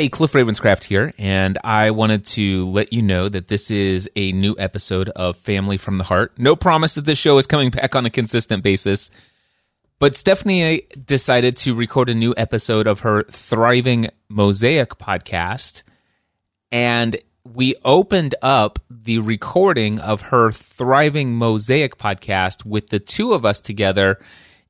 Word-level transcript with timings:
Hey, 0.00 0.08
Cliff 0.08 0.32
Ravenscraft 0.32 0.84
here, 0.84 1.12
and 1.18 1.58
I 1.62 1.90
wanted 1.90 2.24
to 2.28 2.64
let 2.64 2.90
you 2.90 3.02
know 3.02 3.28
that 3.28 3.48
this 3.48 3.70
is 3.70 4.08
a 4.16 4.32
new 4.32 4.56
episode 4.58 5.10
of 5.10 5.36
Family 5.36 5.76
from 5.76 5.98
the 5.98 6.04
Heart. 6.04 6.38
No 6.38 6.56
promise 6.56 6.94
that 6.94 7.04
this 7.04 7.18
show 7.18 7.36
is 7.36 7.46
coming 7.46 7.68
back 7.68 7.94
on 7.94 8.06
a 8.06 8.10
consistent 8.10 8.62
basis, 8.62 9.10
but 9.98 10.16
Stephanie 10.16 10.86
decided 11.04 11.54
to 11.58 11.74
record 11.74 12.08
a 12.08 12.14
new 12.14 12.32
episode 12.38 12.86
of 12.86 13.00
her 13.00 13.24
Thriving 13.24 14.08
Mosaic 14.30 14.96
podcast, 14.96 15.82
and 16.72 17.18
we 17.44 17.74
opened 17.84 18.34
up 18.40 18.78
the 18.88 19.18
recording 19.18 19.98
of 19.98 20.22
her 20.22 20.50
Thriving 20.50 21.34
Mosaic 21.34 21.98
podcast 21.98 22.64
with 22.64 22.86
the 22.86 23.00
two 23.00 23.34
of 23.34 23.44
us 23.44 23.60
together 23.60 24.18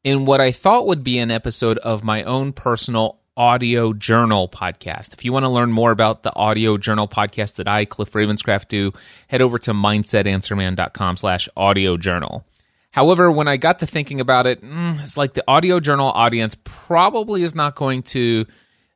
in 0.02 0.24
what 0.24 0.40
I 0.40 0.50
thought 0.50 0.88
would 0.88 1.04
be 1.04 1.20
an 1.20 1.30
episode 1.30 1.78
of 1.78 2.02
my 2.02 2.24
own 2.24 2.52
personal 2.52 3.19
audio 3.40 3.94
journal 3.94 4.48
podcast. 4.48 5.14
If 5.14 5.24
you 5.24 5.32
want 5.32 5.44
to 5.44 5.48
learn 5.48 5.72
more 5.72 5.92
about 5.92 6.24
the 6.24 6.36
audio 6.36 6.76
journal 6.76 7.08
podcast 7.08 7.54
that 7.54 7.66
I, 7.66 7.86
Cliff 7.86 8.12
Ravenscraft, 8.12 8.68
do, 8.68 8.92
head 9.28 9.40
over 9.40 9.58
to 9.60 9.72
mindsetanswerman.com 9.72 11.16
slash 11.16 11.48
audio 11.56 11.96
journal. 11.96 12.44
However, 12.90 13.30
when 13.30 13.48
I 13.48 13.56
got 13.56 13.78
to 13.78 13.86
thinking 13.86 14.20
about 14.20 14.46
it, 14.46 14.62
mm, 14.62 15.00
it's 15.00 15.16
like 15.16 15.32
the 15.32 15.44
audio 15.48 15.80
journal 15.80 16.10
audience 16.10 16.54
probably 16.64 17.42
is 17.42 17.54
not 17.54 17.76
going 17.76 18.02
to 18.02 18.44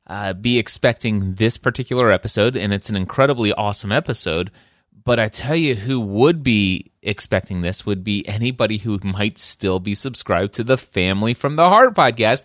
uh, 0.06 0.34
be 0.34 0.58
expecting 0.58 1.36
this 1.36 1.56
particular 1.56 2.12
episode, 2.12 2.55
and 2.55 2.74
it's 2.74 2.91
an 2.91 2.97
incredibly 2.97 3.50
awesome 3.55 3.92
episode. 3.92 4.50
But 5.05 5.19
I 5.19 5.28
tell 5.28 5.56
you, 5.56 5.74
who 5.74 5.98
would 6.00 6.42
be 6.42 6.92
expecting 7.00 7.62
this 7.62 7.86
would 7.86 8.05
be 8.05 8.28
anybody 8.28 8.77
who 8.77 9.00
might 9.02 9.38
still 9.38 9.80
be 9.80 9.95
subscribed 9.95 10.52
to 10.55 10.64
the 10.64 10.77
Family 10.77 11.33
from 11.33 11.56
the 11.56 11.70
Heart 11.70 11.95
podcast 11.95 12.42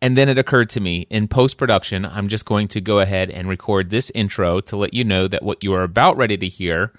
and 0.00 0.16
then 0.16 0.28
it 0.28 0.38
occurred 0.38 0.70
to 0.70 0.80
me 0.80 1.06
in 1.10 1.28
post 1.28 1.58
production, 1.58 2.04
I'm 2.04 2.28
just 2.28 2.44
going 2.44 2.68
to 2.68 2.80
go 2.80 3.00
ahead 3.00 3.30
and 3.30 3.48
record 3.48 3.90
this 3.90 4.10
intro 4.14 4.60
to 4.60 4.76
let 4.76 4.94
you 4.94 5.04
know 5.04 5.26
that 5.28 5.42
what 5.42 5.62
you 5.62 5.72
are 5.74 5.82
about 5.82 6.16
ready 6.16 6.36
to 6.36 6.48
hear 6.48 6.92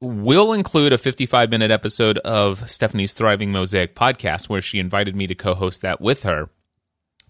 will 0.00 0.52
include 0.52 0.92
a 0.92 0.98
55 0.98 1.50
minute 1.50 1.70
episode 1.70 2.18
of 2.18 2.68
Stephanie's 2.70 3.12
Thriving 3.12 3.52
Mosaic 3.52 3.94
podcast, 3.94 4.48
where 4.48 4.62
she 4.62 4.78
invited 4.78 5.14
me 5.14 5.26
to 5.26 5.34
co 5.34 5.54
host 5.54 5.82
that 5.82 6.00
with 6.00 6.22
her. 6.22 6.48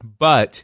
But 0.03 0.63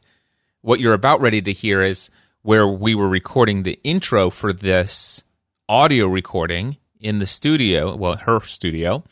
what 0.61 0.81
you're 0.81 0.95
about 0.95 1.21
ready 1.21 1.43
to 1.43 1.53
hear 1.53 1.83
is 1.83 2.11
where 2.43 2.67
we 2.67 2.95
were 2.95 3.09
recording 3.09 3.63
the 3.63 3.81
intro 3.83 4.31
for 4.31 4.53
this 4.53 5.25
audio 5.69 6.07
recording 6.07 6.77
in 7.01 7.19
the 7.19 7.27
studio, 7.27 7.97
well, 7.97 8.17
her 8.17 8.41
studio 8.41 9.03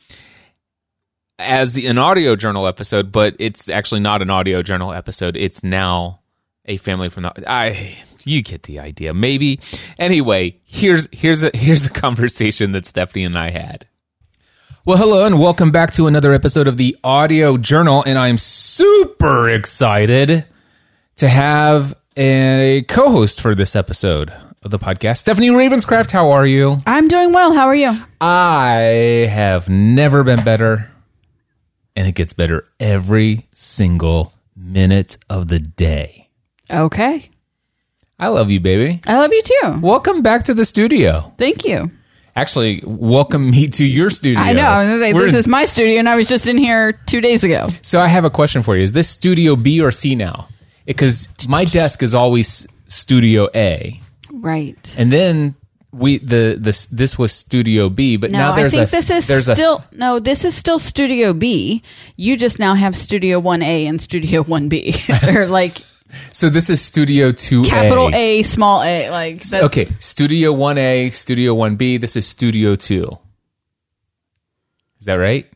as 1.41 1.72
the, 1.72 1.86
an 1.86 1.98
audio 1.98 2.36
journal 2.36 2.66
episode, 2.66 3.10
but 3.10 3.34
it's 3.38 3.69
actually 3.69 4.00
not 4.00 4.22
an 4.22 4.30
audio 4.30 4.62
journal 4.62 4.92
episode. 4.92 5.36
It's 5.36 5.64
now 5.64 6.20
a 6.66 6.77
family 6.77 7.08
from 7.08 7.24
the. 7.24 7.50
I 7.50 7.97
you 8.24 8.42
get 8.42 8.64
the 8.64 8.78
idea. 8.78 9.14
Maybe 9.14 9.60
anyway. 9.98 10.58
Here's 10.64 11.08
here's 11.12 11.42
a 11.42 11.50
here's 11.55 11.86
a 11.86 11.91
conversation 12.05 12.72
that 12.72 12.86
Stephanie 12.86 13.24
and 13.24 13.36
I 13.38 13.50
had. 13.50 13.86
Well, 14.84 14.97
hello 14.97 15.27
and 15.27 15.38
welcome 15.38 15.70
back 15.70 15.92
to 15.92 16.06
another 16.06 16.32
episode 16.32 16.66
of 16.66 16.77
the 16.77 16.97
Audio 17.05 17.58
Journal, 17.58 18.02
and 18.06 18.19
I'm 18.19 18.38
super 18.38 19.48
excited 19.48 20.47
to 21.16 21.28
have 21.28 21.94
a 22.16 22.82
co-host 22.88 23.42
for 23.42 23.54
this 23.54 23.77
episode 23.77 24.32
of 24.62 24.70
the 24.70 24.78
podcast. 24.78 25.19
Stephanie 25.19 25.50
Ravenscraft, 25.50 26.10
how 26.10 26.30
are 26.30 26.47
you? 26.47 26.78
I'm 26.86 27.08
doing 27.08 27.32
well. 27.32 27.52
How 27.52 27.66
are 27.66 27.75
you? 27.75 27.94
I 28.22 29.28
have 29.30 29.69
never 29.69 30.25
been 30.25 30.42
better 30.44 30.89
and 32.00 32.08
it 32.08 32.12
gets 32.12 32.32
better 32.32 32.66
every 32.80 33.46
single 33.54 34.32
minute 34.56 35.18
of 35.28 35.48
the 35.48 35.58
day. 35.58 36.30
Okay. 36.70 37.28
I 38.18 38.28
love 38.28 38.50
you, 38.50 38.58
baby. 38.58 39.02
I 39.06 39.18
love 39.18 39.30
you 39.30 39.42
too. 39.42 39.80
Welcome 39.82 40.22
back 40.22 40.44
to 40.44 40.54
the 40.54 40.64
studio. 40.64 41.34
Thank 41.36 41.66
you. 41.66 41.90
Actually, 42.34 42.82
welcome 42.86 43.50
me 43.50 43.68
to 43.68 43.84
your 43.84 44.08
studio. 44.08 44.40
I 44.40 44.52
know. 44.54 44.62
I 44.62 44.78
was 44.78 44.88
gonna 44.88 45.00
say, 45.00 45.12
this 45.12 45.34
is 45.34 45.46
my 45.46 45.66
studio, 45.66 45.98
and 45.98 46.08
I 46.08 46.16
was 46.16 46.26
just 46.26 46.47
in 46.47 46.56
here 46.56 46.92
two 47.04 47.20
days 47.20 47.44
ago. 47.44 47.69
So 47.82 48.00
I 48.00 48.06
have 48.06 48.25
a 48.25 48.30
question 48.30 48.62
for 48.62 48.78
you. 48.78 48.82
Is 48.82 48.92
this 48.92 49.10
studio 49.10 49.54
B 49.54 49.82
or 49.82 49.92
C 49.92 50.14
now? 50.14 50.48
Because 50.86 51.28
my 51.50 51.66
desk 51.66 52.02
is 52.02 52.14
always 52.14 52.66
studio 52.86 53.50
A. 53.54 54.00
Right. 54.30 54.94
And 54.96 55.12
then 55.12 55.54
we 55.92 56.18
the 56.18 56.56
this 56.58 56.86
this 56.86 57.18
was 57.18 57.32
Studio 57.32 57.88
B, 57.88 58.16
but 58.16 58.30
No, 58.30 58.38
now 58.38 58.52
I 58.52 58.68
think 58.68 58.88
a 58.88 58.90
this 58.90 59.10
is 59.10 59.26
there's 59.26 59.50
still 59.50 59.84
no. 59.92 60.18
This 60.18 60.44
is 60.44 60.54
still 60.54 60.78
Studio 60.78 61.32
B. 61.32 61.82
You 62.16 62.36
just 62.36 62.58
now 62.58 62.74
have 62.74 62.96
Studio 62.96 63.38
One 63.38 63.62
A 63.62 63.86
and 63.86 64.00
Studio 64.00 64.42
One 64.42 64.68
B. 64.68 64.94
They're 65.22 65.46
like 65.46 65.78
so 66.32 66.48
this 66.48 66.70
is 66.70 66.80
Studio 66.80 67.32
Two 67.32 67.64
capital 67.64 68.10
A, 68.14 68.42
small 68.42 68.82
A. 68.82 69.10
Like 69.10 69.42
Okay, 69.52 69.88
Studio 69.98 70.52
One 70.52 70.78
A, 70.78 71.10
Studio 71.10 71.54
One 71.54 71.76
B. 71.76 71.96
This 71.98 72.16
is 72.16 72.26
Studio 72.26 72.74
Two. 72.76 73.18
Is 74.98 75.06
that 75.06 75.14
right? 75.14 75.46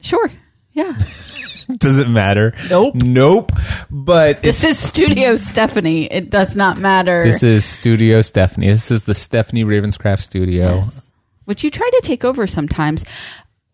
Sure. 0.00 0.30
Yeah. 0.72 0.96
Does 1.78 1.98
it 1.98 2.08
matter? 2.08 2.52
Nope. 2.68 2.94
Nope. 2.96 3.52
But 3.90 4.42
This 4.42 4.64
is 4.64 4.78
Studio 4.78 5.36
Stephanie. 5.36 6.04
It 6.04 6.30
does 6.30 6.56
not 6.56 6.78
matter. 6.78 7.24
this 7.24 7.42
is 7.42 7.64
Studio 7.64 8.20
Stephanie. 8.22 8.68
This 8.68 8.90
is 8.90 9.04
the 9.04 9.14
Stephanie 9.14 9.64
Ravenscraft 9.64 10.20
studio. 10.22 10.82
which 11.44 11.64
you 11.64 11.70
try 11.70 11.88
to 11.88 12.00
take 12.02 12.24
over 12.24 12.46
sometimes. 12.46 13.04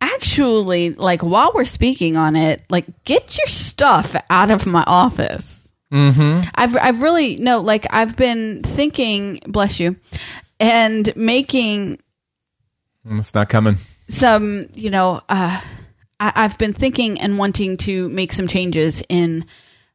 Actually, 0.00 0.90
like 0.90 1.22
while 1.22 1.52
we're 1.54 1.64
speaking 1.64 2.16
on 2.16 2.36
it, 2.36 2.62
like 2.68 2.86
get 3.04 3.36
your 3.38 3.46
stuff 3.46 4.14
out 4.30 4.50
of 4.50 4.66
my 4.66 4.84
office. 4.86 5.66
Mm-hmm. 5.92 6.48
I've 6.54 6.76
I've 6.76 7.00
really 7.00 7.36
no 7.36 7.60
like 7.60 7.86
I've 7.90 8.16
been 8.16 8.62
thinking, 8.62 9.40
bless 9.46 9.78
you, 9.80 9.96
and 10.60 11.14
making 11.16 11.98
It's 13.08 13.34
not 13.34 13.48
coming. 13.48 13.76
some 14.08 14.68
you 14.74 14.90
know 14.90 15.22
uh, 15.28 15.60
I, 16.20 16.32
I've 16.34 16.58
been 16.58 16.72
thinking 16.72 17.20
and 17.20 17.38
wanting 17.38 17.76
to 17.78 18.08
make 18.08 18.32
some 18.32 18.46
changes 18.48 19.02
in 19.08 19.44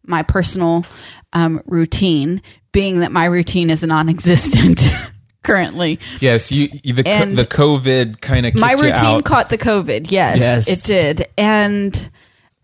my 0.06 0.24
personal 0.24 0.86
um, 1.34 1.62
routine, 1.66 2.42
being 2.72 3.00
that 3.00 3.12
my 3.12 3.26
routine 3.26 3.70
is 3.70 3.84
non-existent 3.84 4.82
currently. 5.44 6.00
Yes, 6.20 6.52
you 6.52 6.70
you- 6.84 6.94
the 6.94 7.04
co- 7.04 7.10
And 7.10 7.38
the 7.38 7.46
COVID 7.46 8.22
kind 8.22 8.46
of 8.46 8.56
my 8.56 8.72
you 8.72 8.78
routine 8.78 9.18
out. 9.18 9.26
caught 9.26 9.50
the 9.50 9.58
covid 9.58 10.12
yes, 10.12 10.40
Yes. 10.40 10.68
it 10.68 10.84
did 10.88 11.28
and 11.38 12.10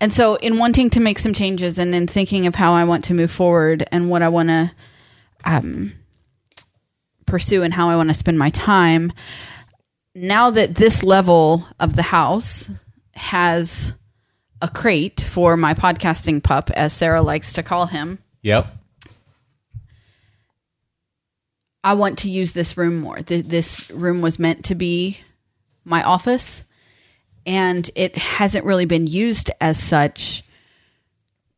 and 0.00 0.12
so 0.14 0.36
in 0.36 0.58
wanting 0.58 0.90
to 0.90 1.00
make 1.00 1.18
some 1.18 1.32
changes 1.32 1.76
and 1.78 1.92
in 1.94 2.06
thinking 2.06 2.46
of 2.46 2.54
how 2.54 2.72
i 2.74 2.84
want 2.84 3.04
to 3.06 3.14
move 3.14 3.30
forward 3.32 3.84
and 3.90 4.08
what 4.10 4.22
i 4.22 4.28
want 4.28 4.48
to 4.48 4.70
um, 5.44 5.92
pursue 7.26 7.62
and 7.62 7.74
how 7.74 7.90
i 7.90 7.96
want 7.96 8.08
to 8.08 8.14
spend 8.14 8.38
my 8.38 8.50
time 8.50 9.12
now 10.14 10.50
that 10.50 10.74
this 10.76 11.02
level 11.02 11.66
of 11.80 11.96
the 11.96 12.02
house 12.02 12.70
has 13.18 13.92
a 14.62 14.68
crate 14.68 15.20
for 15.20 15.56
my 15.56 15.74
podcasting 15.74 16.42
pup 16.42 16.70
as 16.70 16.92
sarah 16.92 17.22
likes 17.22 17.52
to 17.52 17.62
call 17.62 17.86
him 17.86 18.18
Yep. 18.42 18.66
I 21.84 21.94
want 21.94 22.18
to 22.18 22.30
use 22.30 22.52
this 22.52 22.76
room 22.76 22.98
more. 23.00 23.18
Th- 23.22 23.44
This 23.44 23.90
room 23.90 24.20
was 24.20 24.38
meant 24.38 24.64
to 24.66 24.74
be 24.74 25.18
my 25.84 26.02
office, 26.02 26.64
and 27.46 27.88
it 27.94 28.16
hasn't 28.16 28.64
really 28.64 28.84
been 28.84 29.06
used 29.06 29.50
as 29.60 29.78
such. 29.82 30.42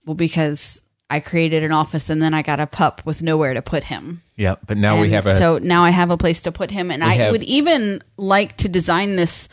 Well, 0.05 0.15
because 0.15 0.81
I 1.09 1.21
created 1.21 1.63
an 1.65 1.73
office 1.73 2.09
and 2.11 2.23
then 2.23 2.35
I 2.35 2.43
got 2.43 2.61
a 2.61 2.67
pup 2.67 3.03
with 3.05 3.23
nowhere 3.23 3.55
to 3.55 3.63
put 3.63 3.85
him. 3.85 4.23
Yep. 4.37 4.61
But 4.67 4.77
now 4.77 5.01
we 5.01 5.11
have 5.11 5.27
a 5.27 5.37
so 5.39 5.59
now 5.59 5.85
I 5.85 5.91
have 5.91 6.11
a 6.11 6.17
place 6.17 6.43
to 6.43 6.53
put 6.53 6.71
him, 6.71 6.91
and 6.91 7.03
I 7.03 7.15
have- 7.15 7.33
would 7.33 7.43
even 7.43 8.03
like 8.17 8.57
to 8.59 8.69
design 8.69 9.17
this 9.17 9.49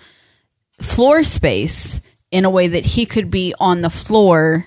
floor 0.79 1.23
space 1.23 2.01
in 2.31 2.45
a 2.45 2.49
way 2.49 2.67
that 2.67 2.85
he 2.85 3.05
could 3.05 3.31
be 3.31 3.53
on 3.59 3.81
the 3.81 3.89
floor 3.89 4.65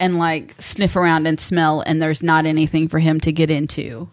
and 0.00 0.18
like 0.18 0.54
sniff 0.60 0.96
around 0.96 1.26
and 1.26 1.38
smell, 1.40 1.82
and 1.86 2.00
there's 2.00 2.22
not 2.22 2.46
anything 2.46 2.88
for 2.88 2.98
him 2.98 3.20
to 3.20 3.32
get 3.32 3.50
into 3.50 4.08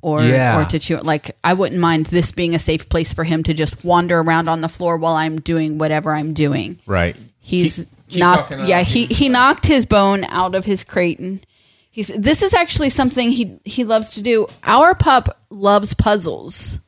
or 0.00 0.22
Yeah. 0.22 0.60
or 0.60 0.64
to 0.66 0.78
chew. 0.78 0.98
Like 0.98 1.36
I 1.42 1.54
wouldn't 1.54 1.80
mind 1.80 2.06
this 2.06 2.30
being 2.32 2.54
a 2.54 2.58
safe 2.58 2.88
place 2.88 3.12
for 3.14 3.24
him 3.24 3.42
to 3.44 3.54
just 3.54 3.84
wander 3.84 4.20
around 4.20 4.48
on 4.48 4.60
the 4.60 4.68
floor 4.68 4.96
while 4.96 5.14
I'm 5.14 5.40
doing 5.40 5.78
whatever 5.78 6.14
I'm 6.14 6.32
doing. 6.34 6.78
right. 6.86 7.16
He's 7.44 7.76
Keep- 7.76 7.88
keep 8.08 8.20
knocked. 8.20 8.56
Yeah, 8.66 8.82
he 8.82 9.06
he 9.06 9.28
knocked 9.28 9.66
his 9.66 9.84
bone 9.86 10.22
out 10.24 10.54
of 10.54 10.64
his 10.64 10.84
crate, 10.84 11.18
and 11.18 11.44
he's. 11.90 12.06
This 12.16 12.40
is 12.42 12.54
actually 12.54 12.90
something 12.90 13.32
he 13.32 13.58
he 13.64 13.82
loves 13.82 14.12
to 14.12 14.22
do. 14.22 14.46
Our 14.62 14.94
pup 14.94 15.40
loves 15.50 15.92
puzzles. 15.94 16.78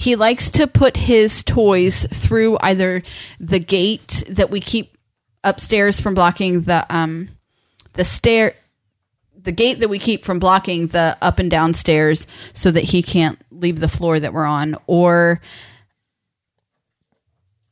He 0.00 0.16
likes 0.16 0.50
to 0.52 0.66
put 0.66 0.96
his 0.96 1.44
toys 1.44 2.06
through 2.10 2.56
either 2.62 3.02
the 3.38 3.58
gate 3.58 4.24
that 4.30 4.48
we 4.48 4.58
keep 4.58 4.96
upstairs 5.44 6.00
from 6.00 6.14
blocking 6.14 6.62
the 6.62 6.86
um 6.88 7.28
the 7.92 8.04
stair 8.04 8.54
the 9.38 9.52
gate 9.52 9.80
that 9.80 9.90
we 9.90 9.98
keep 9.98 10.24
from 10.24 10.38
blocking 10.38 10.86
the 10.86 11.18
up 11.20 11.38
and 11.38 11.50
down 11.50 11.74
stairs 11.74 12.26
so 12.54 12.70
that 12.70 12.84
he 12.84 13.02
can't 13.02 13.38
leave 13.50 13.78
the 13.78 13.88
floor 13.88 14.18
that 14.18 14.32
we're 14.32 14.46
on 14.46 14.74
or 14.86 15.42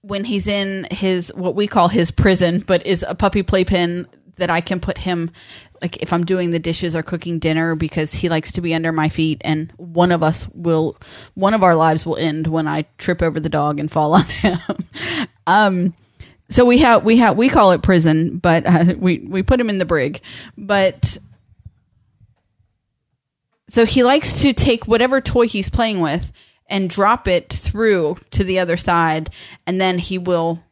when 0.03 0.25
he's 0.25 0.47
in 0.47 0.87
his 0.91 1.33
what 1.35 1.55
we 1.55 1.67
call 1.67 1.89
his 1.89 2.11
prison 2.11 2.63
but 2.67 2.85
is 2.87 3.03
a 3.09 3.15
puppy 3.15 3.43
playpen 3.43 4.07
that 4.37 4.51
I 4.51 4.61
can 4.61 4.81
put 4.81 4.99
him 4.99 5.31
like 5.81 6.03
if 6.03 6.13
I'm 6.13 6.25
doing 6.25 6.51
the 6.51 6.59
dishes 6.59 6.97
or 6.97 7.03
cooking 7.03 7.39
dinner 7.39 7.75
because 7.75 8.13
he 8.13 8.29
likes 8.29 8.53
to 8.53 8.61
be 8.61 8.75
under 8.75 8.93
my 8.93 9.09
feet 9.09 9.41
and 9.45 9.73
one 9.77 10.13
of 10.13 10.23
us 10.23 10.49
will 10.53 10.97
one 11.35 11.55
of 11.55 11.63
our 11.63 11.75
lives 11.75 12.05
will 12.05 12.17
end 12.17 12.47
when 12.47 12.67
I 12.67 12.87
trip 12.99 13.23
over 13.23 13.41
the 13.41 13.49
dog 13.49 13.79
and 13.81 13.91
fall 13.91 14.15
on 14.15 14.25
him. 14.25 14.59
um 15.47 15.95
so 16.51 16.65
we 16.65 16.79
have 16.79 17.05
we 17.05 17.19
have 17.19 17.37
we 17.37 17.49
call 17.49 17.73
it 17.73 17.83
prison, 17.83 18.39
but 18.39 18.65
uh, 18.67 18.95
we 18.97 19.19
we 19.19 19.43
put 19.43 19.61
him 19.61 19.69
in 19.69 19.79
the 19.79 19.85
brig. 19.85 20.23
But 20.57 21.19
so 23.69 23.85
he 23.85 24.03
likes 24.03 24.41
to 24.43 24.55
take 24.55 24.87
whatever 24.87 25.21
toy 25.21 25.47
he's 25.47 25.69
playing 25.69 26.01
with 26.01 26.33
and 26.69 26.89
drop 26.89 27.29
it 27.29 27.53
through 27.53 28.19
to 28.31 28.45
the 28.45 28.59
other 28.59 28.77
side 28.77 29.31
and 29.67 29.81
then 29.81 29.99
he 29.99 30.19
will 30.19 30.63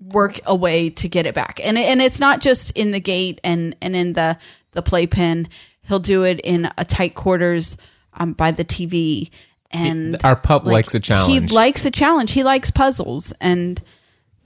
work 0.00 0.40
a 0.46 0.54
way 0.54 0.90
to 0.90 1.08
get 1.08 1.26
it 1.26 1.34
back. 1.34 1.60
And 1.62 1.78
and 1.78 2.00
it's 2.00 2.18
not 2.18 2.40
just 2.40 2.70
in 2.72 2.90
the 2.90 3.00
gate 3.00 3.40
and 3.44 3.76
and 3.82 3.94
in 3.94 4.12
the 4.14 4.38
the 4.72 4.82
playpen. 4.82 5.48
He'll 5.82 5.98
do 5.98 6.22
it 6.22 6.40
in 6.40 6.70
a 6.78 6.84
tight 6.84 7.14
quarters 7.14 7.76
um, 8.14 8.32
by 8.32 8.52
the 8.52 8.64
TV. 8.64 9.30
And 9.72 10.16
Our 10.24 10.36
pup 10.36 10.64
likes 10.64 10.94
a 10.94 11.00
challenge. 11.00 11.32
He 11.32 11.54
likes 11.54 11.84
a 11.84 11.90
challenge. 11.90 12.32
He 12.32 12.42
likes 12.42 12.70
puzzles, 12.70 13.32
and 13.40 13.80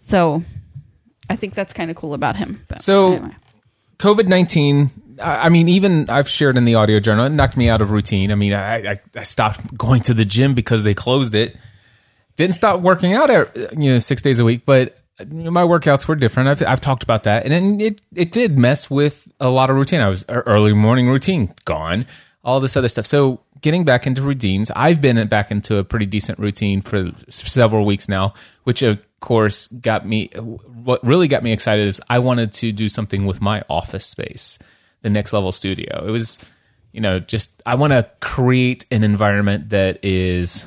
so 0.00 0.42
I 1.30 1.36
think 1.36 1.54
that's 1.54 1.72
kind 1.72 1.90
of 1.90 1.96
cool 1.96 2.14
about 2.14 2.36
him. 2.36 2.64
But 2.68 2.82
So- 2.82 3.14
anyway. 3.14 3.36
COVID 3.98 4.26
nineteen. 4.26 4.90
I 5.22 5.48
mean, 5.48 5.68
even 5.68 6.10
I've 6.10 6.28
shared 6.28 6.56
in 6.56 6.64
the 6.64 6.74
audio 6.74 6.98
journal. 6.98 7.24
It 7.26 7.30
knocked 7.30 7.56
me 7.56 7.68
out 7.68 7.80
of 7.80 7.92
routine. 7.92 8.32
I 8.32 8.34
mean, 8.34 8.52
I, 8.52 8.78
I, 8.78 8.94
I 9.14 9.22
stopped 9.22 9.78
going 9.78 10.02
to 10.02 10.14
the 10.14 10.24
gym 10.24 10.54
because 10.54 10.82
they 10.82 10.92
closed 10.92 11.36
it. 11.36 11.56
Didn't 12.34 12.54
stop 12.54 12.80
working 12.80 13.14
out, 13.14 13.30
uh, 13.30 13.44
you 13.78 13.92
know, 13.92 13.98
six 14.00 14.20
days 14.22 14.40
a 14.40 14.44
week. 14.44 14.62
But 14.66 14.98
my 15.20 15.62
workouts 15.62 16.08
were 16.08 16.16
different. 16.16 16.48
I've, 16.48 16.62
I've 16.66 16.80
talked 16.80 17.02
about 17.02 17.24
that, 17.24 17.46
and 17.46 17.80
it 17.80 18.00
it 18.14 18.32
did 18.32 18.58
mess 18.58 18.90
with 18.90 19.28
a 19.40 19.48
lot 19.48 19.70
of 19.70 19.76
routine. 19.76 20.00
I 20.00 20.08
was 20.08 20.24
uh, 20.28 20.42
early 20.46 20.72
morning 20.72 21.08
routine 21.08 21.54
gone, 21.64 22.06
all 22.42 22.60
this 22.60 22.76
other 22.76 22.88
stuff. 22.88 23.06
So 23.06 23.40
getting 23.60 23.84
back 23.84 24.06
into 24.06 24.22
routines, 24.22 24.70
I've 24.74 25.00
been 25.00 25.26
back 25.28 25.50
into 25.50 25.76
a 25.76 25.84
pretty 25.84 26.06
decent 26.06 26.38
routine 26.38 26.82
for 26.82 27.12
several 27.30 27.86
weeks 27.86 28.08
now, 28.08 28.34
which 28.64 28.82
of 28.82 28.98
course 29.20 29.68
got 29.68 30.04
me. 30.04 30.28
What 30.34 31.04
really 31.04 31.28
got 31.28 31.42
me 31.42 31.52
excited 31.52 31.86
is 31.86 32.00
I 32.10 32.18
wanted 32.18 32.52
to 32.54 32.72
do 32.72 32.88
something 32.88 33.24
with 33.24 33.40
my 33.40 33.62
office 33.70 34.06
space, 34.06 34.58
the 35.02 35.10
next 35.10 35.32
level 35.32 35.52
studio. 35.52 36.04
It 36.06 36.10
was, 36.10 36.38
you 36.92 37.00
know, 37.00 37.20
just 37.20 37.62
I 37.64 37.76
want 37.76 37.92
to 37.92 38.10
create 38.20 38.84
an 38.90 39.04
environment 39.04 39.70
that 39.70 40.04
is 40.04 40.66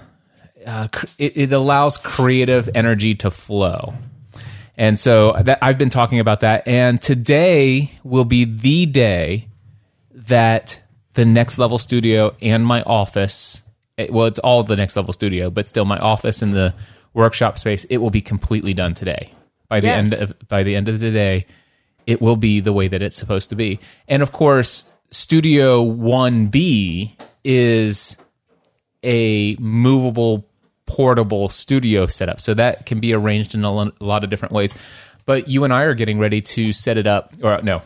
uh, 0.66 0.88
it, 1.18 1.38
it 1.38 1.54
allows 1.54 1.98
creative 1.98 2.70
energy 2.74 3.14
to 3.16 3.30
flow. 3.30 3.94
And 4.78 4.98
so 5.00 5.34
that 5.34 5.58
I've 5.62 5.78
been 5.78 5.90
talking 5.90 6.20
about 6.20 6.42
that. 6.42 6.68
And 6.68 7.02
today 7.02 7.92
will 8.04 8.26
be 8.26 8.46
the 8.46 8.86
day 8.86 9.48
that 10.14 10.80
the 11.14 11.26
next 11.26 11.58
level 11.58 11.80
studio 11.80 12.36
and 12.42 12.66
my 12.66 12.84
office, 12.84 13.64
it- 13.98 14.12
well, 14.14 14.28
it's 14.28 14.40
all 14.40 14.64
the 14.64 14.76
next 14.76 14.96
level 14.96 15.14
studio, 15.14 15.50
but 15.50 15.66
still 15.66 15.86
my 15.86 15.98
office 15.98 16.42
and 16.44 16.54
the 16.54 16.76
workshop 17.14 17.58
space, 17.58 17.86
it 17.86 17.98
will 17.98 18.12
be 18.12 18.22
completely 18.22 18.74
done 18.74 18.94
today. 18.94 19.32
By 19.68 19.80
the 19.80 19.88
Yes. 19.88 19.98
end 19.98 20.14
of 20.14 20.48
by 20.48 20.64
the 20.64 20.76
end 20.76 20.88
of 20.88 21.00
the 21.00 21.12
day, 21.12 21.46
it 22.06 22.22
will 22.22 22.36
be 22.38 22.60
the 22.60 22.72
way 22.72 22.88
that 22.88 23.02
it's 23.02 23.18
supposed 23.18 23.50
to 23.50 23.56
be. 23.56 23.80
And 24.08 24.22
of 24.22 24.32
course, 24.32 24.86
Studio 25.10 25.84
1B 25.84 27.14
is 27.44 28.18
a 29.04 29.56
movable 29.60 30.47
portable 30.88 31.50
studio 31.50 32.08
setup 32.08 32.40
so 32.40 32.54
that 32.54 32.86
can 32.86 33.00
be 33.00 33.14
arranged 33.14 33.54
in 33.54 33.64
a 33.64 33.72
lot 33.72 34.24
of 34.24 34.30
different 34.30 34.54
ways 34.54 34.74
but 35.26 35.48
you 35.48 35.64
and 35.64 35.74
i 35.74 35.84
are 35.84 35.94
getting 35.94 36.18
ready 36.18 36.42
to 36.42 36.74
set 36.74 36.98
it 36.98 37.06
up 37.06 37.34
or 37.44 37.62
no 37.62 37.82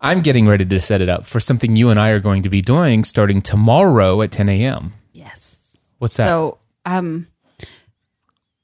i'm 0.00 0.20
getting 0.20 0.48
ready 0.48 0.64
to 0.64 0.80
set 0.82 1.00
it 1.00 1.08
up 1.08 1.26
for 1.26 1.38
something 1.38 1.76
you 1.76 1.90
and 1.90 2.00
i 2.00 2.08
are 2.08 2.20
going 2.20 2.42
to 2.42 2.48
be 2.48 2.60
doing 2.60 3.04
starting 3.04 3.40
tomorrow 3.40 4.20
at 4.22 4.32
10 4.32 4.48
a.m 4.48 4.92
yes. 5.12 5.60
what's 5.98 6.16
that 6.16 6.26
So, 6.26 6.58
um, 6.84 7.28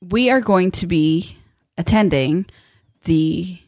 we 0.00 0.30
are 0.30 0.40
going 0.40 0.70
to 0.72 0.86
be 0.86 1.36
attending 1.76 2.46
the 3.04 3.58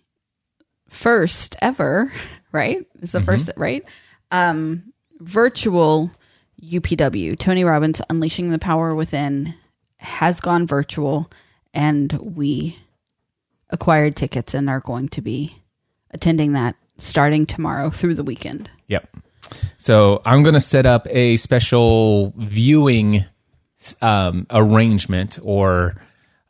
first 0.88 1.56
ever, 1.60 2.12
right? 2.52 2.86
It's 3.00 3.12
the 3.12 3.20
first, 3.20 3.50
right? 3.56 3.84
Um, 4.30 4.92
virtual 5.20 6.10
UPW. 6.62 7.38
Tony 7.38 7.64
Robbins 7.64 8.02
Unleashing 8.10 8.50
the 8.50 8.58
Power 8.58 8.94
Within 8.94 9.54
has 10.00 10.40
gone 10.40 10.66
virtual, 10.66 11.30
and 11.72 12.12
we 12.12 12.78
acquired 13.70 14.16
tickets 14.16 14.54
and 14.54 14.68
are 14.68 14.80
going 14.80 15.08
to 15.10 15.20
be 15.20 15.56
attending 16.10 16.54
that 16.54 16.74
starting 16.98 17.46
tomorrow 17.46 17.90
through 17.90 18.14
the 18.14 18.24
weekend. 18.24 18.68
Yep. 18.88 19.08
So 19.78 20.22
I'm 20.24 20.42
going 20.42 20.54
to 20.54 20.60
set 20.60 20.86
up 20.86 21.06
a 21.08 21.36
special 21.36 22.32
viewing 22.36 23.24
um, 24.02 24.46
arrangement 24.50 25.38
or 25.42 26.00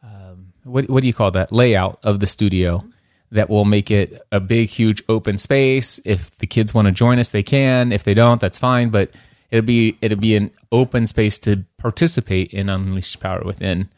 um, 0.03 0.53
what, 0.65 0.89
what 0.89 1.03
do 1.03 1.07
you 1.07 1.15
call 1.15 1.31
that 1.33 1.53
layout 1.53 2.01
of 2.03 2.21
the 2.21 2.27
studio 2.27 2.83
that 3.33 3.49
will 3.49 3.65
make 3.65 3.91
it 3.91 4.21
a 4.33 4.41
big, 4.41 4.69
huge 4.69 5.03
open 5.09 5.39
space. 5.39 6.01
If 6.05 6.37
the 6.39 6.47
kids 6.47 6.75
want 6.75 6.87
to 6.87 6.93
join 6.93 7.19
us, 7.19 7.29
they 7.29 7.45
can. 7.45 7.93
If 7.93 8.03
they 8.03 8.15
don't, 8.15 8.41
that's 8.41 8.59
fine. 8.59 8.91
But 8.91 9.13
it'll 9.51 9.67
be 9.67 9.97
it'll 10.01 10.19
be 10.19 10.37
an 10.37 10.51
open 10.73 11.07
space 11.07 11.39
to 11.39 11.65
participate 11.79 12.53
in 12.53 12.69
Unleash 12.69 13.19
Power 13.19 13.43
Within 13.45 13.89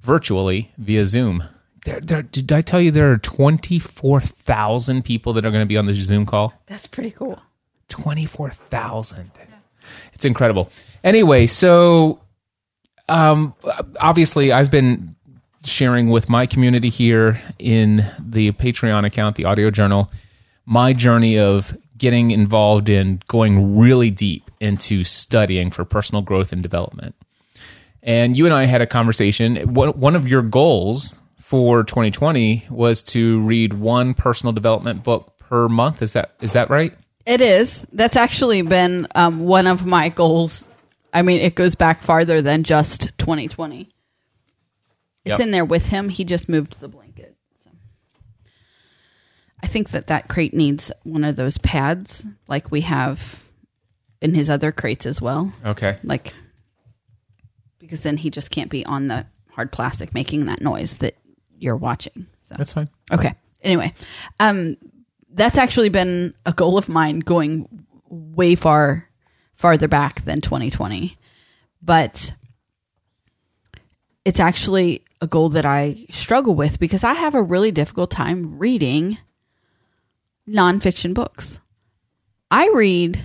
virtually 0.00 0.72
via 0.78 1.04
Zoom. 1.04 1.44
There, 1.84 2.00
there, 2.00 2.22
did 2.22 2.52
I 2.52 2.60
tell 2.60 2.80
you 2.80 2.90
there 2.90 3.10
are 3.12 3.18
twenty 3.18 3.78
four 3.78 4.20
thousand 4.20 5.04
people 5.04 5.32
that 5.34 5.46
are 5.46 5.50
going 5.50 5.62
to 5.62 5.68
be 5.68 5.76
on 5.76 5.86
this 5.86 5.98
Zoom 5.98 6.26
call? 6.26 6.52
That's 6.66 6.86
pretty 6.86 7.10
cool. 7.10 7.40
24,000. 7.90 9.30
It's 10.14 10.24
incredible. 10.24 10.70
Anyway, 11.04 11.46
so 11.46 12.20
um, 13.08 13.54
obviously, 14.00 14.52
I've 14.52 14.70
been 14.70 15.16
sharing 15.64 16.08
with 16.08 16.30
my 16.30 16.46
community 16.46 16.88
here 16.88 17.42
in 17.58 18.06
the 18.18 18.52
Patreon 18.52 19.04
account, 19.04 19.36
the 19.36 19.44
Audio 19.44 19.70
Journal, 19.70 20.10
my 20.64 20.92
journey 20.92 21.38
of 21.38 21.76
getting 22.00 22.32
involved 22.32 22.88
in 22.88 23.22
going 23.28 23.78
really 23.78 24.10
deep 24.10 24.50
into 24.58 25.04
studying 25.04 25.70
for 25.70 25.84
personal 25.84 26.22
growth 26.22 26.52
and 26.52 26.62
development. 26.62 27.14
And 28.02 28.36
you 28.36 28.46
and 28.46 28.54
I 28.54 28.64
had 28.64 28.80
a 28.80 28.86
conversation. 28.86 29.74
One 29.74 30.16
of 30.16 30.26
your 30.26 30.42
goals 30.42 31.14
for 31.38 31.84
2020 31.84 32.66
was 32.70 33.02
to 33.02 33.40
read 33.42 33.74
one 33.74 34.14
personal 34.14 34.52
development 34.52 35.04
book 35.04 35.38
per 35.38 35.68
month. 35.68 36.00
Is 36.02 36.14
that 36.14 36.32
is 36.40 36.54
that 36.54 36.70
right? 36.70 36.94
It 37.26 37.42
is. 37.42 37.86
That's 37.92 38.16
actually 38.16 38.62
been 38.62 39.06
um, 39.14 39.40
one 39.44 39.66
of 39.66 39.84
my 39.84 40.08
goals. 40.08 40.66
I 41.12 41.20
mean, 41.22 41.40
it 41.40 41.54
goes 41.54 41.74
back 41.74 42.02
farther 42.02 42.40
than 42.40 42.62
just 42.64 43.10
2020. 43.18 43.90
It's 45.26 45.38
Yep. 45.38 45.40
in 45.40 45.50
there 45.50 45.66
with 45.66 45.86
him. 45.86 46.08
He 46.08 46.24
just 46.24 46.48
moved 46.48 46.80
the 46.80 46.88
blanket. 46.88 47.09
I 49.62 49.66
think 49.66 49.90
that 49.90 50.06
that 50.08 50.28
crate 50.28 50.54
needs 50.54 50.90
one 51.02 51.24
of 51.24 51.36
those 51.36 51.58
pads 51.58 52.24
like 52.48 52.70
we 52.70 52.82
have 52.82 53.44
in 54.20 54.34
his 54.34 54.50
other 54.50 54.72
crates 54.72 55.06
as 55.06 55.20
well. 55.20 55.52
Okay. 55.64 55.98
Like, 56.02 56.34
because 57.78 58.02
then 58.02 58.16
he 58.16 58.30
just 58.30 58.50
can't 58.50 58.70
be 58.70 58.84
on 58.84 59.08
the 59.08 59.26
hard 59.50 59.72
plastic 59.72 60.14
making 60.14 60.46
that 60.46 60.60
noise 60.60 60.96
that 60.96 61.16
you're 61.58 61.76
watching. 61.76 62.26
So. 62.48 62.54
That's 62.56 62.72
fine. 62.72 62.88
Okay. 63.12 63.34
Anyway, 63.62 63.92
um, 64.38 64.76
that's 65.32 65.58
actually 65.58 65.90
been 65.90 66.34
a 66.46 66.52
goal 66.52 66.78
of 66.78 66.88
mine 66.88 67.20
going 67.20 67.86
way 68.08 68.54
far 68.54 69.08
farther 69.54 69.88
back 69.88 70.24
than 70.24 70.40
2020, 70.40 71.16
but 71.82 72.32
it's 74.24 74.40
actually 74.40 75.04
a 75.20 75.26
goal 75.26 75.50
that 75.50 75.66
I 75.66 76.06
struggle 76.10 76.54
with 76.54 76.80
because 76.80 77.04
I 77.04 77.12
have 77.12 77.34
a 77.34 77.42
really 77.42 77.70
difficult 77.70 78.10
time 78.10 78.58
reading 78.58 79.18
nonfiction 80.50 81.14
books. 81.14 81.58
I 82.50 82.68
read 82.74 83.24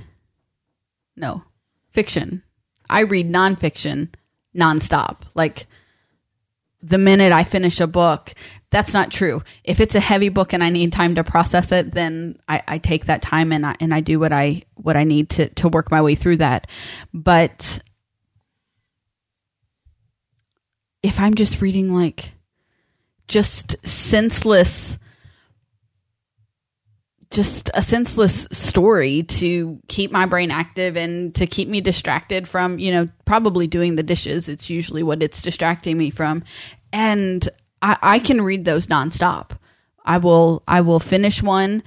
no 1.15 1.43
fiction. 1.91 2.43
I 2.89 3.01
read 3.01 3.31
nonfiction 3.31 4.09
nonstop. 4.55 5.21
Like 5.33 5.65
the 6.81 6.97
minute 6.99 7.31
I 7.31 7.43
finish 7.43 7.79
a 7.79 7.87
book, 7.87 8.33
that's 8.69 8.93
not 8.93 9.09
true. 9.11 9.41
If 9.63 9.79
it's 9.79 9.95
a 9.95 9.99
heavy 9.99 10.29
book 10.29 10.53
and 10.53 10.63
I 10.63 10.69
need 10.69 10.91
time 10.91 11.15
to 11.15 11.23
process 11.23 11.71
it, 11.71 11.91
then 11.91 12.37
I, 12.47 12.61
I 12.67 12.77
take 12.77 13.05
that 13.05 13.21
time 13.21 13.51
and 13.51 13.65
I 13.65 13.75
and 13.79 13.93
I 13.93 14.01
do 14.01 14.19
what 14.19 14.31
I 14.31 14.63
what 14.75 14.95
I 14.95 15.03
need 15.03 15.29
to 15.31 15.49
to 15.49 15.67
work 15.67 15.89
my 15.89 16.01
way 16.01 16.15
through 16.15 16.37
that. 16.37 16.67
But 17.13 17.79
if 21.01 21.19
I'm 21.19 21.35
just 21.35 21.61
reading 21.61 21.93
like 21.93 22.31
just 23.27 23.75
senseless 23.87 24.94
just 27.35 27.69
a 27.73 27.81
senseless 27.81 28.47
story 28.51 29.23
to 29.23 29.79
keep 29.89 30.11
my 30.11 30.25
brain 30.25 30.51
active 30.51 30.95
and 30.95 31.35
to 31.35 31.45
keep 31.45 31.67
me 31.67 31.81
distracted 31.81 32.47
from, 32.47 32.79
you 32.79 32.91
know, 32.91 33.09
probably 33.25 33.67
doing 33.67 33.95
the 33.95 34.03
dishes. 34.03 34.47
It's 34.47 34.69
usually 34.69 35.03
what 35.03 35.21
it's 35.21 35.41
distracting 35.41 35.97
me 35.97 36.09
from. 36.09 36.43
And 36.93 37.47
I, 37.81 37.97
I 38.01 38.19
can 38.19 38.41
read 38.41 38.63
those 38.63 38.87
nonstop. 38.87 39.51
I 40.05 40.19
will 40.19 40.63
I 40.67 40.81
will 40.81 40.99
finish 40.99 41.43
one 41.43 41.83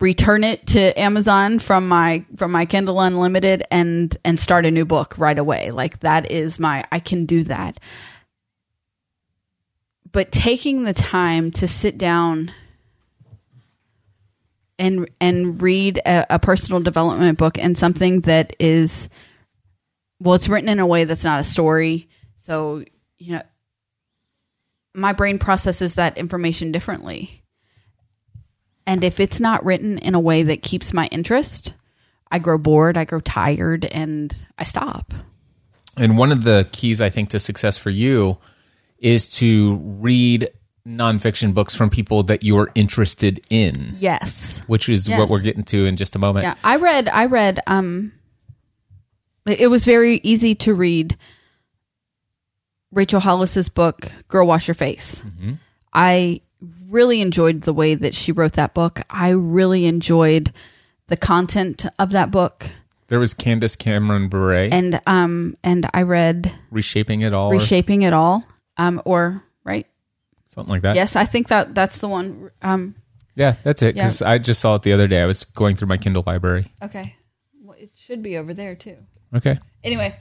return 0.00 0.44
it 0.44 0.66
to 0.66 0.98
Amazon 1.00 1.58
from 1.58 1.88
my 1.88 2.24
from 2.36 2.52
my 2.52 2.66
Kindle 2.66 3.00
Unlimited 3.00 3.62
and 3.70 4.16
and 4.24 4.38
start 4.38 4.66
a 4.66 4.70
new 4.70 4.84
book 4.84 5.14
right 5.18 5.38
away. 5.38 5.70
Like 5.70 6.00
that 6.00 6.30
is 6.30 6.58
my 6.58 6.84
I 6.92 6.98
can 6.98 7.26
do 7.26 7.44
that. 7.44 7.80
But 10.12 10.32
taking 10.32 10.84
the 10.84 10.94
time 10.94 11.52
to 11.52 11.68
sit 11.68 11.96
down 11.96 12.52
and 14.80 15.08
and 15.20 15.62
read 15.62 15.98
a, 15.98 16.34
a 16.34 16.38
personal 16.40 16.80
development 16.80 17.38
book 17.38 17.58
and 17.58 17.78
something 17.78 18.22
that 18.22 18.56
is 18.58 19.08
well, 20.18 20.34
it's 20.34 20.48
written 20.48 20.68
in 20.68 20.80
a 20.80 20.86
way 20.86 21.04
that's 21.04 21.24
not 21.24 21.40
a 21.40 21.44
story. 21.44 22.08
So, 22.36 22.84
you 23.18 23.34
know, 23.34 23.42
my 24.94 25.12
brain 25.12 25.38
processes 25.38 25.94
that 25.94 26.18
information 26.18 26.72
differently. 26.72 27.42
And 28.86 29.04
if 29.04 29.20
it's 29.20 29.38
not 29.38 29.64
written 29.64 29.98
in 29.98 30.14
a 30.14 30.20
way 30.20 30.42
that 30.42 30.62
keeps 30.62 30.92
my 30.92 31.06
interest, 31.06 31.74
I 32.30 32.38
grow 32.38 32.58
bored, 32.58 32.96
I 32.96 33.04
grow 33.04 33.20
tired, 33.20 33.84
and 33.84 34.34
I 34.58 34.64
stop. 34.64 35.14
And 35.96 36.18
one 36.18 36.32
of 36.32 36.44
the 36.44 36.68
keys, 36.72 37.00
I 37.00 37.08
think, 37.08 37.30
to 37.30 37.38
success 37.38 37.78
for 37.78 37.90
you 37.90 38.38
is 38.98 39.28
to 39.28 39.76
read 39.76 40.50
nonfiction 40.86 41.52
books 41.54 41.74
from 41.74 41.90
people 41.90 42.22
that 42.24 42.42
you 42.42 42.58
are 42.58 42.70
interested 42.74 43.40
in, 43.50 43.96
Yes. 44.00 44.62
which 44.66 44.88
is 44.88 45.06
Yes. 45.08 45.18
what 45.18 45.28
we're 45.28 45.40
getting 45.40 45.64
to 45.64 45.84
in 45.86 45.96
just 45.96 46.16
a 46.16 46.18
moment. 46.18 46.44
Yeah. 46.44 46.54
I 46.64 46.76
read 46.76 47.08
I 47.08 47.26
read 47.26 47.60
um 47.66 48.12
it 49.46 49.68
was 49.68 49.84
very 49.84 50.20
easy 50.22 50.54
to 50.56 50.74
read 50.74 51.16
Rachel 52.92 53.20
Hollis's 53.20 53.68
book 53.68 54.10
Girl 54.28 54.46
Wash 54.46 54.68
Your 54.68 54.74
Face. 54.74 55.22
I 55.92 56.40
really 56.88 57.20
enjoyed 57.20 57.62
the 57.62 57.72
way 57.72 57.94
that 57.94 58.14
she 58.14 58.32
wrote 58.32 58.52
that 58.54 58.74
book. 58.74 59.00
I 59.10 59.30
really 59.30 59.86
enjoyed 59.86 60.52
the 61.06 61.16
content 61.16 61.86
of 61.98 62.10
that 62.10 62.30
book. 62.30 62.68
There 63.08 63.18
was 63.18 63.34
Candace 63.34 63.74
Cameron 63.76 64.28
Bure 64.28 64.68
And 64.72 65.00
um 65.06 65.56
and 65.64 65.88
I 65.92 66.02
read 66.02 66.52
reshaping 66.70 67.20
it 67.22 67.34
all, 67.34 67.48
or 67.50 67.52
Reshaping 67.58 68.02
It 68.02 68.12
All. 68.12 68.44
Um 68.76 69.02
or? 69.04 69.42
Something 70.50 70.70
like 70.70 70.82
that. 70.82 70.94
Yes, 70.96 71.16
I 71.16 71.24
think 71.24 71.48
that 71.48 71.74
that's 71.74 71.98
the 71.98 72.08
one. 72.08 72.50
Um 72.60 72.94
Yeah, 73.34 73.56
that's 73.62 73.82
it. 73.82 73.94
Because 73.94 74.20
I 74.22 74.38
just 74.38 74.60
saw 74.60 74.74
it 74.74 74.82
the 74.82 74.92
other 74.92 75.08
day. 75.08 75.22
I 75.22 75.26
was 75.26 75.44
going 75.44 75.76
through 75.76 75.88
my 75.88 75.96
Kindle 75.96 76.24
library. 76.26 76.72
okay. 76.82 77.16
Well, 77.62 77.76
it 77.78 77.90
should 77.94 78.22
be 78.22 78.36
over 78.36 78.52
there 78.52 78.74
too. 78.74 78.96
Okay. 79.34 79.58
anyway, 79.84 80.16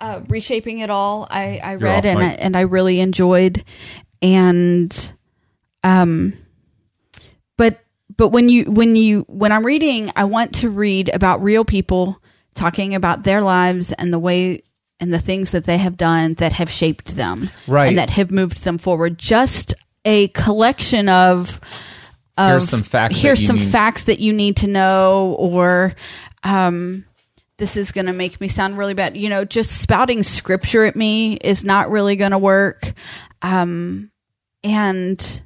uh, 0.00 0.20
reshaping 0.28 0.78
it 0.80 0.90
all, 0.90 1.26
I, 1.30 1.58
I 1.58 1.72
You're 1.72 1.80
read 1.80 1.98
off 1.98 2.04
and 2.04 2.18
I, 2.18 2.28
and 2.30 2.56
I 2.56 2.60
really 2.62 3.00
enjoyed, 3.00 3.64
and 4.22 5.12
um, 5.84 6.34
but 7.56 7.80
but 8.16 8.28
when 8.28 8.48
you 8.48 8.64
when 8.64 8.96
you 8.96 9.24
when 9.28 9.52
I'm 9.52 9.64
reading, 9.64 10.10
I 10.16 10.24
want 10.24 10.54
to 10.56 10.70
read 10.70 11.10
about 11.12 11.42
real 11.42 11.64
people 11.64 12.20
talking 12.54 12.94
about 12.94 13.24
their 13.24 13.42
lives 13.42 13.92
and 13.92 14.12
the 14.12 14.18
way 14.18 14.62
and 15.00 15.12
the 15.12 15.18
things 15.18 15.50
that 15.50 15.64
they 15.64 15.78
have 15.78 15.96
done 15.96 16.34
that 16.34 16.54
have 16.54 16.70
shaped 16.70 17.16
them, 17.16 17.50
Right. 17.66 17.88
and 17.88 17.98
that 17.98 18.10
have 18.10 18.30
moved 18.30 18.64
them 18.64 18.78
forward. 18.78 19.18
Just 19.18 19.74
a 20.04 20.28
collection 20.28 21.08
of. 21.08 21.60
Of, 22.38 22.50
Here's 22.50 22.68
some 22.68 22.82
facts 22.82 23.18
Here's 23.18 23.38
that 23.38 23.42
you 23.42 23.46
some 23.46 23.56
need- 23.56 23.72
facts 23.72 24.04
that 24.04 24.18
you 24.20 24.32
need 24.32 24.56
to 24.58 24.66
know, 24.66 25.34
or 25.38 25.94
um, 26.44 27.04
this 27.56 27.76
is 27.78 27.92
going 27.92 28.06
to 28.06 28.12
make 28.12 28.40
me 28.42 28.48
sound 28.48 28.76
really 28.76 28.92
bad. 28.92 29.16
You 29.16 29.30
know, 29.30 29.44
just 29.46 29.70
spouting 29.70 30.22
scripture 30.22 30.84
at 30.84 30.96
me 30.96 31.34
is 31.36 31.64
not 31.64 31.90
really 31.90 32.14
going 32.16 32.32
to 32.32 32.38
work. 32.38 32.92
Um, 33.40 34.10
and, 34.62 35.40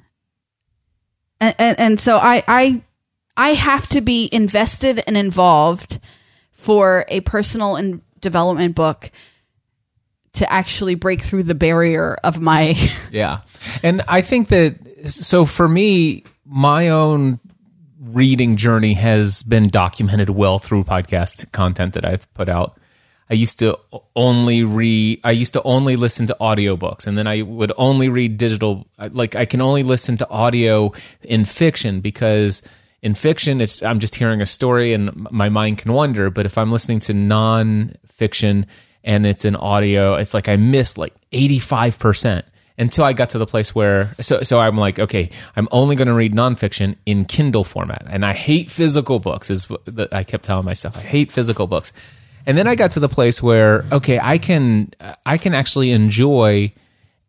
and, 1.40 1.54
and 1.58 2.00
so 2.00 2.16
I, 2.18 2.42
I, 2.48 2.82
I 3.36 3.50
have 3.54 3.88
to 3.90 4.00
be 4.00 4.28
invested 4.32 5.02
and 5.06 5.16
involved 5.16 6.00
for 6.52 7.04
a 7.08 7.20
personal 7.20 7.76
and 7.76 8.02
development 8.20 8.74
book 8.74 9.10
to 10.34 10.50
actually 10.52 10.94
break 10.94 11.22
through 11.22 11.42
the 11.42 11.54
barrier 11.54 12.16
of 12.22 12.40
my, 12.40 12.74
Yeah. 13.10 13.40
And 13.82 14.02
I 14.08 14.22
think 14.22 14.48
that, 14.48 15.10
so 15.10 15.44
for 15.44 15.68
me, 15.68 16.24
my 16.44 16.88
own 16.88 17.40
reading 18.00 18.56
journey 18.56 18.94
has 18.94 19.42
been 19.42 19.68
documented 19.68 20.30
well 20.30 20.58
through 20.58 20.84
podcast 20.84 21.50
content 21.52 21.94
that 21.94 22.04
I've 22.04 22.32
put 22.34 22.48
out. 22.48 22.78
I 23.28 23.34
used 23.34 23.60
to 23.60 23.78
only 24.16 24.64
read, 24.64 25.20
I 25.22 25.30
used 25.30 25.52
to 25.52 25.62
only 25.62 25.94
listen 25.94 26.26
to 26.26 26.36
audiobooks 26.40 27.06
and 27.06 27.16
then 27.16 27.28
I 27.28 27.42
would 27.42 27.72
only 27.76 28.08
read 28.08 28.38
digital. 28.38 28.88
Like 28.98 29.36
I 29.36 29.44
can 29.44 29.60
only 29.60 29.84
listen 29.84 30.16
to 30.16 30.28
audio 30.28 30.92
in 31.22 31.44
fiction 31.44 32.00
because 32.00 32.62
in 33.02 33.14
fiction, 33.14 33.60
it's, 33.60 33.82
I'm 33.82 34.00
just 34.00 34.16
hearing 34.16 34.40
a 34.40 34.46
story 34.46 34.92
and 34.92 35.14
my 35.30 35.48
mind 35.48 35.78
can 35.78 35.92
wander. 35.92 36.28
But 36.28 36.44
if 36.44 36.58
I'm 36.58 36.72
listening 36.72 36.98
to 37.00 37.14
non-fiction 37.14 38.66
and 39.04 39.26
it's 39.26 39.44
an 39.44 39.56
audio, 39.56 40.14
it's 40.14 40.34
like 40.34 40.48
I 40.48 40.56
miss 40.56 40.98
like 40.98 41.14
85% 41.32 42.42
until 42.80 43.04
I 43.04 43.12
got 43.12 43.30
to 43.30 43.38
the 43.38 43.46
place 43.46 43.74
where 43.74 44.14
so 44.20 44.42
so 44.42 44.58
I'm 44.58 44.76
like, 44.76 44.98
okay, 44.98 45.30
I'm 45.54 45.68
only 45.70 45.96
going 45.96 46.08
to 46.08 46.14
read 46.14 46.34
nonfiction 46.34 46.96
in 47.04 47.26
Kindle 47.26 47.62
format, 47.62 48.06
and 48.08 48.24
I 48.24 48.32
hate 48.32 48.70
physical 48.70 49.18
books. 49.18 49.50
Is 49.50 49.68
what 49.68 50.12
I 50.12 50.24
kept 50.24 50.44
telling 50.44 50.64
myself, 50.64 50.96
I 50.96 51.02
hate 51.02 51.30
physical 51.30 51.66
books, 51.66 51.92
and 52.46 52.56
then 52.56 52.66
I 52.66 52.74
got 52.74 52.92
to 52.92 53.00
the 53.00 53.08
place 53.08 53.42
where 53.42 53.84
okay, 53.92 54.18
I 54.18 54.38
can 54.38 54.92
I 55.26 55.36
can 55.36 55.54
actually 55.54 55.92
enjoy 55.92 56.72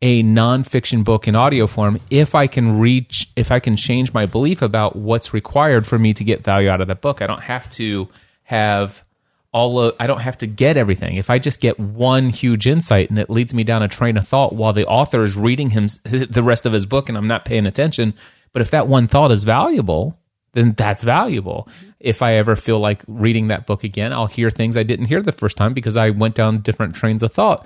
a 0.01 0.24
nonfiction 0.24 1.04
book 1.04 1.28
in 1.28 1.36
audio 1.36 1.68
form 1.68 2.00
if 2.10 2.34
I 2.34 2.48
can 2.48 2.80
reach 2.80 3.30
if 3.36 3.51
I 3.51 3.60
can 3.60 3.75
change 3.75 4.13
my 4.13 4.25
belief 4.25 4.62
about 4.62 4.96
what's 4.96 5.34
required 5.34 5.86
for 5.86 6.00
me 6.00 6.13
to 6.13 6.24
get 6.24 6.44
value 6.44 6.70
out 6.70 6.80
of 6.80 6.88
that 6.88 7.01
book. 7.01 7.22
I 7.22 7.28
don't 7.28 7.44
have 7.44 7.70
to 7.72 8.08
have 8.44 9.04
all 9.53 9.79
of, 9.79 9.96
I 10.00 10.08
don't 10.08 10.22
have 10.22 10.38
to 10.39 10.48
get 10.48 10.77
everything. 10.77 11.17
If 11.17 11.29
I 11.29 11.39
just 11.39 11.60
get 11.60 11.79
one 11.79 12.29
huge 12.29 12.67
insight 12.67 13.10
and 13.10 13.20
it 13.20 13.29
leads 13.29 13.53
me 13.53 13.63
down 13.63 13.84
a 13.84 13.88
train 13.88 14.17
of 14.17 14.27
thought 14.27 14.53
while 14.53 14.74
the 14.74 14.88
author 14.88 15.24
is 15.24 15.38
reading 15.38 15.72
him 15.72 15.88
the 16.03 16.43
rest 16.43 16.65
of 16.65 16.74
his 16.74 16.86
book 16.86 17.10
and 17.10 17.17
I'm 17.17 17.27
not 17.27 17.46
paying 17.46 17.65
attention, 17.65 18.13
but 18.53 18.62
if 18.62 18.72
that 18.72 18.88
one 18.88 19.08
thought 19.08 19.31
is 19.31 19.43
valuable, 19.43 20.15
then 20.53 20.74
that's 20.74 21.03
valuable. 21.03 21.67
If 22.00 22.22
I 22.22 22.36
ever 22.36 22.55
feel 22.55 22.79
like 22.79 23.03
reading 23.08 23.50
that 23.50 23.65
book 23.65 23.84
again, 23.84 24.13
I'll 24.13 24.27
hear 24.27 24.50
things 24.50 24.77
I 24.77 24.84
didn't 24.84 25.05
hear 25.05 25.22
the 25.22 25.31
first 25.31 25.58
time 25.58 25.74
because 25.74 25.98
I 25.98 26.10
went 26.10 26.36
down 26.36 26.62
different 26.62 26.96
trains 26.96 27.24
of 27.24 27.31
thought. 27.31 27.65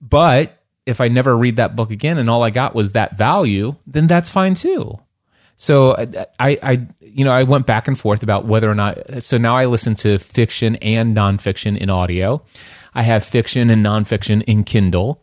But 0.00 0.60
if 0.86 1.00
I 1.00 1.08
never 1.08 1.36
read 1.36 1.56
that 1.56 1.74
book 1.74 1.90
again 1.90 2.18
and 2.18 2.30
all 2.30 2.42
I 2.42 2.50
got 2.50 2.74
was 2.74 2.92
that 2.92 3.18
value, 3.18 3.74
then 3.86 4.06
that's 4.06 4.30
fine 4.30 4.54
too. 4.54 4.98
So 5.56 5.92
uh, 5.92 6.24
I, 6.38 6.58
I, 6.62 6.86
you 7.00 7.24
know, 7.24 7.32
I 7.32 7.42
went 7.44 7.66
back 7.66 7.88
and 7.88 7.98
forth 7.98 8.22
about 8.22 8.44
whether 8.44 8.70
or 8.70 8.74
not. 8.74 9.22
So 9.22 9.38
now 9.38 9.56
I 9.56 9.64
listen 9.66 9.94
to 9.96 10.18
fiction 10.18 10.76
and 10.76 11.16
nonfiction 11.16 11.76
in 11.78 11.88
audio. 11.90 12.42
I 12.94 13.02
have 13.02 13.24
fiction 13.24 13.70
and 13.70 13.84
nonfiction 13.84 14.42
in 14.44 14.64
Kindle, 14.64 15.22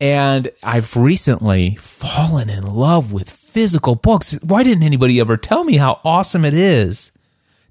and 0.00 0.50
I've 0.62 0.96
recently 0.96 1.74
fallen 1.76 2.48
in 2.48 2.64
love 2.64 3.12
with 3.12 3.30
physical 3.30 3.94
books. 3.94 4.32
Why 4.42 4.62
didn't 4.62 4.82
anybody 4.82 5.20
ever 5.20 5.36
tell 5.36 5.64
me 5.64 5.76
how 5.76 6.00
awesome 6.04 6.44
it 6.44 6.54
is 6.54 7.12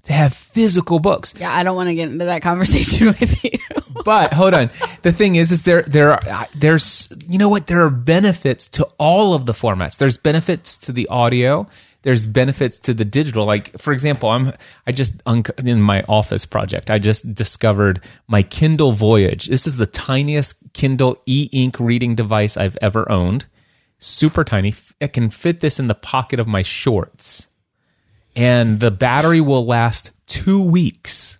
to 0.04 0.12
have 0.12 0.32
physical 0.32 1.00
books? 1.00 1.34
yeah, 1.38 1.52
I 1.52 1.62
don't 1.64 1.74
want 1.76 1.88
to 1.88 1.94
get 1.94 2.08
into 2.08 2.24
that 2.24 2.42
conversation 2.42 3.06
with 3.20 3.44
you. 3.44 3.58
but 4.04 4.32
hold 4.32 4.54
on. 4.54 4.70
The 5.02 5.12
thing 5.12 5.34
is, 5.34 5.50
is 5.50 5.64
there 5.64 5.82
there 5.82 6.12
are 6.12 6.46
there's 6.54 7.12
you 7.28 7.38
know 7.38 7.48
what 7.48 7.66
there 7.66 7.82
are 7.82 7.90
benefits 7.90 8.68
to 8.68 8.84
all 8.98 9.34
of 9.34 9.46
the 9.46 9.52
formats. 9.52 9.98
There's 9.98 10.18
benefits 10.18 10.78
to 10.78 10.92
the 10.92 11.08
audio. 11.08 11.68
There's 12.02 12.26
benefits 12.26 12.78
to 12.80 12.94
the 12.94 13.04
digital. 13.04 13.44
Like 13.44 13.78
for 13.78 13.92
example, 13.92 14.28
I'm 14.28 14.52
I 14.86 14.92
just 14.92 15.22
in 15.64 15.80
my 15.80 16.02
office 16.08 16.44
project. 16.44 16.90
I 16.90 16.98
just 16.98 17.34
discovered 17.34 18.00
my 18.26 18.42
Kindle 18.42 18.92
Voyage. 18.92 19.46
This 19.46 19.66
is 19.66 19.76
the 19.76 19.86
tiniest 19.86 20.56
Kindle 20.72 21.20
e-ink 21.26 21.78
reading 21.78 22.14
device 22.14 22.56
I've 22.56 22.78
ever 22.82 23.10
owned. 23.10 23.46
Super 23.98 24.42
tiny. 24.42 24.74
I 25.00 25.06
can 25.06 25.30
fit 25.30 25.60
this 25.60 25.78
in 25.78 25.86
the 25.86 25.94
pocket 25.94 26.40
of 26.40 26.48
my 26.48 26.62
shorts, 26.62 27.46
and 28.34 28.80
the 28.80 28.90
battery 28.90 29.40
will 29.40 29.64
last 29.64 30.10
two 30.26 30.60
weeks 30.60 31.38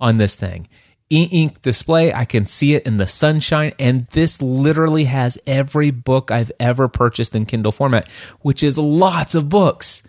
on 0.00 0.16
this 0.16 0.34
thing. 0.34 0.68
E-ink 1.10 1.60
display, 1.62 2.12
I 2.14 2.24
can 2.24 2.44
see 2.44 2.74
it 2.74 2.86
in 2.86 2.96
the 2.96 3.06
sunshine, 3.06 3.72
and 3.78 4.06
this 4.08 4.40
literally 4.40 5.04
has 5.04 5.38
every 5.46 5.90
book 5.90 6.30
I've 6.30 6.52
ever 6.60 6.88
purchased 6.88 7.34
in 7.34 7.46
Kindle 7.46 7.72
format, 7.72 8.08
which 8.40 8.62
is 8.62 8.78
lots 8.78 9.34
of 9.34 9.48
books. 9.48 10.04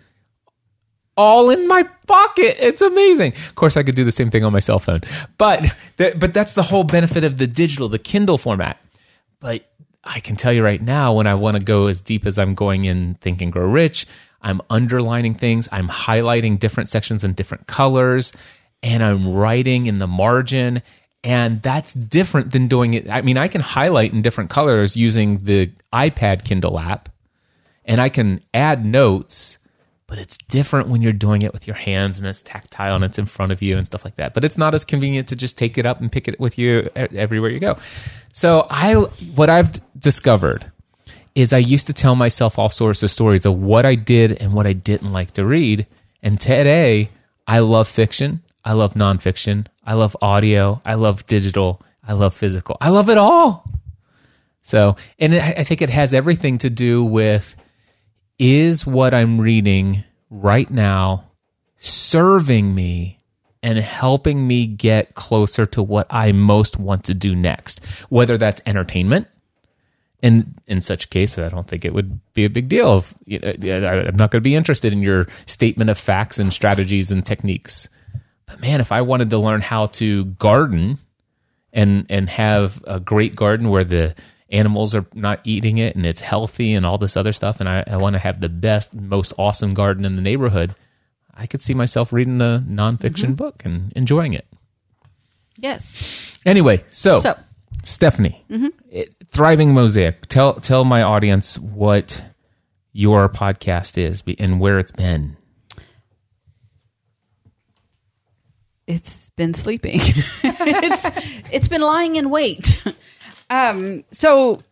All 1.16 1.50
in 1.50 1.68
my 1.68 1.82
pocket. 2.06 2.56
It's 2.58 2.80
amazing. 2.80 3.32
Of 3.32 3.54
course, 3.54 3.76
I 3.76 3.82
could 3.82 3.96
do 3.96 4.04
the 4.04 4.12
same 4.12 4.30
thing 4.30 4.44
on 4.44 4.52
my 4.52 4.60
cell 4.60 4.78
phone, 4.78 5.02
but 5.36 5.60
th- 5.98 6.18
but 6.18 6.32
that's 6.32 6.54
the 6.54 6.62
whole 6.62 6.84
benefit 6.84 7.22
of 7.24 7.36
the 7.36 7.46
digital, 7.46 7.88
the 7.88 7.98
Kindle 7.98 8.38
format. 8.38 8.80
But 9.40 9.68
I 10.04 10.20
can 10.20 10.36
tell 10.36 10.52
you 10.52 10.64
right 10.64 10.80
now, 10.80 11.12
when 11.12 11.26
I 11.26 11.34
want 11.34 11.56
to 11.56 11.62
go 11.62 11.88
as 11.88 12.00
deep 12.00 12.26
as 12.26 12.38
I'm 12.38 12.54
going 12.54 12.84
in 12.84 13.14
Think 13.16 13.42
and 13.42 13.52
Grow 13.52 13.66
Rich, 13.66 14.06
I'm 14.40 14.60
underlining 14.70 15.34
things, 15.34 15.68
I'm 15.70 15.88
highlighting 15.88 16.58
different 16.58 16.88
sections 16.88 17.24
in 17.24 17.34
different 17.34 17.66
colors, 17.66 18.32
and 18.82 19.02
I'm 19.02 19.32
writing 19.32 19.86
in 19.86 19.98
the 19.98 20.06
margin. 20.06 20.82
And 21.24 21.62
that's 21.62 21.94
different 21.94 22.50
than 22.50 22.66
doing 22.66 22.94
it. 22.94 23.08
I 23.08 23.22
mean, 23.22 23.38
I 23.38 23.46
can 23.46 23.60
highlight 23.60 24.12
in 24.12 24.22
different 24.22 24.50
colors 24.50 24.96
using 24.96 25.38
the 25.44 25.70
iPad 25.92 26.44
Kindle 26.44 26.78
app, 26.80 27.08
and 27.84 28.00
I 28.00 28.08
can 28.08 28.40
add 28.52 28.84
notes, 28.84 29.58
but 30.08 30.18
it's 30.18 30.36
different 30.36 30.88
when 30.88 31.00
you're 31.00 31.12
doing 31.12 31.42
it 31.42 31.52
with 31.52 31.66
your 31.66 31.76
hands 31.76 32.18
and 32.18 32.26
it's 32.26 32.42
tactile 32.42 32.96
and 32.96 33.04
it's 33.04 33.20
in 33.20 33.26
front 33.26 33.52
of 33.52 33.62
you 33.62 33.76
and 33.76 33.86
stuff 33.86 34.04
like 34.04 34.16
that. 34.16 34.34
But 34.34 34.44
it's 34.44 34.58
not 34.58 34.74
as 34.74 34.84
convenient 34.84 35.28
to 35.28 35.36
just 35.36 35.56
take 35.56 35.78
it 35.78 35.86
up 35.86 36.00
and 36.00 36.10
pick 36.10 36.26
it 36.26 36.40
with 36.40 36.58
you 36.58 36.90
everywhere 36.96 37.50
you 37.50 37.60
go. 37.60 37.78
So 38.32 38.66
I, 38.68 38.94
what 38.94 39.48
I've 39.48 39.70
discovered 39.98 40.70
is 41.34 41.52
I 41.52 41.58
used 41.58 41.86
to 41.86 41.92
tell 41.92 42.16
myself 42.16 42.58
all 42.58 42.68
sorts 42.68 43.02
of 43.02 43.10
stories 43.10 43.46
of 43.46 43.54
what 43.54 43.86
I 43.86 43.94
did 43.94 44.32
and 44.42 44.52
what 44.52 44.66
I 44.66 44.72
didn't 44.72 45.12
like 45.12 45.30
to 45.32 45.46
read. 45.46 45.86
And 46.22 46.40
today 46.40 47.10
I 47.46 47.60
love 47.60 47.88
fiction. 47.88 48.42
I 48.64 48.74
love 48.74 48.94
nonfiction. 48.94 49.66
I 49.84 49.94
love 49.94 50.16
audio. 50.22 50.80
I 50.84 50.94
love 50.94 51.26
digital. 51.26 51.82
I 52.06 52.12
love 52.12 52.34
physical. 52.34 52.76
I 52.80 52.90
love 52.90 53.10
it 53.10 53.18
all. 53.18 53.68
So, 54.60 54.96
and 55.18 55.34
I 55.34 55.64
think 55.64 55.82
it 55.82 55.90
has 55.90 56.14
everything 56.14 56.58
to 56.58 56.70
do 56.70 57.04
with 57.04 57.56
is 58.38 58.86
what 58.86 59.12
I'm 59.12 59.40
reading 59.40 60.04
right 60.30 60.70
now 60.70 61.30
serving 61.76 62.74
me 62.74 63.18
and 63.62 63.78
helping 63.78 64.46
me 64.46 64.66
get 64.66 65.14
closer 65.14 65.66
to 65.66 65.82
what 65.82 66.06
I 66.10 66.32
most 66.32 66.78
want 66.78 67.04
to 67.04 67.14
do 67.14 67.34
next, 67.34 67.84
whether 68.08 68.38
that's 68.38 68.60
entertainment. 68.66 69.28
And 70.22 70.60
in 70.68 70.80
such 70.80 71.10
case, 71.10 71.36
I 71.38 71.48
don't 71.48 71.66
think 71.66 71.84
it 71.84 71.92
would 71.92 72.20
be 72.34 72.44
a 72.44 72.50
big 72.50 72.68
deal. 72.68 72.98
If, 72.98 73.14
you 73.26 73.40
know, 73.40 73.88
I'm 73.88 74.16
not 74.16 74.30
going 74.30 74.40
to 74.40 74.40
be 74.40 74.54
interested 74.54 74.92
in 74.92 75.02
your 75.02 75.26
statement 75.46 75.90
of 75.90 75.98
facts 75.98 76.38
and 76.38 76.52
strategies 76.52 77.10
and 77.10 77.24
techniques. 77.24 77.88
But 78.46 78.60
man, 78.60 78.80
if 78.80 78.92
I 78.92 79.02
wanted 79.02 79.30
to 79.30 79.38
learn 79.38 79.60
how 79.60 79.86
to 79.86 80.24
garden, 80.24 80.98
and 81.72 82.06
and 82.10 82.28
have 82.28 82.82
a 82.86 83.00
great 83.00 83.34
garden 83.34 83.70
where 83.70 83.84
the 83.84 84.14
animals 84.50 84.94
are 84.94 85.06
not 85.14 85.40
eating 85.44 85.78
it 85.78 85.96
and 85.96 86.04
it's 86.04 86.20
healthy 86.20 86.74
and 86.74 86.84
all 86.84 86.98
this 86.98 87.16
other 87.16 87.32
stuff 87.32 87.60
and 87.60 87.68
I, 87.68 87.84
I 87.86 87.96
want 87.96 88.14
to 88.14 88.18
have 88.18 88.40
the 88.40 88.50
best 88.50 88.92
most 88.94 89.32
awesome 89.38 89.72
garden 89.72 90.04
in 90.04 90.16
the 90.16 90.22
neighborhood 90.22 90.74
i 91.34 91.46
could 91.46 91.62
see 91.62 91.72
myself 91.72 92.12
reading 92.12 92.40
a 92.42 92.62
nonfiction 92.68 93.30
mm-hmm. 93.30 93.34
book 93.34 93.62
and 93.64 93.92
enjoying 93.96 94.34
it. 94.34 94.46
Yes. 95.56 96.34
anyway 96.44 96.84
so, 96.90 97.20
So- 97.20 97.38
stephanie 97.82 98.44
mm-hmm. 98.50 98.68
it- 98.90 99.14
thriving 99.30 99.72
mosaic. 99.72 100.26
Tell 100.26 100.54
tell 100.54 100.84
my 100.84 101.02
audience 101.02 101.58
what 101.58 102.22
your 102.92 103.30
podcast 103.30 103.96
is 103.96 104.22
and 104.38 104.60
where 104.60 104.78
it's 104.78 104.92
been 104.92 105.38
It's 108.86 109.30
been 109.36 109.54
sleeping. 109.54 110.00
it's 110.42 111.06
it's 111.50 111.68
been 111.68 111.82
lying 111.82 112.16
in 112.16 112.30
wait. 112.30 112.82
Um, 113.50 114.04
so, 114.12 114.62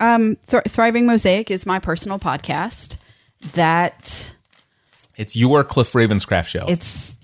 um, 0.00 0.36
Thr- 0.46 0.68
Thriving 0.68 1.06
Mosaic 1.06 1.50
is 1.50 1.64
my 1.66 1.78
personal 1.78 2.18
podcast. 2.18 2.96
That 3.54 4.34
it's 5.16 5.36
your 5.36 5.64
cliff 5.64 5.92
ravenscraft 5.92 6.46
show 6.46 6.64
it's 6.68 7.16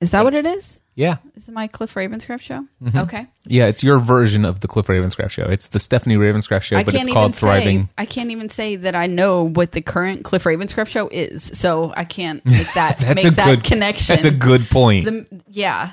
is 0.00 0.10
that 0.10 0.22
what 0.24 0.34
it 0.34 0.46
is? 0.46 0.80
Yeah 0.94 1.16
Is 1.36 1.48
it 1.48 1.52
my 1.52 1.66
Cliff 1.66 1.94
Ravenscraft 1.94 2.40
show? 2.40 2.66
Mm-hmm. 2.82 2.98
Okay. 2.98 3.26
yeah 3.46 3.66
it's 3.66 3.82
your 3.82 3.98
version 3.98 4.44
of 4.44 4.60
the 4.60 4.68
cliff 4.68 4.86
ravenscraft 4.86 5.30
show 5.30 5.44
it's 5.44 5.68
the 5.68 5.78
stephanie 5.80 6.16
ravenscraft 6.16 6.62
show 6.62 6.76
I 6.76 6.84
but 6.84 6.94
it's 6.94 7.12
called 7.12 7.34
thriving 7.34 7.84
say 7.84 7.88
I 7.98 8.06
can't 8.06 8.30
even 8.30 8.48
say 8.48 8.76
that 8.76 8.94
I 8.94 9.06
know 9.06 9.44
what 9.44 9.72
the 9.72 9.80
current 9.80 10.24
Cliff 10.24 10.44
Ravenscraft 10.44 10.88
show 10.88 11.08
is, 11.08 11.50
so 11.54 11.92
I 11.96 12.04
can't 12.04 12.44
make 12.46 12.72
that 12.74 12.98
That's 12.98 13.16
make 13.16 13.24
a 13.24 13.30
that 13.32 13.46
good 13.46 13.64
connection. 13.64 14.14
That's 14.14 14.24
a 14.24 14.30
good 14.30 14.68
point. 14.70 15.04
The, 15.04 15.26
yeah, 15.48 15.92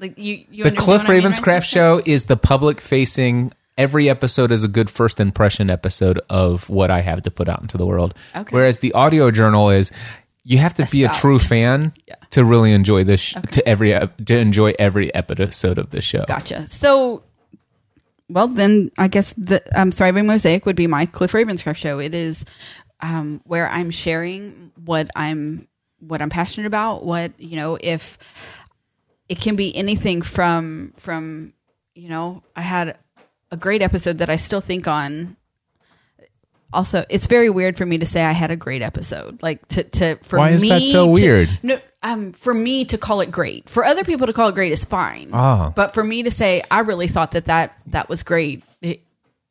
like 0.00 0.18
you. 0.18 0.44
you 0.50 0.64
the 0.64 0.72
Cliff 0.72 1.02
what 1.02 1.10
I 1.10 1.14
mean, 1.14 1.24
right? 1.24 1.32
Ravenscraft 1.32 1.64
show 1.64 2.02
is 2.04 2.24
the 2.24 2.36
public 2.36 2.80
facing. 2.80 3.52
Every 3.78 4.08
episode 4.10 4.52
is 4.52 4.64
a 4.64 4.68
good 4.68 4.90
first 4.90 5.18
impression 5.18 5.70
episode 5.70 6.20
of 6.28 6.68
what 6.68 6.90
I 6.90 7.00
have 7.00 7.22
to 7.22 7.30
put 7.30 7.48
out 7.48 7.62
into 7.62 7.78
the 7.78 7.86
world. 7.86 8.14
Okay. 8.36 8.54
Whereas 8.54 8.80
the 8.80 8.92
audio 8.92 9.30
journal 9.30 9.70
is 9.70 9.90
you 10.44 10.58
have 10.58 10.74
to 10.74 10.86
be 10.86 11.04
a 11.04 11.08
true 11.10 11.38
fan 11.38 11.92
Yeah. 12.06 12.16
to 12.30 12.44
really 12.44 12.72
enjoy 12.72 13.04
this 13.04 13.20
sh- 13.20 13.34
to 13.52 13.66
every 13.68 13.92
to 14.24 14.36
enjoy 14.36 14.74
every 14.78 15.14
episode 15.14 15.78
of 15.78 15.90
this 15.90 16.04
show. 16.04 16.24
Gotcha. 16.26 16.66
So, 16.68 17.22
well, 18.28 18.48
then 18.48 18.90
I 18.98 19.08
guess 19.08 19.34
the 19.36 19.62
um, 19.78 19.90
Thriving 19.92 20.26
Mosaic 20.26 20.66
would 20.66 20.76
be 20.76 20.86
my 20.86 21.06
Cliff 21.06 21.32
Ravenscraft 21.32 21.76
show. 21.76 21.98
It 21.98 22.14
is 22.14 22.44
um, 23.00 23.40
where 23.44 23.68
I'm 23.68 23.90
sharing 23.90 24.72
what 24.84 25.10
I'm 25.14 25.68
what 26.00 26.20
I'm 26.20 26.30
passionate 26.30 26.66
about. 26.66 27.04
What 27.04 27.38
you 27.38 27.56
know, 27.56 27.78
if 27.80 28.18
it 29.28 29.40
can 29.40 29.54
be 29.56 29.74
anything 29.76 30.22
from 30.22 30.92
from 30.96 31.52
you 31.94 32.08
know, 32.08 32.42
I 32.56 32.62
had 32.62 32.96
a 33.50 33.56
great 33.56 33.82
episode 33.82 34.18
that 34.18 34.30
I 34.30 34.36
still 34.36 34.60
think 34.62 34.88
on. 34.88 35.36
Also, 36.72 37.04
it's 37.10 37.26
very 37.26 37.50
weird 37.50 37.76
for 37.76 37.84
me 37.86 37.98
to 37.98 38.06
say 38.06 38.22
I 38.22 38.32
had 38.32 38.50
a 38.50 38.56
great 38.56 38.82
episode. 38.82 39.42
Like 39.42 39.66
to 39.68 39.84
to 39.84 40.16
for 40.22 40.38
Why 40.38 40.50
is 40.50 40.62
me 40.62 40.68
that 40.70 40.82
so 40.84 41.06
to- 41.06 41.10
weird? 41.12 41.48
no, 41.62 41.78
um, 42.02 42.32
for 42.32 42.54
me 42.54 42.84
to 42.86 42.96
call 42.98 43.20
it 43.20 43.30
great. 43.30 43.68
For 43.68 43.84
other 43.84 44.04
people 44.04 44.26
to 44.26 44.32
call 44.32 44.48
it 44.48 44.54
great 44.54 44.72
is 44.72 44.84
fine. 44.84 45.30
Ah. 45.32 45.72
But 45.76 45.92
for 45.94 46.02
me 46.02 46.22
to 46.24 46.30
say 46.30 46.62
I 46.70 46.80
really 46.80 47.08
thought 47.08 47.32
that 47.32 47.44
that, 47.46 47.76
that 47.88 48.08
was 48.08 48.22
great. 48.22 48.62
it- 48.80 49.02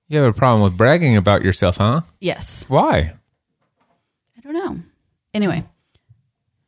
You 0.09 0.19
have 0.19 0.35
a 0.35 0.37
problem 0.37 0.63
with 0.63 0.75
bragging 0.77 1.15
about 1.15 1.43
yourself, 1.43 1.77
huh? 1.77 2.01
yes. 2.19 2.65
Why? 2.67 3.13
I 4.37 4.41
don't 4.43 4.53
know. 4.53 4.79
Anyway, 5.33 5.63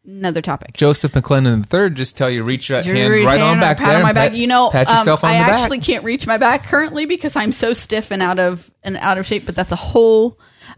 another 0.06 0.42
topic. 0.42 0.74
Joseph 0.74 1.12
McClendon 1.14 1.66
III 1.72 1.94
just 1.94 2.18
tell 2.18 2.30
you 2.30 2.44
reach 2.44 2.70
Your 2.70 2.82
hand 2.82 2.98
hand 2.98 3.26
right 3.26 3.42
on 3.42 3.60
back 3.60 3.78
pat 3.78 3.88
there. 3.88 3.98
on 3.98 4.04
my 4.04 4.14
back. 4.14 4.30
pat- 4.32 4.38
You 4.38 4.48
know, 4.48 4.70
pat 4.70 4.88
um, 4.90 4.96
on 4.96 5.08
I 5.08 5.40
the 5.40 5.46
back. 5.46 5.60
actually 5.62 5.80
can't 5.80 6.04
reach 6.04 6.28
my 6.28 6.38
back 6.38 6.66
currently 6.66 7.06
because 7.06 7.36
I'm 7.36 7.52
so 7.52 7.74
stiff 7.74 8.12
and 8.12 8.22
out 8.22 8.40
of 8.40 8.70
and 8.84 8.98
out 8.98 9.18
of 9.18 9.26
shape. 9.26 9.46
But 9.46 9.56
that's 9.56 9.72
a 9.72 9.78
whole 9.78 10.38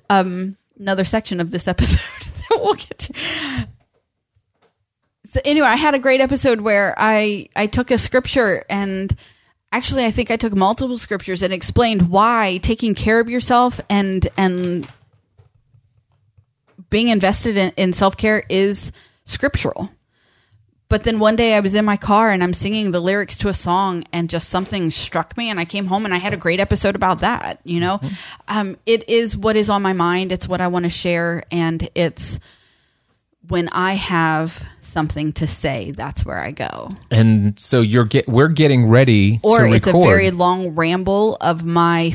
um, 0.10 0.58
another 0.80 1.06
section 1.06 1.40
of 1.40 1.52
this 1.52 1.68
episode 1.70 2.00
that 2.50 2.60
we'll 2.62 2.74
get 2.76 2.98
to. 3.00 3.14
So 5.26 5.42
anyway, 5.44 5.68
I 5.68 5.76
had 5.76 5.96
a 5.96 6.00
great 6.00 6.22
episode 6.22 6.62
where 6.62 6.94
I 6.98 7.50
I 7.56 7.68
took 7.68 7.92
a 7.92 7.98
scripture 7.98 8.64
and 8.70 9.16
actually 9.72 10.06
I 10.06 10.12
think 10.12 10.32
I 10.32 10.38
took 10.38 10.56
multiple 10.56 10.98
scriptures 10.98 11.42
and 11.42 11.52
explained 11.52 12.10
why 12.10 12.60
taking 12.62 12.94
care 12.96 13.20
of 13.20 13.30
yourself 13.30 13.82
and 13.90 14.28
and 14.38 14.88
being 16.90 17.08
invested 17.10 17.58
in, 17.58 17.72
in 17.76 17.92
self 17.94 18.16
care 18.16 18.44
is 18.50 18.92
scriptural. 19.26 19.90
But 20.88 21.04
then 21.04 21.18
one 21.18 21.36
day 21.36 21.56
I 21.56 21.62
was 21.62 21.74
in 21.74 21.84
my 21.84 21.98
car 21.98 22.30
and 22.30 22.44
I'm 22.44 22.54
singing 22.54 22.92
the 22.92 23.00
lyrics 23.00 23.36
to 23.38 23.50
a 23.50 23.54
song 23.56 24.04
and 24.14 24.30
just 24.30 24.50
something 24.50 24.92
struck 24.92 25.36
me 25.36 25.50
and 25.50 25.60
I 25.60 25.66
came 25.66 25.88
home 25.88 26.06
and 26.06 26.14
I 26.14 26.18
had 26.18 26.34
a 26.34 26.38
great 26.38 26.60
episode 26.60 26.96
about 26.96 27.20
that. 27.22 27.60
You 27.64 27.80
know, 27.80 28.00
um, 28.48 28.78
it 28.86 29.10
is 29.10 29.36
what 29.36 29.58
is 29.58 29.70
on 29.72 29.82
my 29.82 29.94
mind. 29.94 30.32
It's 30.32 30.48
what 30.48 30.62
I 30.62 30.68
want 30.68 30.84
to 30.84 30.92
share. 30.92 31.44
And 31.50 31.90
it's 31.96 32.40
when 33.48 33.68
I 33.70 33.94
have 33.96 34.64
something 34.80 35.34
to 35.34 35.48
say, 35.48 35.90
that's 35.92 36.24
where 36.24 36.40
I 36.40 36.52
go. 36.52 36.90
and 37.10 37.60
so 37.60 37.82
you're 37.82 38.06
get 38.06 38.28
we're 38.28 38.48
getting 38.48 38.88
ready 38.88 39.40
Or 39.44 39.66
it's 39.66 39.88
a 39.88 39.92
very 39.92 40.30
long 40.32 40.76
ramble 40.76 41.36
of 41.42 41.66
my 41.66 42.14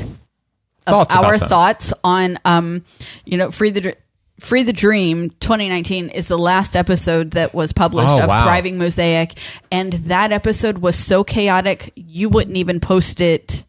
of 0.87 1.07
Thoughts 1.09 1.15
our 1.15 1.37
thoughts 1.37 1.93
on 2.03 2.39
um 2.43 2.83
you 3.23 3.37
know 3.37 3.51
free 3.51 3.69
the 3.69 3.95
free 4.41 4.63
the 4.63 4.73
dream 4.73 5.29
2019 5.39 6.09
is 6.09 6.27
the 6.27 6.37
last 6.37 6.75
episode 6.75 7.31
that 7.31 7.53
was 7.53 7.71
published 7.71 8.09
Oh, 8.09 8.21
of 8.23 8.27
wow. 8.27 8.41
thriving 8.43 8.77
mosaic 8.79 9.37
and 9.71 9.93
that 9.93 10.31
episode 10.31 10.79
was 10.79 10.95
so 10.95 11.23
chaotic 11.23 11.93
you 11.95 12.27
wouldn't 12.27 12.57
even 12.57 12.79
post 12.79 13.21
it 13.21 13.63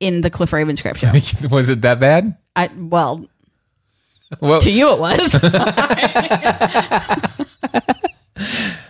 in 0.00 0.22
the 0.22 0.30
cliff 0.30 0.50
ravenscraft 0.50 0.96
show 0.96 1.48
was 1.54 1.68
it 1.68 1.82
that 1.82 2.00
bad? 2.00 2.36
I, 2.56 2.68
well 2.76 3.26
Well, 4.40 4.60
to 4.60 4.70
you 4.72 4.92
it 4.92 4.98
was 5.00 5.34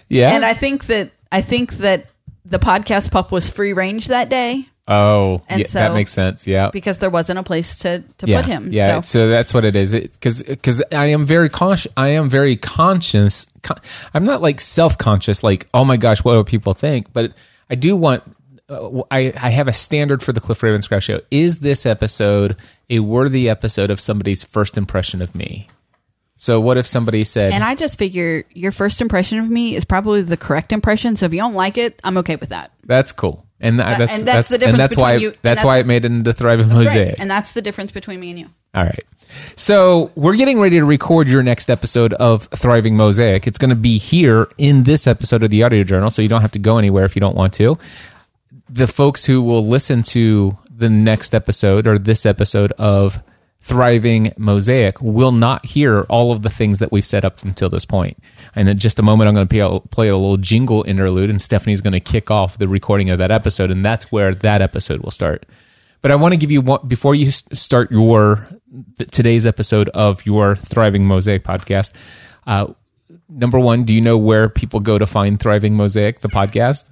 yeah. 0.09 0.31
and 0.35 0.45
i 0.45 0.55
think 0.55 0.87
that 0.87 1.11
i 1.31 1.43
think 1.43 1.75
that 1.79 2.07
the 2.45 2.59
podcast 2.59 3.11
pup 3.11 3.31
was 3.33 3.51
free 3.51 3.73
range 3.75 4.07
that 4.09 4.29
day 4.29 4.67
oh, 4.90 5.42
And 5.48 5.61
yeah, 5.61 5.66
so- 5.66 5.79
that 5.79 5.94
makes 5.94 6.11
sense. 6.11 6.46
Yeah. 6.46 6.70
because 6.70 6.98
there 6.98 7.11
wasn't 7.11 7.38
a 7.38 7.42
place 7.42 7.79
to 7.79 8.03
to 8.18 8.26
yeah, 8.26 8.42
put 8.42 8.46
him 8.46 8.72
Yeah, 8.72 9.00
so 9.00 9.20
so, 9.20 9.29
that's 9.29 9.55
what 9.55 9.64
it 9.64 9.76
is. 9.76 9.92
Because 9.92 10.42
because 10.42 10.83
I 10.92 11.07
am 11.07 11.24
very 11.24 11.48
conscious. 11.48 11.90
I 11.96 12.11
am 12.11 12.29
very 12.29 12.57
conscious. 12.57 13.46
Con- 13.62 13.79
I'm 14.12 14.24
not 14.24 14.42
like 14.42 14.61
self 14.61 14.98
conscious. 14.98 15.42
Like 15.42 15.66
oh 15.72 15.85
my 15.85 15.96
gosh, 15.96 16.22
what 16.24 16.35
do 16.35 16.44
people 16.44 16.74
think? 16.74 17.12
But 17.12 17.33
I 17.70 17.76
do 17.76 17.96
want. 17.96 18.22
Uh, 18.68 19.03
I 19.11 19.33
I 19.37 19.50
have 19.50 19.68
a 19.68 19.72
standard 19.72 20.22
for 20.22 20.33
the 20.33 20.40
Cliff 20.40 20.61
Ravenscraft 20.61 21.03
show. 21.03 21.20
Is 21.31 21.59
this 21.59 21.87
episode 21.87 22.57
a 22.88 22.98
worthy 23.00 23.48
episode 23.48 23.90
of 23.90 24.00
somebody's 24.00 24.44
first 24.44 24.76
impression 24.76 25.22
of 25.22 25.35
me? 25.35 25.66
So 26.37 26.59
what 26.59 26.79
if 26.79 26.87
somebody 26.87 27.22
said, 27.24 27.53
And 27.53 27.62
I 27.62 27.74
just 27.74 27.98
figure 27.98 28.44
your 28.55 28.72
first 28.72 29.03
impression 29.03 29.40
of 29.40 29.50
me 29.50 29.76
is 29.76 29.85
probably 29.85 30.22
the 30.22 30.38
correct 30.38 30.72
impression. 30.72 31.14
So 31.14 31.26
if 31.26 31.35
you 31.35 31.40
don't 31.40 31.53
like 31.53 31.76
it, 31.76 32.00
I'm 32.03 32.16
okay 32.18 32.37
with 32.37 32.48
that. 32.48 32.70
"That's 32.87 33.12
cool," 33.12 33.44
and 33.61 33.79
th- 33.79 33.99
that's 33.99 34.18
and 34.18 34.27
that's 34.27 34.49
that's 34.49 34.49
the 34.49 34.59
difference 34.59 34.73
and 34.75 34.81
that's 34.81 34.96
why 34.96 35.14
you- 35.14 35.31
that's, 35.31 35.42
that's- 35.42 35.64
why 35.64 35.79
it 35.79 35.87
made 35.87 36.05
it 36.05 36.12
into 36.12 36.33
Thriving 36.33 36.68
Mosaic. 36.68 37.20
And 37.20 37.31
that's 37.31 37.53
the 37.53 37.62
difference 37.62 37.92
between 37.92 38.20
me 38.20 38.31
and 38.31 38.38
you. 38.38 38.46
All 38.75 38.85
right. 38.85 39.03
So 39.57 40.11
we're 40.16 40.35
getting 40.37 40.61
ready 40.61 40.79
to 40.79 40.85
record 40.85 41.29
your 41.29 41.42
next 41.42 41.70
episode 41.70 42.12
of 42.14 42.44
Thriving 42.55 42.96
Mosaic. 42.96 43.46
It's 43.46 43.59
going 43.59 43.70
to 43.70 43.77
be 43.77 43.99
here 43.99 44.49
in 44.59 44.83
this 44.85 45.07
episode 45.07 45.42
of 45.42 45.51
the 45.51 45.62
Audio 45.62 45.85
Journal, 45.85 46.11
so 46.11 46.20
you 46.23 46.29
don't 46.29 46.40
have 46.40 46.53
to 46.53 46.59
go 46.59 46.79
anywhere 46.79 47.05
if 47.05 47.14
you 47.14 47.20
don't 47.20 47.37
want 47.37 47.53
to. 47.55 47.79
The 48.68 48.87
folks 48.87 49.25
who 49.25 49.42
will 49.42 49.66
listen 49.66 50.03
to 50.05 50.57
the 50.75 50.88
next 50.88 51.35
episode 51.35 51.87
or 51.87 51.99
this 51.99 52.25
episode 52.27 52.73
of 52.73 53.20
Thriving 53.62 54.33
Mosaic 54.38 55.01
will 55.03 55.33
not 55.33 55.66
hear 55.66 56.03
all 56.09 56.33
of 56.33 56.42
the 56.42 56.49
things 56.51 56.79
that 56.79 56.90
we've 56.90 57.05
set 57.05 57.25
up 57.25 57.42
until 57.44 57.68
this 57.68 57.85
point. 57.85 58.16
And 58.55 58.68
in 58.68 58.79
just 58.79 58.99
a 58.99 59.03
moment, 59.03 59.29
I'm 59.29 59.35
going 59.35 59.46
to 59.46 59.88
play 59.90 60.09
a 60.09 60.16
little 60.16 60.38
jingle 60.38 60.83
interlude, 60.85 61.29
and 61.31 61.40
Stephanie's 61.40 61.83
going 61.83 61.92
to 61.92 62.01
kick 62.01 62.31
off 62.31 62.57
the 62.59 62.68
recording 62.68 63.11
of 63.11 63.18
that 63.18 63.31
episode, 63.31 63.70
and 63.70 63.85
that's 63.85 64.11
where 64.11 64.35
that 64.35 64.62
episode 64.62 65.01
will 65.03 65.11
start. 65.11 65.44
But 66.03 66.11
I 66.11 66.14
want 66.16 66.33
to 66.33 66.38
give 66.38 66.51
you 66.51 66.62
one 66.62 66.88
before 66.88 67.14
you 67.14 67.31
start 67.31 67.90
your 67.90 68.49
today's 69.11 69.44
episode 69.44 69.90
of 69.90 70.25
your 70.25 70.57
Thriving 70.57 71.05
Mosaic 71.05 71.44
podcast. 71.44 71.92
Uh, 72.46 72.68
number 73.29 73.59
one, 73.61 73.85
do 73.85 73.94
you 73.94 74.01
know 74.01 74.16
where 74.16 74.49
people 74.49 74.81
go 74.81 74.96
to 74.96 75.07
find 75.07 75.38
Thriving 75.38 75.75
Mosaic, 75.77 76.20
the 76.20 76.29
podcast? 76.29 76.88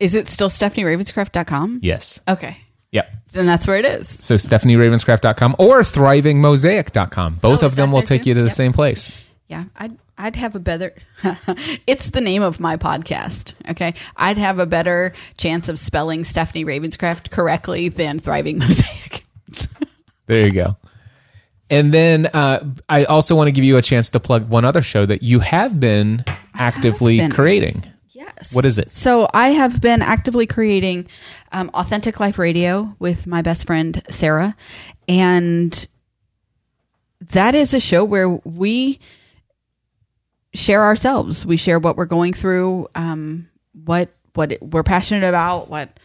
Is 0.00 0.14
it 0.14 0.28
still 0.28 0.48
StephanieRavenscraft.com? 0.48 1.78
Yes. 1.82 2.20
Okay. 2.26 2.56
Yep. 2.92 3.12
Then 3.32 3.46
that's 3.46 3.66
where 3.66 3.76
it 3.78 3.84
is. 3.84 4.08
So 4.08 4.34
StephanieRavenscraft.com 4.34 5.56
or 5.58 5.80
ThrivingMosaic.com. 5.82 7.34
Both 7.36 7.62
Oh, 7.62 7.66
of 7.66 7.72
is 7.72 7.76
them 7.76 7.90
that 7.90 7.94
will 7.94 8.00
there 8.00 8.06
take 8.06 8.22
too? 8.24 8.30
you 8.30 8.34
to 8.34 8.40
the 8.40 8.46
Yep. 8.48 8.54
same 8.56 8.72
place. 8.72 9.14
Yeah, 9.48 9.64
I'd 9.76 9.96
I'd 10.18 10.36
have 10.36 10.54
a 10.54 10.58
better. 10.60 10.94
it's 11.86 12.10
the 12.10 12.20
name 12.20 12.42
of 12.42 12.60
my 12.60 12.76
podcast. 12.76 13.54
Okay, 13.70 13.94
I'd 14.16 14.36
have 14.38 14.58
a 14.58 14.66
better 14.66 15.12
chance 15.38 15.68
of 15.68 15.78
spelling 15.78 16.24
Stephanie 16.24 16.64
Ravenscraft 16.64 17.30
correctly 17.30 17.88
than 17.88 18.18
Thriving 18.20 18.58
Mosaic. 18.58 19.24
There 20.26 20.46
you 20.46 20.52
go. 20.52 20.76
And 21.70 21.92
then 21.92 22.26
uh, 22.26 22.64
I 22.88 23.02
also 23.04 23.34
want 23.34 23.48
to 23.48 23.52
give 23.52 23.64
you 23.64 23.76
a 23.78 23.82
chance 23.82 24.10
to 24.10 24.20
plug 24.20 24.48
one 24.48 24.64
other 24.64 24.80
show 24.82 25.04
that 25.06 25.24
you 25.24 25.40
have 25.40 25.80
been 25.80 26.24
actively 26.54 27.18
been. 27.18 27.32
creating. 27.32 27.84
Yes. 28.12 28.54
What 28.54 28.64
is 28.64 28.78
it? 28.78 28.90
So 28.90 29.28
I 29.34 29.48
have 29.50 29.80
been 29.80 30.02
actively 30.02 30.46
creating 30.46 31.08
um, 31.52 31.70
Authentic 31.74 32.20
Life 32.20 32.38
Radio 32.38 32.94
with 32.98 33.26
my 33.26 33.42
best 33.42 33.66
friend 33.66 34.02
Sarah, 34.10 34.56
and 35.08 35.86
that 37.32 37.54
is 37.54 37.74
a 37.74 37.80
show 37.80 38.04
where 38.04 38.28
we 38.28 38.98
share 40.54 40.84
ourselves. 40.84 41.44
We 41.46 41.56
share 41.56 41.78
what 41.78 41.96
we're 41.96 42.06
going 42.06 42.32
through, 42.32 42.88
um, 42.94 43.48
what 43.84 44.10
what 44.34 44.58
we're 44.60 44.82
passionate 44.82 45.28
about, 45.28 45.68
what 45.68 45.98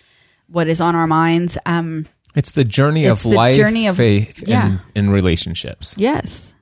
what 0.47 0.67
is 0.67 0.81
on 0.81 0.95
our 0.95 1.07
minds. 1.07 1.57
Um, 1.65 2.07
It's 2.35 2.51
the 2.51 2.63
journey 2.65 3.05
It's 3.05 3.23
of 3.25 3.31
the 3.31 3.35
life, 3.37 3.55
journey 3.55 3.87
of- 3.87 3.97
faith, 3.97 4.43
yeah. 4.47 4.65
and, 4.65 4.79
and 4.95 5.13
relationships 5.13 5.95
yes. 5.97 6.53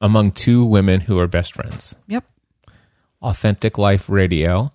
among 0.00 0.30
two 0.32 0.64
women 0.64 1.02
who 1.02 1.18
are 1.18 1.26
best 1.28 1.54
friends. 1.54 1.94
Yep. 2.08 2.24
Authentic 3.20 3.76
Life 3.78 4.08
Radio. 4.08 4.70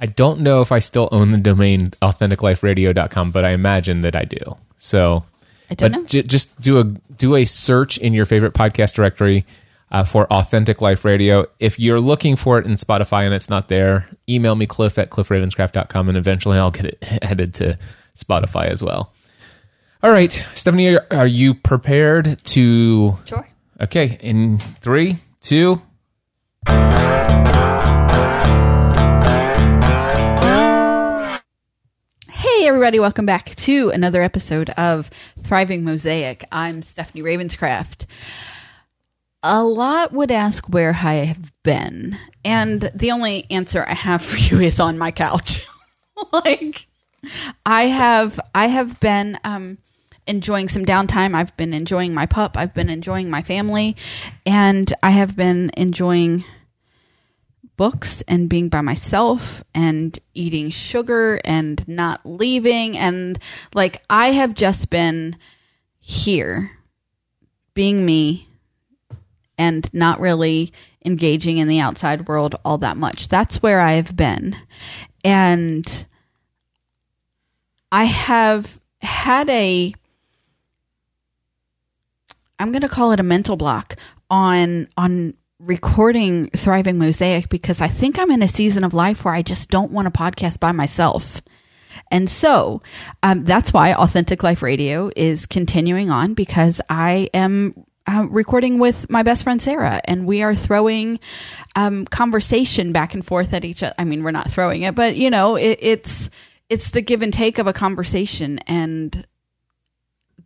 I 0.00 0.06
don't 0.06 0.40
know 0.40 0.60
if 0.60 0.72
I 0.72 0.80
still 0.80 1.08
own 1.12 1.30
the 1.30 1.38
domain 1.38 1.92
authenticliferadio.com, 2.02 3.30
but 3.30 3.44
I 3.44 3.50
imagine 3.50 4.00
that 4.02 4.16
I 4.16 4.24
do. 4.24 4.56
So, 4.76 5.24
I 5.70 5.74
don't 5.74 5.92
know. 5.92 6.04
j- 6.04 6.22
just 6.22 6.60
do 6.60 6.78
a 6.78 6.84
do 6.84 7.36
a 7.36 7.44
search 7.44 7.96
in 7.98 8.12
your 8.12 8.26
favorite 8.26 8.54
podcast 8.54 8.94
directory 8.94 9.46
uh, 9.90 10.04
for 10.04 10.26
Authentic 10.32 10.80
Life 10.82 11.04
Radio. 11.04 11.46
If 11.60 11.78
you're 11.78 12.00
looking 12.00 12.36
for 12.36 12.58
it 12.58 12.66
in 12.66 12.72
Spotify 12.72 13.24
and 13.24 13.32
it's 13.32 13.48
not 13.48 13.68
there, 13.68 14.08
email 14.28 14.56
me 14.56 14.66
cliff 14.66 14.98
at 14.98 15.10
cliffravenscraft.com 15.10 16.08
and 16.08 16.18
eventually 16.18 16.58
I'll 16.58 16.70
get 16.72 16.86
it 16.86 16.98
added 17.22 17.54
to 17.54 17.78
Spotify 18.16 18.66
as 18.66 18.82
well. 18.82 19.12
All 20.02 20.10
right, 20.10 20.32
Stephanie, 20.54 20.96
are, 20.96 21.06
are 21.10 21.26
you 21.26 21.54
prepared 21.54 22.38
to? 22.44 23.16
Sure. 23.24 23.48
Okay, 23.80 24.18
in 24.20 24.58
three, 24.80 25.16
two. 25.40 25.80
Everybody, 32.74 32.98
welcome 32.98 33.24
back 33.24 33.54
to 33.54 33.90
another 33.90 34.20
episode 34.20 34.68
of 34.70 35.08
Thriving 35.38 35.84
Mosaic. 35.84 36.44
I'm 36.50 36.82
Stephanie 36.82 37.22
Ravenscraft. 37.22 38.04
A 39.44 39.62
lot 39.62 40.12
would 40.12 40.32
ask 40.32 40.68
where 40.68 40.90
I 40.90 41.24
have 41.26 41.52
been, 41.62 42.18
and 42.44 42.90
the 42.92 43.12
only 43.12 43.46
answer 43.48 43.86
I 43.88 43.94
have 43.94 44.22
for 44.22 44.36
you 44.36 44.58
is 44.58 44.80
on 44.80 44.98
my 44.98 45.12
couch. 45.12 45.64
like, 46.32 46.88
I 47.64 47.84
have, 47.84 48.40
I 48.56 48.66
have 48.66 48.98
been 48.98 49.38
um, 49.44 49.78
enjoying 50.26 50.68
some 50.68 50.84
downtime. 50.84 51.36
I've 51.36 51.56
been 51.56 51.72
enjoying 51.72 52.12
my 52.12 52.26
pup. 52.26 52.56
I've 52.56 52.74
been 52.74 52.90
enjoying 52.90 53.30
my 53.30 53.42
family, 53.42 53.94
and 54.44 54.92
I 55.00 55.10
have 55.10 55.36
been 55.36 55.70
enjoying 55.76 56.44
books 57.76 58.22
and 58.28 58.48
being 58.48 58.68
by 58.68 58.80
myself 58.80 59.64
and 59.74 60.18
eating 60.32 60.70
sugar 60.70 61.40
and 61.44 61.86
not 61.88 62.20
leaving 62.24 62.96
and 62.96 63.38
like 63.74 64.02
I 64.08 64.32
have 64.32 64.54
just 64.54 64.90
been 64.90 65.36
here 65.98 66.70
being 67.74 68.04
me 68.04 68.48
and 69.58 69.88
not 69.92 70.20
really 70.20 70.72
engaging 71.04 71.58
in 71.58 71.68
the 71.68 71.80
outside 71.80 72.28
world 72.28 72.56
all 72.64 72.78
that 72.78 72.96
much. 72.96 73.28
That's 73.28 73.62
where 73.62 73.80
I 73.80 73.92
have 73.92 74.16
been. 74.16 74.56
And 75.22 76.06
I 77.92 78.04
have 78.04 78.80
had 79.00 79.48
a 79.48 79.94
I'm 82.58 82.70
going 82.70 82.82
to 82.82 82.88
call 82.88 83.12
it 83.12 83.20
a 83.20 83.24
mental 83.24 83.56
block 83.56 83.96
on 84.30 84.88
on 84.96 85.34
recording 85.66 86.50
Thriving 86.50 86.98
Mosaic 86.98 87.48
because 87.48 87.80
I 87.80 87.88
think 87.88 88.18
I'm 88.18 88.30
in 88.30 88.42
a 88.42 88.48
season 88.48 88.84
of 88.84 88.92
life 88.92 89.24
where 89.24 89.34
I 89.34 89.42
just 89.42 89.70
don't 89.70 89.92
want 89.92 90.08
a 90.08 90.10
podcast 90.10 90.60
by 90.60 90.72
myself. 90.72 91.40
And 92.10 92.28
so 92.28 92.82
um, 93.22 93.44
that's 93.44 93.72
why 93.72 93.94
Authentic 93.94 94.42
Life 94.42 94.62
Radio 94.62 95.10
is 95.16 95.46
continuing 95.46 96.10
on 96.10 96.34
because 96.34 96.80
I 96.90 97.30
am 97.32 97.86
uh, 98.06 98.26
recording 98.28 98.78
with 98.78 99.08
my 99.08 99.22
best 99.22 99.44
friend 99.44 99.62
Sarah, 99.62 100.02
and 100.04 100.26
we 100.26 100.42
are 100.42 100.54
throwing 100.54 101.18
um, 101.76 102.04
conversation 102.04 102.92
back 102.92 103.14
and 103.14 103.24
forth 103.24 103.54
at 103.54 103.64
each 103.64 103.82
other. 103.82 103.94
I 103.98 104.04
mean, 104.04 104.22
we're 104.22 104.32
not 104.32 104.50
throwing 104.50 104.82
it, 104.82 104.94
but 104.94 105.16
you 105.16 105.30
know, 105.30 105.56
it, 105.56 105.78
it's 105.80 106.28
it's 106.68 106.90
the 106.90 107.00
give 107.00 107.22
and 107.22 107.32
take 107.32 107.58
of 107.58 107.66
a 107.66 107.72
conversation, 107.72 108.58
and 108.66 109.26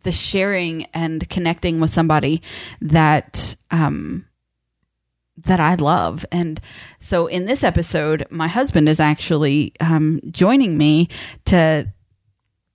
the 0.03 0.13
sharing 0.13 0.85
and 0.93 1.27
connecting 1.29 1.81
with 1.81 1.89
somebody 1.89 2.41
that 2.79 3.57
um 3.71 4.25
that 5.45 5.59
I 5.59 5.75
love. 5.75 6.25
And 6.31 6.59
so 6.99 7.27
in 7.27 7.45
this 7.45 7.63
episode, 7.63 8.25
my 8.29 8.47
husband 8.47 8.89
is 8.89 8.99
actually 8.99 9.73
um 9.79 10.21
joining 10.31 10.77
me 10.77 11.09
to 11.45 11.91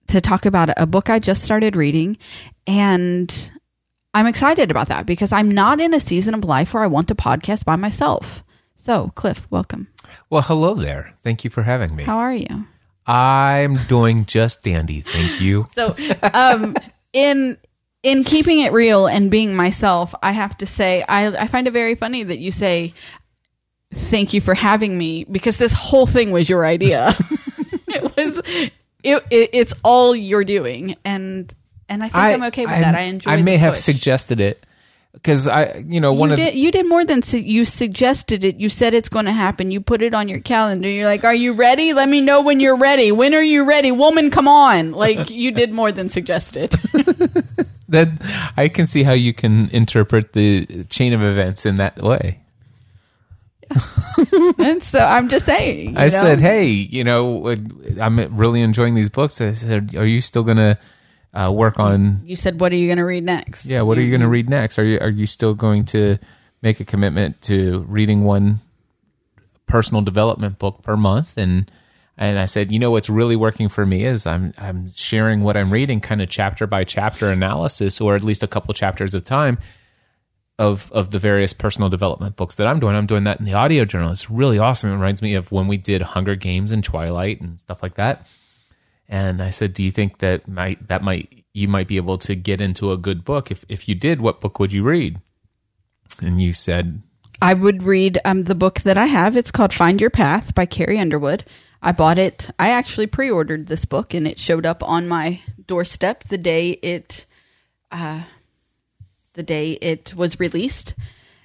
to 0.09 0.21
talk 0.21 0.47
about 0.47 0.71
a 0.77 0.87
book 0.87 1.09
I 1.09 1.19
just 1.19 1.43
started 1.43 1.77
reading 1.77 2.19
and 2.67 3.51
I'm 4.13 4.27
excited 4.27 4.71
about 4.71 4.89
that 4.89 5.07
because 5.07 5.33
I'm 5.33 5.51
not 5.51 5.81
in 5.81 5.93
a 5.93 5.99
season 6.01 6.35
of 6.35 6.45
life 6.45 6.73
where 6.73 6.85
I 6.85 6.87
want 6.87 7.09
to 7.09 7.15
podcast 7.17 7.65
by 7.65 7.75
myself. 7.75 8.45
So, 8.77 9.11
Cliff, 9.17 9.47
welcome. 9.51 9.89
Well, 10.31 10.43
hello 10.43 10.75
there. 10.75 11.15
Thank 11.23 11.43
you 11.43 11.51
for 11.51 11.65
having 11.65 11.97
me. 11.97 12.05
How 12.05 12.19
are 12.19 12.35
you? 12.35 12.67
I'm 13.07 13.77
doing 13.89 14.25
just 14.25 14.63
dandy. 14.63 15.01
Thank 15.01 15.41
you. 15.41 15.67
So, 15.75 15.97
um, 16.33 16.77
in 17.13 17.59
in 18.05 18.23
keeping 18.23 18.61
it 18.61 18.73
real 18.73 19.09
and 19.09 19.31
being 19.31 19.57
myself, 19.57 20.15
I 20.23 20.31
have 20.33 20.57
to 20.59 20.67
say 20.67 21.03
I 21.09 21.27
I 21.27 21.47
find 21.49 21.67
it 21.67 21.73
very 21.73 21.97
funny 21.97 22.23
that 22.23 22.39
you 22.39 22.53
say 22.53 22.95
thank 23.93 24.33
you 24.33 24.41
for 24.41 24.55
having 24.55 24.97
me 24.97 25.25
because 25.25 25.57
this 25.57 25.73
whole 25.73 26.07
thing 26.07 26.31
was 26.31 26.49
your 26.49 26.65
idea. 26.65 27.17
it 27.89 28.17
was 28.17 28.43
it, 29.03 29.25
it 29.31 29.51
it's 29.53 29.75
all 29.83 30.15
you're 30.15 30.45
doing 30.45 30.97
and 31.05 31.53
and 31.89 32.03
I 32.03 32.07
think 32.07 32.17
I, 32.17 32.31
am 32.31 32.43
okay 32.45 32.67
with 32.67 32.75
that. 32.75 32.95
I 32.95 33.03
enjoy. 33.03 33.31
I 33.31 33.43
may 33.43 33.57
have 33.57 33.77
suggested 33.77 34.41
it 34.41 34.65
because 35.13 35.47
I, 35.47 35.85
you 35.87 36.01
know, 36.01 36.13
one 36.13 36.31
you 36.31 36.35
of 36.35 36.39
did, 36.39 36.55
you 36.55 36.73
did 36.73 36.87
more 36.87 37.05
than 37.05 37.23
su- 37.23 37.39
you 37.39 37.65
suggested 37.65 38.43
it. 38.43 38.57
You 38.57 38.69
said 38.69 38.95
it's 38.95 39.09
going 39.09 39.27
to 39.27 39.33
happen. 39.33 39.71
You 39.71 39.81
put 39.81 40.03
it 40.03 40.15
on 40.15 40.29
your 40.29 40.41
calendar. 40.41 40.89
You're 40.89 41.07
like, 41.07 41.25
"Are 41.25 41.35
you 41.35 41.53
ready? 41.53 41.93
Let 41.93 42.09
me 42.09 42.21
know 42.21 42.43
when 42.43 42.59
you're 42.59 42.77
ready. 42.77 43.13
When 43.13 43.35
are 43.35 43.43
you 43.43 43.65
ready, 43.65 43.93
woman? 43.93 44.31
Come 44.31 44.49
on!" 44.49 44.93
Like 44.93 45.31
you 45.31 45.53
did 45.53 45.73
more 45.73 45.93
than 45.93 46.11
suggested. 46.11 46.75
that 47.95 48.53
I 48.57 48.69
can 48.69 48.87
see 48.87 49.03
how 49.03 49.13
you 49.13 49.33
can 49.33 49.71
interpret 49.71 50.33
the 50.35 50.85
chain 50.91 51.13
of 51.13 51.23
events 51.23 51.65
in 51.65 51.77
that 51.77 52.03
way. 52.03 52.41
and 54.59 54.83
so 54.83 54.99
I'm 54.99 55.29
just 55.29 55.47
saying. 55.47 55.91
you 55.93 55.97
I 55.97 56.05
know? 56.05 56.09
said, 56.09 56.41
"Hey, 56.41 56.67
you 56.67 57.03
know, 57.03 57.55
I'm 58.01 58.37
really 58.37 58.61
enjoying 58.61 58.95
these 58.95 59.09
books." 59.09 59.41
I 59.41 59.55
said, 59.55 59.95
"Are 59.97 60.07
you 60.07 60.21
still 60.21 60.43
going 60.43 60.59
to 60.59 60.79
uh, 61.33 61.51
work 61.51 61.79
on 61.81 62.21
You 62.25 62.37
said, 62.37 62.61
"What 62.61 62.73
are 62.73 62.77
you 62.77 62.89
going 62.89 62.99
to 62.99 63.05
read 63.05 63.25
next?" 63.25 63.67
Yeah, 63.67 63.83
what 63.83 63.99
are 63.99 64.03
you 64.03 64.11
going 64.11 64.21
to 64.21 64.29
read 64.29 64.49
next? 64.49 64.79
Are 64.79 64.85
you 64.85 64.99
are 65.01 65.11
you 65.11 65.27
still 65.27 65.55
going 65.55 65.85
to 65.87 66.19
make 66.63 66.81
a 66.81 66.85
commitment 66.85 67.41
to 67.43 67.85
reading 67.89 68.25
one 68.25 68.61
personal 69.67 70.03
development 70.03 70.59
book 70.59 70.83
per 70.83 70.97
month? 70.97 71.37
And 71.39 71.71
and 72.17 72.39
I 72.39 72.45
said, 72.45 72.71
you 72.71 72.79
know, 72.79 72.93
what's 72.93 73.11
really 73.11 73.37
working 73.37 73.69
for 73.69 73.85
me 73.85 74.05
is 74.05 74.27
I'm 74.27 74.55
I'm 74.57 74.91
sharing 74.95 75.43
what 75.43 75.57
I'm 75.57 75.73
reading, 75.73 76.01
kind 76.01 76.23
of 76.23 76.29
chapter 76.29 76.67
by 76.67 76.85
chapter 76.85 77.31
analysis, 77.31 78.01
or 78.01 78.15
at 78.15 78.23
least 78.23 78.43
a 78.43 78.47
couple 78.47 78.73
chapters 78.75 79.15
of 79.15 79.25
time 79.25 79.59
of 80.59 80.91
of 80.93 81.11
the 81.11 81.19
various 81.19 81.53
personal 81.53 81.89
development 81.89 82.37
books 82.37 82.55
that 82.57 82.67
I'm 82.67 82.79
doing. 82.79 82.95
I'm 82.95 83.07
doing 83.07 83.25
that 83.25 83.41
in 83.41 83.45
the 83.45 83.55
audio 83.55 83.85
journal. 83.85 84.13
It's 84.13 84.31
really 84.31 84.59
awesome. 84.59 84.91
It 84.91 84.95
reminds 84.95 85.23
me 85.23 85.35
of 85.35 85.51
when 85.51 85.67
we 85.67 85.77
did 85.77 86.03
Hunger 86.03 86.37
Games 86.37 86.71
and 86.71 86.85
Twilight 86.85 87.41
and 87.41 87.59
stuff 87.61 87.83
like 87.83 87.95
that. 87.95 88.27
And 89.09 89.43
I 89.43 89.51
said, 89.51 89.75
"Do 89.75 89.83
you 89.83 89.91
think 89.91 90.19
that 90.19 90.47
might 90.47 90.87
that 90.89 91.03
might 91.03 91.45
you 91.53 91.67
might 91.67 91.89
be 91.89 91.97
able 91.97 92.19
to 92.19 92.37
get 92.37 92.61
into 92.61 92.93
a 92.93 92.97
good 92.97 93.25
book? 93.25 93.51
If 93.51 93.65
if 93.69 93.89
you 93.89 93.97
did, 93.97 94.21
what 94.21 94.41
book 94.41 94.61
would 94.61 94.73
you 94.73 94.85
read?" 94.85 95.21
And 96.23 96.41
you 96.41 96.53
said, 96.53 97.03
I 97.43 97.55
would 97.55 97.83
read 97.83 98.19
um, 98.25 98.45
the 98.45 98.55
book 98.55 98.83
that 98.83 98.97
I 98.97 99.07
have. 99.07 99.37
It's 99.37 99.51
called 99.51 99.73
Find 99.73 100.01
Your 100.01 100.11
Path 100.11 100.55
by 100.55 100.67
Carrie 100.67 100.99
Underwood. 100.99 101.45
I 101.85 101.93
bought 101.93 102.19
it. 102.19 102.49
I 102.59 102.71
actually 102.71 103.07
pre-ordered 103.07 103.67
this 103.67 103.85
book, 103.85 104.15
and 104.15 104.27
it 104.27 104.39
showed 104.39 104.65
up 104.65 104.83
on 104.83 105.07
my 105.07 105.41
doorstep 105.67 106.25
the 106.25 106.39
day 106.39 106.71
it, 106.71 107.27
uh, 107.93 108.23
the 109.35 109.43
day 109.43 109.73
it 109.73 110.15
was 110.17 110.41
released. 110.41 110.95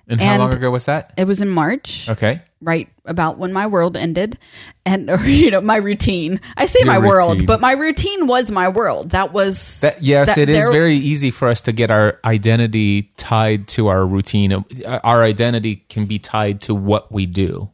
"And 0.08 0.20
how 0.22 0.38
long 0.38 0.54
ago 0.54 0.72
was 0.72 0.86
that?" 0.86 1.12
It 1.18 1.28
was 1.28 1.42
in 1.42 1.50
March, 1.50 2.08
Okay, 2.10 2.42
right 2.62 2.88
about 3.06 3.38
when 3.38 3.52
my 3.52 3.68
world 3.68 3.98
ended, 3.98 4.38
and 4.86 5.10
or 5.14 5.18
you 5.28 5.52
know 5.52 5.60
my 5.62 5.76
routine. 5.76 6.40
I 6.56 6.68
say 6.68 6.80
Your 6.80 6.88
my 6.88 7.00
world, 7.00 7.46
but 7.46 7.60
my 7.60 7.74
routine 7.74 8.26
was 8.26 8.50
my 8.50 8.70
world. 8.70 9.10
That 9.10 9.34
was 9.34 9.82
That 9.82 10.02
yes, 10.02 10.28
that 10.28 10.38
it 10.38 10.50
is 10.50 10.64
there- 10.64 10.72
very 10.72 10.96
easy 10.96 11.32
for 11.32 11.50
us 11.50 11.60
to 11.62 11.74
get 11.74 11.92
our 11.92 12.18
identity 12.24 13.12
tied 13.18 13.68
to 13.76 13.88
our 13.88 14.06
routine. 14.06 14.54
Uh, 14.54 15.00
Our 15.04 15.22
identity 15.24 15.84
can 15.90 16.06
be 16.06 16.18
tied 16.18 16.62
to 16.62 16.74
what 16.74 17.12
we 17.12 17.26
do. 17.26 17.70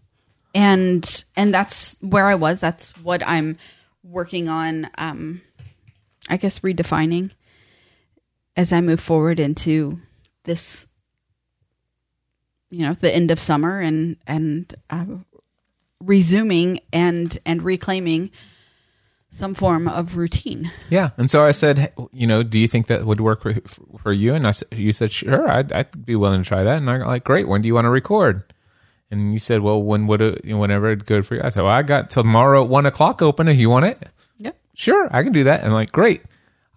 And 0.55 1.25
and 1.35 1.53
that's 1.53 1.97
where 1.99 2.25
I 2.25 2.35
was. 2.35 2.59
That's 2.59 2.89
what 3.03 3.21
I'm 3.27 3.57
working 4.03 4.49
on. 4.49 4.89
Um, 4.97 5.41
I 6.29 6.37
guess 6.37 6.59
redefining 6.59 7.31
as 8.55 8.73
I 8.73 8.81
move 8.81 9.01
forward 9.01 9.39
into 9.39 9.99
this, 10.45 10.87
you 12.71 12.87
know, 12.87 12.93
the 12.93 13.13
end 13.13 13.29
of 13.29 13.39
summer 13.39 13.79
and 13.79 14.15
and 14.25 14.73
uh, 14.89 15.05
resuming 15.99 16.79
and 16.91 17.37
and 17.45 17.61
reclaiming 17.61 18.31
some 19.29 19.53
form 19.53 19.89
of 19.89 20.15
routine. 20.15 20.71
Yeah, 20.89 21.09
and 21.17 21.29
so 21.29 21.43
I 21.43 21.51
said, 21.51 21.91
you 22.13 22.25
know, 22.25 22.41
do 22.41 22.57
you 22.57 22.69
think 22.69 22.87
that 22.87 23.05
would 23.05 23.19
work 23.19 23.43
for, 24.01 24.13
you? 24.13 24.33
And 24.33 24.47
I 24.47 24.51
said, 24.51 24.69
you 24.71 24.93
said, 24.93 25.11
sure, 25.11 25.51
I'd, 25.51 25.73
I'd 25.73 26.05
be 26.05 26.15
willing 26.15 26.41
to 26.41 26.47
try 26.47 26.63
that. 26.63 26.77
And 26.77 26.89
I'm 26.89 27.01
like, 27.01 27.25
great. 27.25 27.45
When 27.45 27.61
do 27.61 27.67
you 27.67 27.73
want 27.73 27.83
to 27.83 27.89
record? 27.89 28.53
And 29.11 29.31
you 29.33 29.39
said, 29.39 29.61
well, 29.61 29.81
when 29.81 30.07
would 30.07 30.21
it, 30.21 30.45
whenever 30.45 30.91
it's 30.91 31.03
good 31.03 31.25
for 31.25 31.35
you? 31.35 31.41
I 31.43 31.49
said, 31.49 31.63
well, 31.63 31.71
I 31.71 31.83
got 31.83 32.09
tomorrow 32.09 32.63
at 32.63 32.69
one 32.69 32.85
o'clock 32.85 33.21
open. 33.21 33.47
If 33.47 33.57
you 33.57 33.69
want 33.69 33.85
it, 33.85 34.09
Yeah. 34.37 34.51
sure, 34.73 35.07
I 35.11 35.21
can 35.23 35.31
do 35.31 35.43
that. 35.45 35.59
And 35.59 35.67
I'm 35.69 35.73
like, 35.73 35.91
great. 35.91 36.23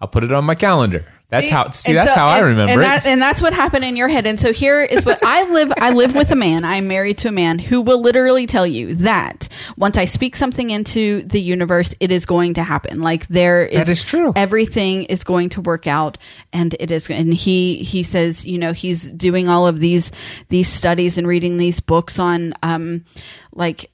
I'll 0.01 0.09
put 0.09 0.25
it 0.25 0.33
on 0.33 0.45
my 0.45 0.55
calendar. 0.55 1.07
That's 1.31 1.51
how. 1.51 1.71
See, 1.73 1.93
and 1.93 1.99
that's 1.99 2.15
so- 2.15 2.21
how 2.21 2.27
I 2.27 2.39
remember 2.39 2.73
and 2.73 2.81
it. 2.81 2.85
That, 2.85 3.07
and 3.07 3.21
that's 3.21 3.43
what 3.43 3.53
happened 3.53 3.85
in 3.85 3.97
your 3.97 4.09
head. 4.09 4.27
And 4.27 4.41
so 4.41 4.51
here 4.51 4.83
is 4.83 5.05
what 5.05 5.23
I 5.23 5.43
live. 5.51 5.71
I 5.77 5.91
live 5.91 6.15
with 6.15 6.31
a 6.31 6.35
man. 6.35 6.65
I'm 6.65 6.89
married 6.89 7.19
to 7.19 7.29
a 7.29 7.33
man 7.33 7.59
who 7.59 7.83
will 7.83 8.01
literally 8.01 8.47
tell 8.47 8.67
you 8.67 8.95
that 8.97 9.47
once 9.77 9.99
I 9.99 10.07
speak 10.07 10.37
something 10.37 10.71
into 10.71 11.23
the 11.25 11.41
universe, 11.41 11.95
it 12.01 12.11
is 12.11 12.25
going 12.25 12.55
to 12.55 12.63
happen. 12.63 13.03
Like 13.03 13.27
there 13.29 13.67
is, 13.67 13.77
That 13.77 13.89
is 13.91 14.03
true. 14.05 14.33
Everything 14.37 15.03
is 15.05 15.23
going 15.23 15.51
to 15.51 15.61
work 15.61 15.87
out, 15.87 16.17
and 16.51 16.75
it 16.81 16.91
is. 16.91 17.11
And 17.11 17.35
he 17.35 17.77
he 17.83 18.03
says, 18.03 18.47
you 18.47 18.57
know, 18.57 18.73
he's 18.73 19.11
doing 19.11 19.49
all 19.49 19.67
of 19.67 19.81
these 19.81 20.11
these 20.49 20.69
studies 20.69 21.19
and 21.19 21.27
reading 21.27 21.59
these 21.59 21.81
books 21.81 22.19
on, 22.19 22.55
um, 22.63 23.05
like 23.53 23.91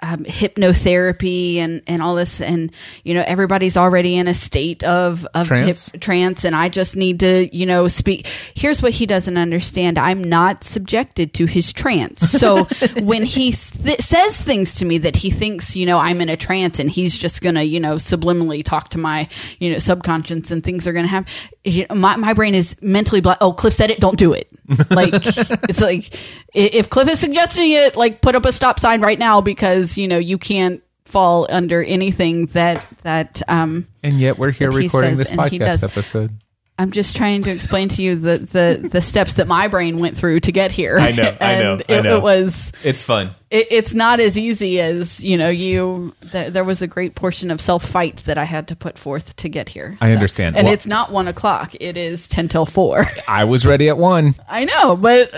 um, 0.00 0.24
hypnotherapy 0.24 1.56
and, 1.56 1.82
and 1.86 2.02
all 2.02 2.14
this 2.14 2.42
and 2.42 2.70
you 3.02 3.14
know 3.14 3.24
everybody's 3.26 3.78
already 3.78 4.16
in 4.16 4.28
a 4.28 4.34
state 4.34 4.84
of 4.84 5.26
of 5.32 5.46
Trance. 5.46 5.92
hip, 5.92 6.00
trance 6.02 6.44
and 6.44 6.54
I 6.54 6.68
just 6.68 6.96
need 6.96 7.20
to 7.20 7.48
you 7.56 7.64
know 7.64 7.88
speak. 7.88 8.26
Here's 8.54 8.82
what 8.82 8.92
he 8.92 9.06
doesn't 9.06 9.38
understand. 9.38 9.98
I'm 9.98 10.22
not 10.22 10.64
subjected 10.64 11.32
to 11.34 11.46
his 11.46 11.72
trance. 11.72 12.30
So 12.30 12.64
when 13.00 13.22
he 13.22 13.52
th- 13.52 14.00
says 14.00 14.40
things 14.40 14.76
to 14.76 14.84
me 14.84 14.98
that 14.98 15.16
he 15.16 15.30
thinks 15.30 15.74
you 15.76 15.86
know 15.86 15.96
I'm 15.96 16.20
in 16.20 16.28
a 16.28 16.36
trance 16.36 16.78
and 16.78 16.90
he's 16.90 17.16
just 17.16 17.40
gonna 17.40 17.62
you 17.62 17.80
know 17.80 17.96
subliminally 17.96 18.62
talk 18.62 18.90
to 18.90 18.98
my 18.98 19.28
you 19.58 19.72
know 19.72 19.78
subconscious 19.78 20.50
and 20.50 20.62
things 20.62 20.86
are 20.86 20.92
gonna 20.92 21.08
happen 21.08 21.32
you 21.66 21.84
know, 21.88 21.96
my, 21.96 22.16
my 22.16 22.32
brain 22.32 22.54
is 22.54 22.76
mentally 22.80 23.20
blo- 23.20 23.34
oh 23.40 23.52
Cliff 23.52 23.74
said 23.74 23.90
it 23.90 23.98
don't 23.98 24.18
do 24.18 24.32
it. 24.32 24.48
Like 24.90 25.10
it's 25.68 25.80
like 25.80 26.12
if 26.56 26.90
Cliff 26.90 27.08
is 27.08 27.20
suggesting 27.20 27.70
it 27.70 27.96
like 27.96 28.20
put 28.20 28.34
up 28.34 28.44
a 28.44 28.52
stop 28.52 28.80
sign 28.80 29.00
right 29.00 29.18
now 29.18 29.40
because 29.40 29.96
you 29.98 30.08
know 30.08 30.18
you 30.18 30.38
can't 30.38 30.82
fall 31.04 31.46
under 31.48 31.82
anything 31.82 32.46
that 32.46 32.84
that 33.02 33.40
um 33.48 33.86
and 34.02 34.14
yet 34.18 34.38
we're 34.38 34.50
here 34.50 34.70
he 34.72 34.78
recording 34.78 35.10
says 35.10 35.18
this 35.18 35.30
and 35.30 35.40
he 35.50 35.58
podcast 35.58 35.80
does. 35.80 35.84
episode. 35.84 36.30
I'm 36.78 36.90
just 36.90 37.16
trying 37.16 37.42
to 37.44 37.50
explain 37.50 37.88
to 37.88 38.02
you 38.02 38.16
the, 38.16 38.36
the, 38.36 38.88
the 38.92 39.00
steps 39.00 39.34
that 39.34 39.48
my 39.48 39.66
brain 39.68 39.98
went 39.98 40.18
through 40.18 40.40
to 40.40 40.52
get 40.52 40.70
here. 40.70 40.98
I 40.98 41.10
know, 41.12 41.34
I 41.40 41.58
know, 41.58 41.72
and 41.80 41.84
I 41.88 41.94
it, 41.94 42.02
know. 42.02 42.16
it 42.18 42.22
was 42.22 42.70
It's 42.84 43.00
fun. 43.00 43.30
it, 43.50 43.68
it's 43.70 43.94
not 43.94 44.20
as 44.20 44.36
easy 44.36 44.78
as 44.78 45.24
you 45.24 45.38
know. 45.38 45.48
You 45.48 46.14
th- 46.32 46.52
there 46.52 46.64
was 46.64 46.82
a 46.82 46.86
great 46.86 47.14
portion 47.14 47.50
of 47.50 47.62
self 47.62 47.82
fight 47.82 48.18
that 48.26 48.36
I 48.36 48.44
had 48.44 48.68
to 48.68 48.76
put 48.76 48.98
forth 48.98 49.34
to 49.36 49.48
get 49.48 49.70
here. 49.70 49.96
I 50.02 50.12
understand. 50.12 50.54
and 50.54 50.66
Well- 50.66 50.74
it's 50.74 50.86
not 50.86 51.10
one 51.10 51.28
o'clock. 51.28 51.74
It 51.80 51.96
is 51.96 52.28
ten 52.28 52.46
till 52.46 52.66
four. 52.66 53.06
I 53.26 53.44
was 53.44 53.64
ready 53.64 53.88
at 53.88 53.96
one, 53.96 54.34
I 54.48 54.66
know, 54.66 54.96
but 54.96 55.32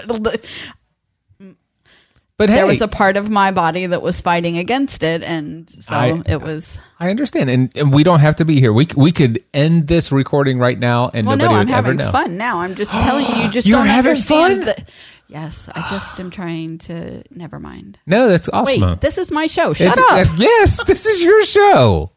but 2.38 2.48
hey, 2.48 2.54
there 2.56 2.66
was 2.66 2.80
a 2.80 2.88
part 2.88 3.16
of 3.18 3.28
my 3.28 3.50
body 3.50 3.86
that 3.86 4.00
was 4.00 4.20
fighting 4.20 4.56
against 4.56 5.02
it, 5.02 5.22
and 5.22 5.68
so 5.68 5.92
I- 5.94 6.22
it 6.26 6.40
was. 6.40 6.78
I 7.00 7.10
understand, 7.10 7.50
and, 7.50 7.70
and 7.76 7.92
we 7.92 8.02
don't 8.02 8.20
have 8.20 8.36
to 8.36 8.44
be 8.44 8.58
here. 8.58 8.72
We 8.72 8.88
we 8.96 9.12
could 9.12 9.44
end 9.52 9.86
this 9.88 10.10
recording 10.10 10.58
right 10.58 10.78
now, 10.78 11.10
and 11.12 11.26
Well, 11.26 11.36
nobody 11.36 11.54
no, 11.54 11.60
I'm 11.60 11.66
would 11.66 11.74
ever 11.74 11.82
having 11.88 11.96
know. 11.98 12.10
fun 12.10 12.36
now. 12.36 12.60
I'm 12.60 12.74
just 12.74 12.90
telling 12.92 13.26
you, 13.26 13.42
you 13.44 13.50
just 13.50 13.66
You're 13.68 13.78
don't 13.80 13.86
having 13.86 14.10
understand. 14.10 14.56
fun? 14.64 14.64
that- 14.66 14.88
yes, 15.28 15.68
I 15.74 15.80
just 15.90 16.18
am 16.18 16.30
trying 16.30 16.78
to. 16.78 17.22
Never 17.30 17.60
mind. 17.60 17.98
No, 18.06 18.28
that's 18.28 18.48
awesome. 18.48 18.80
Wait, 18.80 19.00
this 19.00 19.18
is 19.18 19.30
my 19.30 19.46
show. 19.46 19.74
Shut 19.74 19.88
It's- 19.96 19.98
up. 20.28 20.32
uh, 20.32 20.34
yes, 20.38 20.82
this 20.84 21.06
is 21.06 21.22
your 21.22 21.44
show. 21.44 22.10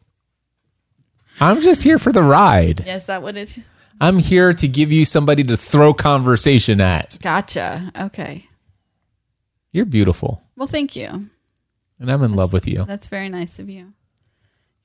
I'm 1.40 1.60
just 1.60 1.82
here 1.82 1.98
for 1.98 2.12
the 2.12 2.22
ride. 2.22 2.84
Yes, 2.86 3.06
that 3.06 3.22
what 3.22 3.36
it's. 3.36 3.58
I'm 4.00 4.18
here 4.18 4.52
to 4.52 4.66
give 4.68 4.90
you 4.90 5.04
somebody 5.04 5.44
to 5.44 5.56
throw 5.56 5.94
conversation 5.94 6.80
at. 6.80 7.18
Gotcha. 7.22 7.92
Okay. 7.98 8.46
You're 9.72 9.86
beautiful, 9.86 10.42
Well, 10.56 10.66
thank 10.68 10.94
you. 10.96 11.28
and 11.98 12.12
I'm 12.12 12.22
in 12.22 12.34
love 12.34 12.52
with 12.52 12.66
you. 12.68 12.84
That's 12.84 13.08
very 13.08 13.28
nice 13.28 13.58
of 13.58 13.68
you. 13.70 13.92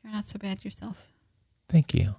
You're 0.04 0.13
not 0.13 0.30
so 0.30 0.39
bad 0.39 0.63
yourself. 0.63 1.08
Thank 1.69 1.93
you. 1.93 2.15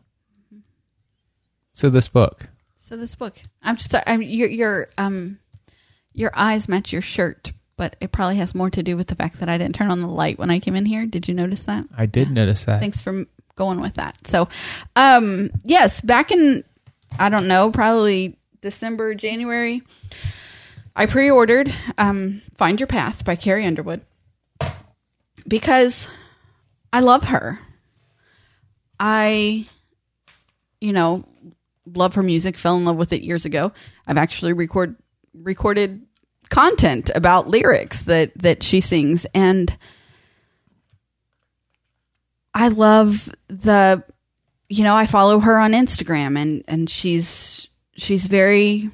So 1.72 1.88
this 1.90 2.08
book, 2.08 2.44
So 2.78 2.96
this 2.96 3.14
book, 3.14 3.36
I'm 3.62 3.76
just 3.76 3.94
I'm, 4.06 4.20
your 4.22 4.48
your 4.48 4.88
um 4.98 5.38
your 6.12 6.30
eyes 6.34 6.68
match 6.68 6.92
your 6.92 7.02
shirt, 7.02 7.52
but 7.76 7.94
it 8.00 8.10
probably 8.12 8.36
has 8.36 8.54
more 8.54 8.70
to 8.70 8.82
do 8.82 8.96
with 8.96 9.06
the 9.06 9.14
fact 9.14 9.38
that 9.40 9.48
I 9.48 9.56
didn't 9.58 9.76
turn 9.76 9.90
on 9.90 10.00
the 10.02 10.08
light 10.08 10.38
when 10.38 10.50
I 10.50 10.58
came 10.58 10.74
in 10.74 10.84
here. 10.86 11.06
Did 11.06 11.28
you 11.28 11.34
notice 11.34 11.62
that? 11.64 11.84
I 11.96 12.06
did 12.06 12.30
notice 12.30 12.64
that. 12.64 12.80
Thanks 12.80 13.00
for 13.00 13.24
going 13.54 13.80
with 13.80 13.94
that. 13.94 14.26
So, 14.26 14.48
um, 14.96 15.50
yes, 15.64 16.00
back 16.00 16.30
in 16.32 16.64
I 17.18 17.28
don't 17.28 17.46
know, 17.48 17.70
probably 17.70 18.36
December, 18.60 19.14
January, 19.14 19.82
I 20.98 21.06
pre-ordered 21.06 21.72
um, 21.96 22.42
"Find 22.56 22.80
Your 22.80 22.88
Path" 22.88 23.24
by 23.24 23.36
Carrie 23.36 23.64
Underwood 23.64 24.00
because 25.46 26.08
I 26.92 26.98
love 26.98 27.22
her. 27.24 27.60
I, 28.98 29.68
you 30.80 30.92
know, 30.92 31.24
love 31.86 32.16
her 32.16 32.22
music. 32.24 32.58
Fell 32.58 32.76
in 32.76 32.84
love 32.84 32.96
with 32.96 33.12
it 33.12 33.22
years 33.22 33.44
ago. 33.44 33.70
I've 34.08 34.16
actually 34.16 34.54
record 34.54 34.96
recorded 35.32 36.04
content 36.50 37.12
about 37.14 37.46
lyrics 37.46 38.02
that 38.02 38.32
that 38.38 38.64
she 38.64 38.80
sings 38.80 39.24
and 39.32 39.78
I 42.52 42.68
love 42.68 43.30
the 43.46 44.02
you 44.68 44.82
know, 44.82 44.96
I 44.96 45.06
follow 45.06 45.38
her 45.38 45.58
on 45.58 45.74
Instagram 45.74 46.36
and 46.36 46.64
and 46.66 46.90
she's 46.90 47.68
she's 47.96 48.26
very 48.26 48.90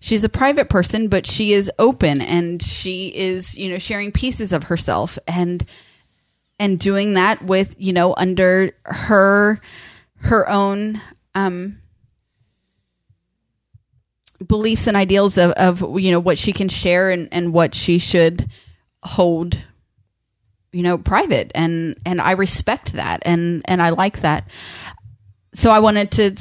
she's 0.00 0.24
a 0.24 0.28
private 0.28 0.68
person 0.68 1.08
but 1.08 1.26
she 1.26 1.52
is 1.52 1.70
open 1.78 2.20
and 2.20 2.62
she 2.62 3.08
is, 3.08 3.56
you 3.56 3.70
know, 3.70 3.78
sharing 3.78 4.12
pieces 4.12 4.52
of 4.52 4.64
herself 4.64 5.18
and 5.26 5.64
and 6.58 6.78
doing 6.78 7.14
that 7.14 7.42
with, 7.42 7.76
you 7.78 7.92
know, 7.92 8.14
under 8.16 8.72
her 8.84 9.60
her 10.20 10.48
own 10.48 11.00
um 11.34 11.78
beliefs 14.46 14.86
and 14.86 14.96
ideals 14.96 15.36
of, 15.36 15.52
of 15.52 16.00
you 16.00 16.10
know 16.10 16.20
what 16.20 16.38
she 16.38 16.52
can 16.52 16.68
share 16.68 17.10
and, 17.10 17.28
and 17.32 17.52
what 17.52 17.74
she 17.74 17.98
should 17.98 18.48
hold 19.02 19.64
you 20.72 20.82
know 20.82 20.98
private. 20.98 21.50
And 21.54 21.96
and 22.04 22.20
I 22.20 22.32
respect 22.32 22.92
that 22.92 23.22
and 23.24 23.62
and 23.66 23.82
I 23.82 23.90
like 23.90 24.20
that. 24.20 24.48
So 25.54 25.70
I 25.70 25.80
wanted 25.80 26.10
to 26.12 26.36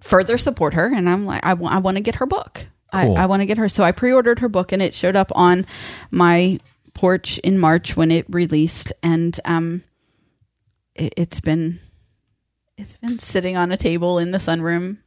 further 0.00 0.36
support 0.36 0.74
her 0.74 0.86
and 0.92 1.08
I'm 1.08 1.24
like 1.24 1.44
I 1.44 1.54
wa- 1.54 1.70
I 1.70 1.78
want 1.78 1.96
to 1.96 2.02
get 2.02 2.16
her 2.16 2.26
book 2.26 2.66
Cool. 2.92 3.16
I, 3.16 3.22
I 3.22 3.26
want 3.26 3.40
to 3.40 3.46
get 3.46 3.58
her 3.58 3.68
so 3.68 3.82
I 3.82 3.92
pre-ordered 3.92 4.40
her 4.40 4.48
book 4.48 4.72
and 4.72 4.82
it 4.82 4.94
showed 4.94 5.16
up 5.16 5.32
on 5.34 5.66
my 6.10 6.60
porch 6.94 7.38
in 7.38 7.58
March 7.58 7.96
when 7.96 8.10
it 8.10 8.26
released 8.28 8.92
and 9.02 9.38
um 9.44 9.82
it, 10.94 11.14
it's 11.16 11.40
been 11.40 11.80
it's 12.76 12.96
been 12.98 13.18
sitting 13.18 13.56
on 13.56 13.72
a 13.72 13.76
table 13.76 14.18
in 14.18 14.30
the 14.30 14.38
sunroom 14.38 14.98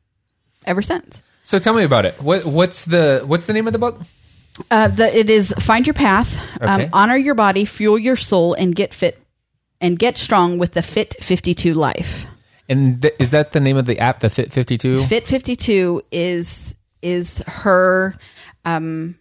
ever 0.65 0.81
since 0.81 1.21
So 1.43 1.59
tell 1.59 1.73
me 1.73 1.83
about 1.83 2.05
it. 2.05 2.21
What 2.21 2.45
what's 2.45 2.85
the 2.85 3.23
what's 3.25 3.45
the 3.45 3.53
name 3.53 3.67
of 3.67 3.73
the 3.73 3.79
book? 3.79 4.01
Uh, 4.71 4.87
the, 4.87 5.13
it 5.13 5.29
is 5.29 5.53
find 5.59 5.85
your 5.85 5.93
path, 5.93 6.41
um, 6.61 6.87
honor 6.93 7.17
your 7.17 7.35
body, 7.35 7.65
fuel 7.65 7.99
your 7.99 8.15
soul, 8.15 8.53
and 8.53 8.73
get 8.73 8.93
fit 8.93 9.21
and 9.81 9.99
get 9.99 10.17
strong 10.17 10.57
with 10.57 10.71
the 10.71 10.81
Fit 10.81 11.15
52 11.21 11.73
Life. 11.73 12.25
And 12.69 13.01
th- 13.01 13.13
is 13.19 13.31
that 13.31 13.51
the 13.51 13.59
name 13.59 13.77
of 13.77 13.85
the 13.85 13.99
app, 13.99 14.21
the 14.21 14.29
Fit 14.29 14.51
52? 14.53 15.03
Fit 15.03 15.27
52 15.27 16.01
is 16.11 16.73
is 17.05 17.37
her 17.45 18.15
um 18.65 19.15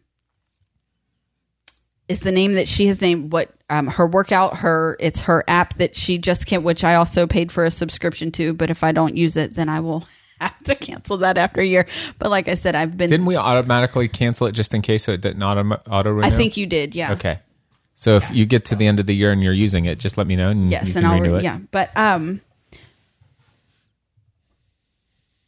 is 2.09 2.21
the 2.21 2.33
name 2.33 2.55
that 2.55 2.67
she 2.69 2.87
has 2.87 3.01
named 3.01 3.31
what 3.33 3.51
um, 3.71 3.87
her 3.87 4.07
workout 4.07 4.59
her 4.59 4.97
it's 5.01 5.23
her 5.23 5.45
app 5.49 5.75
that 5.79 5.97
she 5.97 6.19
just 6.19 6.47
can't 6.47 6.63
which 6.63 6.83
i 6.85 6.95
also 6.95 7.27
paid 7.27 7.53
for 7.53 7.65
a 7.65 7.71
subscription 7.71 8.31
to 8.33 8.53
but 8.55 8.71
if 8.71 8.83
i 8.85 8.91
don't 8.93 9.17
use 9.17 9.37
it 9.37 9.55
then 9.55 9.69
i 9.69 9.81
will 9.81 10.07
have 10.41 10.63
to 10.65 10.75
cancel 10.75 11.19
that 11.19 11.39
after 11.39 11.61
a 11.61 11.65
year 11.67 11.87
but 12.19 12.31
like 12.31 12.49
i 12.49 12.55
said 12.55 12.75
i've 12.75 12.97
been 12.97 13.09
Didn't 13.11 13.27
we 13.27 13.37
automatically 13.37 14.09
cancel 14.09 14.47
it 14.47 14.53
just 14.53 14.75
in 14.75 14.83
case 14.83 15.05
so 15.05 15.13
it 15.13 15.21
didn't 15.21 15.43
auto, 15.43 15.63
auto 15.91 16.11
renew? 16.11 16.27
i 16.27 16.31
think 16.31 16.57
you 16.57 16.67
did 16.67 16.95
yeah 16.95 17.13
Okay. 17.13 17.39
So 17.97 18.17
if 18.17 18.29
you 18.33 18.45
get 18.45 18.65
to 18.67 18.75
the 18.75 18.89
end 18.89 18.99
of 18.99 19.07
the 19.07 19.15
year 19.15 19.31
and 19.31 19.41
you're 19.41 19.53
using 19.53 19.85
it, 19.85 20.01
just 20.01 20.19
let 20.19 20.27
me 20.27 20.35
know 20.35 20.49
and 20.51 20.69
yes 20.71 20.97
and 20.97 21.07
i'll 21.07 21.21
renew 21.21 21.35
re- 21.35 21.39
it. 21.39 21.45
yeah 21.45 21.59
but 21.71 21.91
um 21.97 22.41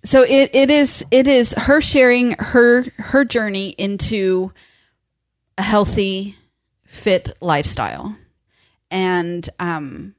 so 0.06 0.22
it, 0.22 0.50
it 0.54 0.70
is 0.70 1.04
it 1.10 1.26
is 1.26 1.52
her 1.52 1.80
sharing 1.80 2.32
her 2.32 2.84
her 2.96 3.24
journey 3.24 3.70
into 3.70 4.52
a 5.58 5.62
healthy 5.62 6.36
fit 6.84 7.36
lifestyle. 7.40 8.16
And 8.90 9.48
um 9.58 10.14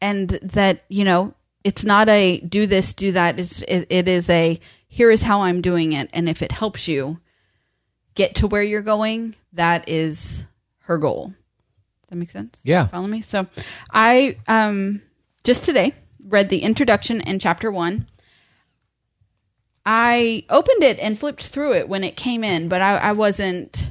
and 0.00 0.30
that 0.30 0.84
you 0.88 1.04
know 1.04 1.34
it's 1.64 1.84
not 1.84 2.08
a 2.08 2.40
do 2.40 2.66
this 2.66 2.94
do 2.94 3.12
that. 3.12 3.38
It's, 3.38 3.60
it, 3.62 3.86
it 3.90 4.08
is 4.08 4.30
a 4.30 4.58
here 4.88 5.10
is 5.10 5.22
how 5.22 5.42
i'm 5.42 5.60
doing 5.60 5.92
it. 5.92 6.08
And 6.14 6.28
if 6.28 6.40
it 6.40 6.50
helps 6.50 6.88
you 6.88 7.20
get 8.14 8.36
to 8.36 8.46
where 8.46 8.62
you're 8.62 8.82
going 8.82 9.36
that 9.52 9.88
is 9.88 10.44
her 10.80 10.96
goal. 10.96 11.26
Does 11.26 12.10
that 12.10 12.16
make 12.16 12.30
sense? 12.30 12.58
Yeah. 12.64 12.86
follow 12.86 13.06
me? 13.06 13.20
So 13.20 13.46
i 13.92 14.38
um 14.48 15.02
just 15.44 15.64
today 15.64 15.92
read 16.28 16.48
the 16.48 16.62
introduction 16.62 17.20
in 17.20 17.38
chapter 17.38 17.70
one. 17.70 18.06
I 19.86 20.44
opened 20.50 20.82
it 20.82 20.98
and 20.98 21.18
flipped 21.18 21.46
through 21.46 21.74
it 21.74 21.88
when 21.88 22.04
it 22.04 22.14
came 22.14 22.44
in 22.44 22.68
but 22.68 22.82
i, 22.82 22.96
I 22.96 23.12
wasn't 23.12 23.90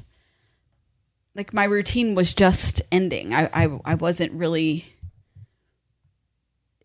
like 1.38 1.54
my 1.54 1.66
routine 1.66 2.16
was 2.16 2.34
just 2.34 2.82
ending. 2.92 3.34
I, 3.34 3.50
I 3.54 3.80
i 3.86 3.96
wasn't 3.96 4.34
really 4.34 4.86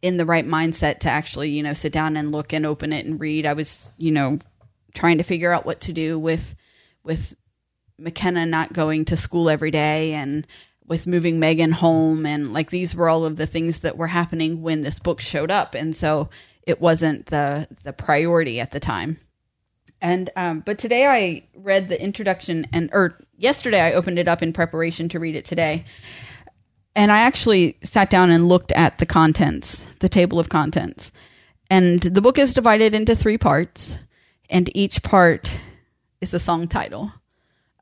in 0.03 0.19
the 0.19 0.27
right 0.27 0.47
mindset 0.47 0.99
to 1.01 1.09
actually 1.09 1.51
you 1.51 1.63
know 1.63 1.73
sit 1.73 1.93
down 1.93 2.17
and 2.17 2.31
look 2.31 2.53
and 2.53 2.67
open 2.67 2.93
it 2.93 3.07
and 3.07 3.19
read. 3.19 3.47
I 3.47 3.55
was 3.55 3.93
you 3.97 4.13
know 4.13 4.39
trying 4.95 5.19
to 5.19 5.25
figure 5.25 5.53
out 5.53 5.67
what 5.67 5.81
to 5.81 5.93
do 5.93 6.19
with 6.19 6.55
with 7.03 7.35
mckenna 7.99 8.45
not 8.45 8.73
going 8.73 9.05
to 9.07 9.17
school 9.17 9.49
every 9.49 9.71
day 9.71 10.13
and 10.13 10.47
with 10.87 11.07
moving 11.07 11.39
megan 11.39 11.73
home 11.73 12.27
and 12.27 12.53
like 12.53 12.71
these 12.71 12.95
were 12.95 13.09
all 13.09 13.25
of 13.25 13.37
the 13.37 13.47
things 13.47 13.81
that 13.81 13.97
were 13.97 14.09
happening 14.09 14.63
when 14.63 14.83
this 14.83 14.99
book 14.99 15.21
showed 15.21 15.51
up 15.51 15.75
and 15.75 15.95
so 15.97 16.29
it 16.65 16.81
wasn't 16.81 17.27
the 17.27 17.67
the 17.85 17.93
priority 17.93 18.61
at 18.61 18.71
the 18.73 18.81
time 18.81 19.19
and 20.03 20.31
um, 20.35 20.61
but 20.61 20.79
today 20.79 21.07
I 21.07 21.45
read 21.55 21.89
the 21.89 22.03
introduction 22.03 22.67
and 22.73 22.91
or 22.93 23.17
yesterday 23.37 23.81
I 23.81 23.93
opened 23.93 24.19
it 24.19 24.29
up 24.29 24.43
in 24.43 24.53
preparation 24.53 25.09
to 25.11 25.21
read 25.21 25.37
it 25.37 25.45
today. 25.45 25.85
And 26.95 27.11
I 27.11 27.21
actually 27.21 27.79
sat 27.85 28.11
down 28.11 28.31
and 28.31 28.49
looked 28.49 28.73
at 28.73 28.99
the 28.99 29.07
contents, 29.07 29.87
the 30.01 30.11
table 30.11 30.39
of 30.39 30.49
contents. 30.49 31.13
And 31.71 32.01
the 32.01 32.21
book 32.21 32.37
is 32.37 32.53
divided 32.53 32.95
into 32.95 33.17
three 33.17 33.39
parts, 33.39 33.99
and 34.51 34.77
each 34.77 35.03
part 35.03 35.59
is 36.21 36.35
a 36.35 36.39
song 36.39 36.69
title 36.69 37.13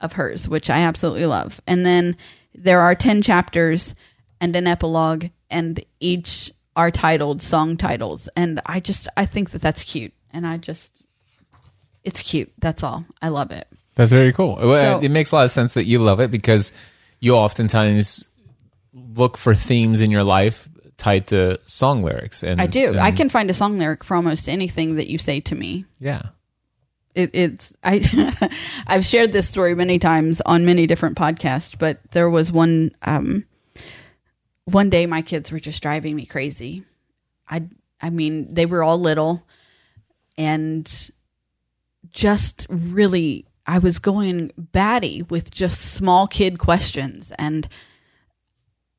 of 0.01 0.13
hers, 0.13 0.49
which 0.49 0.71
I 0.71 0.83
absolutely 0.83 1.27
love. 1.27 1.61
And 1.67 1.85
then 1.85 2.17
there 2.55 2.81
are 2.81 2.95
10 2.95 3.23
chapters 3.23 3.95
and 4.41 4.55
an 4.57 4.67
epilogue, 4.67 5.27
and 5.51 5.85
each 6.01 6.53
are 6.77 6.91
titled 6.91 7.43
song 7.43 7.77
titles. 7.77 8.29
And 8.37 8.61
I 8.65 8.81
just, 8.81 9.09
I 9.17 9.27
think 9.27 9.51
that 9.51 9.61
that's 9.61 9.83
cute. 9.85 10.13
And 10.33 10.47
I 10.47 10.57
just, 10.57 10.93
it's 12.05 12.23
cute. 12.23 12.53
That's 12.59 12.83
all. 12.83 13.05
I 13.21 13.29
love 13.29 13.51
it. 13.51 13.67
That's 13.97 14.13
very 14.13 14.33
cool. 14.33 14.57
So- 14.59 15.01
it 15.03 15.11
makes 15.11 15.33
a 15.33 15.37
lot 15.37 15.45
of 15.45 15.51
sense 15.51 15.75
that 15.75 15.85
you 15.85 15.99
love 15.99 16.21
it 16.21 16.31
because 16.31 16.73
you 17.19 17.35
oftentimes 17.37 18.29
look 18.95 19.37
for 19.37 19.55
themes 19.55 20.01
in 20.01 20.11
your 20.11 20.25
life 20.25 20.69
tied 20.97 21.27
to 21.29 21.59
song 21.67 22.03
lyrics. 22.03 22.43
And 22.43 22.61
I 22.61 22.67
do. 22.67 22.89
and- 22.89 23.01
I 23.01 23.11
can 23.11 23.29
find 23.29 23.51
a 23.51 23.55
song 23.55 23.79
lyric 23.79 24.05
for 24.05 24.15
almost 24.15 24.49
anything 24.49 24.97
that 24.97 25.09
you 25.09 25.19
say 25.19 25.41
to 25.41 25.55
me. 25.55 25.85
Yeah. 25.99 26.23
It, 27.21 27.31
it's 27.35 27.73
I. 27.83 28.51
I've 28.87 29.05
shared 29.05 29.33
this 29.33 29.49
story 29.49 29.75
many 29.75 29.99
times 29.99 30.41
on 30.41 30.65
many 30.65 30.87
different 30.87 31.17
podcasts, 31.17 31.77
but 31.79 32.01
there 32.13 32.31
was 32.31 32.51
one. 32.51 32.93
Um, 33.03 33.45
one 34.65 34.91
day, 34.91 35.07
my 35.07 35.23
kids 35.23 35.53
were 35.53 35.61
just 35.61 35.83
driving 35.83 36.17
me 36.17 36.27
crazy. 36.27 36.85
I. 37.49 37.65
I 38.01 38.09
mean, 38.09 38.55
they 38.55 38.65
were 38.65 38.83
all 38.83 38.99
little, 38.99 39.43
and 40.39 41.11
just 42.11 42.67
really, 42.71 43.47
I 43.67 43.79
was 43.79 43.99
going 43.99 44.53
batty 44.57 45.23
with 45.23 45.51
just 45.51 45.81
small 45.81 46.27
kid 46.27 46.59
questions, 46.59 47.33
and 47.39 47.69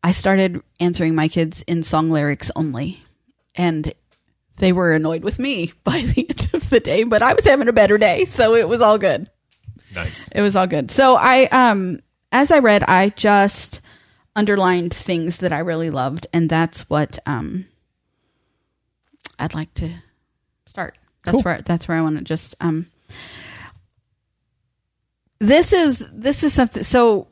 I 0.04 0.12
started 0.12 0.62
answering 0.80 1.16
my 1.16 1.28
kids 1.28 1.64
in 1.68 1.82
song 1.82 2.12
lyrics 2.12 2.52
only, 2.56 3.04
and 3.56 3.92
they 4.58 4.72
were 4.72 4.92
annoyed 4.94 5.24
with 5.24 5.40
me 5.40 5.72
by 5.84 6.02
the 6.02 6.28
end 6.30 6.50
of 6.54 6.70
the 6.70 6.80
day, 6.80 7.04
but 7.04 7.22
I 7.22 7.34
was 7.34 7.46
having 7.46 7.68
a 7.68 7.74
better 7.74 7.98
day, 7.98 8.26
so 8.26 8.56
it 8.56 8.68
was 8.70 8.82
all 8.82 8.98
good. 8.98 9.30
Nice. 9.94 10.30
It 10.30 10.42
was 10.42 10.56
all 10.56 10.68
good. 10.68 10.90
So 10.92 11.16
I 11.16 11.46
um 11.46 12.00
as 12.32 12.50
I 12.52 12.60
read, 12.60 12.84
I 12.84 13.10
just 13.10 13.82
underlined 14.36 14.94
things 14.94 15.38
that 15.38 15.52
I 15.52 15.60
really 15.60 15.90
loved 15.90 16.28
and 16.32 16.50
that's 16.50 16.82
what 16.90 17.20
um 17.26 17.66
I'd 19.38 19.54
like 19.54 19.74
to 19.76 19.90
start. 20.66 20.98
That's 21.26 21.34
Cool. 21.36 21.42
where 21.42 21.62
that's 21.62 21.88
where 21.88 21.98
I 21.98 22.02
want 22.02 22.18
to 22.20 22.24
just 22.24 22.56
um 22.62 22.88
This 25.40 25.74
is 25.74 26.06
this 26.14 26.44
is 26.44 26.54
something 26.54 26.84
so 26.84 27.28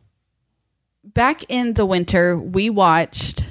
back 1.03 1.43
in 1.47 1.73
the 1.75 1.85
winter 1.85 2.37
we 2.37 2.69
watched 2.69 3.47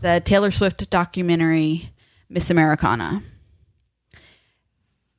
the 0.00 0.22
Taylor 0.24 0.50
Swift 0.50 0.88
documentary 0.88 1.90
Miss 2.30 2.48
Americana. 2.48 3.22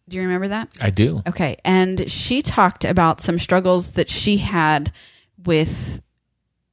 Do 0.07 0.17
you 0.17 0.23
remember 0.23 0.47
that? 0.47 0.69
I 0.81 0.89
do. 0.89 1.21
Okay. 1.27 1.57
And 1.63 2.09
she 2.09 2.41
talked 2.41 2.83
about 2.83 3.21
some 3.21 3.37
struggles 3.37 3.91
that 3.91 4.09
she 4.09 4.37
had 4.37 4.91
with 5.45 6.01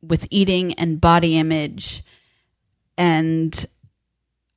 with 0.00 0.26
eating 0.30 0.74
and 0.74 1.00
body 1.00 1.36
image. 1.36 2.04
And 2.96 3.66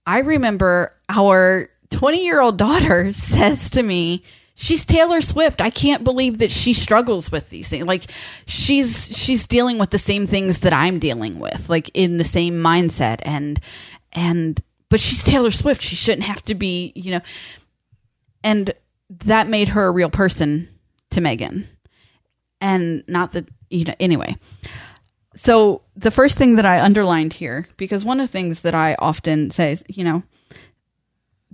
I 0.05 0.19
remember 0.19 0.95
our 1.09 1.69
20-year-old 1.89 2.57
daughter 2.57 3.11
says 3.13 3.69
to 3.71 3.83
me, 3.83 4.23
she's 4.55 4.85
Taylor 4.85 5.21
Swift. 5.21 5.61
I 5.61 5.69
can't 5.69 6.03
believe 6.03 6.37
that 6.37 6.51
she 6.51 6.73
struggles 6.73 7.31
with 7.31 7.49
these 7.49 7.69
things. 7.69 7.87
Like 7.87 8.05
she's 8.45 9.15
she's 9.17 9.47
dealing 9.47 9.77
with 9.77 9.89
the 9.89 9.97
same 9.97 10.27
things 10.27 10.59
that 10.59 10.73
I'm 10.73 10.99
dealing 10.99 11.39
with, 11.39 11.69
like 11.69 11.89
in 11.93 12.17
the 12.17 12.23
same 12.23 12.55
mindset 12.61 13.19
and 13.23 13.59
and 14.11 14.61
but 14.91 14.99
she's 14.99 15.23
Taylor 15.23 15.51
Swift. 15.51 15.81
She 15.81 15.95
shouldn't 15.95 16.27
have 16.27 16.43
to 16.43 16.53
be, 16.53 16.91
you 16.95 17.11
know, 17.11 17.21
and 18.43 18.73
that 19.09 19.47
made 19.47 19.69
her 19.69 19.85
a 19.85 19.91
real 19.91 20.09
person 20.09 20.67
to 21.11 21.21
Megan. 21.21 21.67
And 22.59 23.03
not 23.07 23.31
that, 23.31 23.47
you 23.69 23.85
know, 23.85 23.95
anyway. 24.01 24.35
So 25.37 25.81
the 25.95 26.11
first 26.11 26.37
thing 26.37 26.57
that 26.57 26.65
I 26.65 26.81
underlined 26.81 27.31
here, 27.31 27.67
because 27.77 28.03
one 28.03 28.19
of 28.19 28.27
the 28.27 28.31
things 28.31 28.61
that 28.61 28.75
I 28.75 28.95
often 28.99 29.49
say 29.49 29.71
is, 29.71 29.83
you 29.87 30.03
know, 30.03 30.23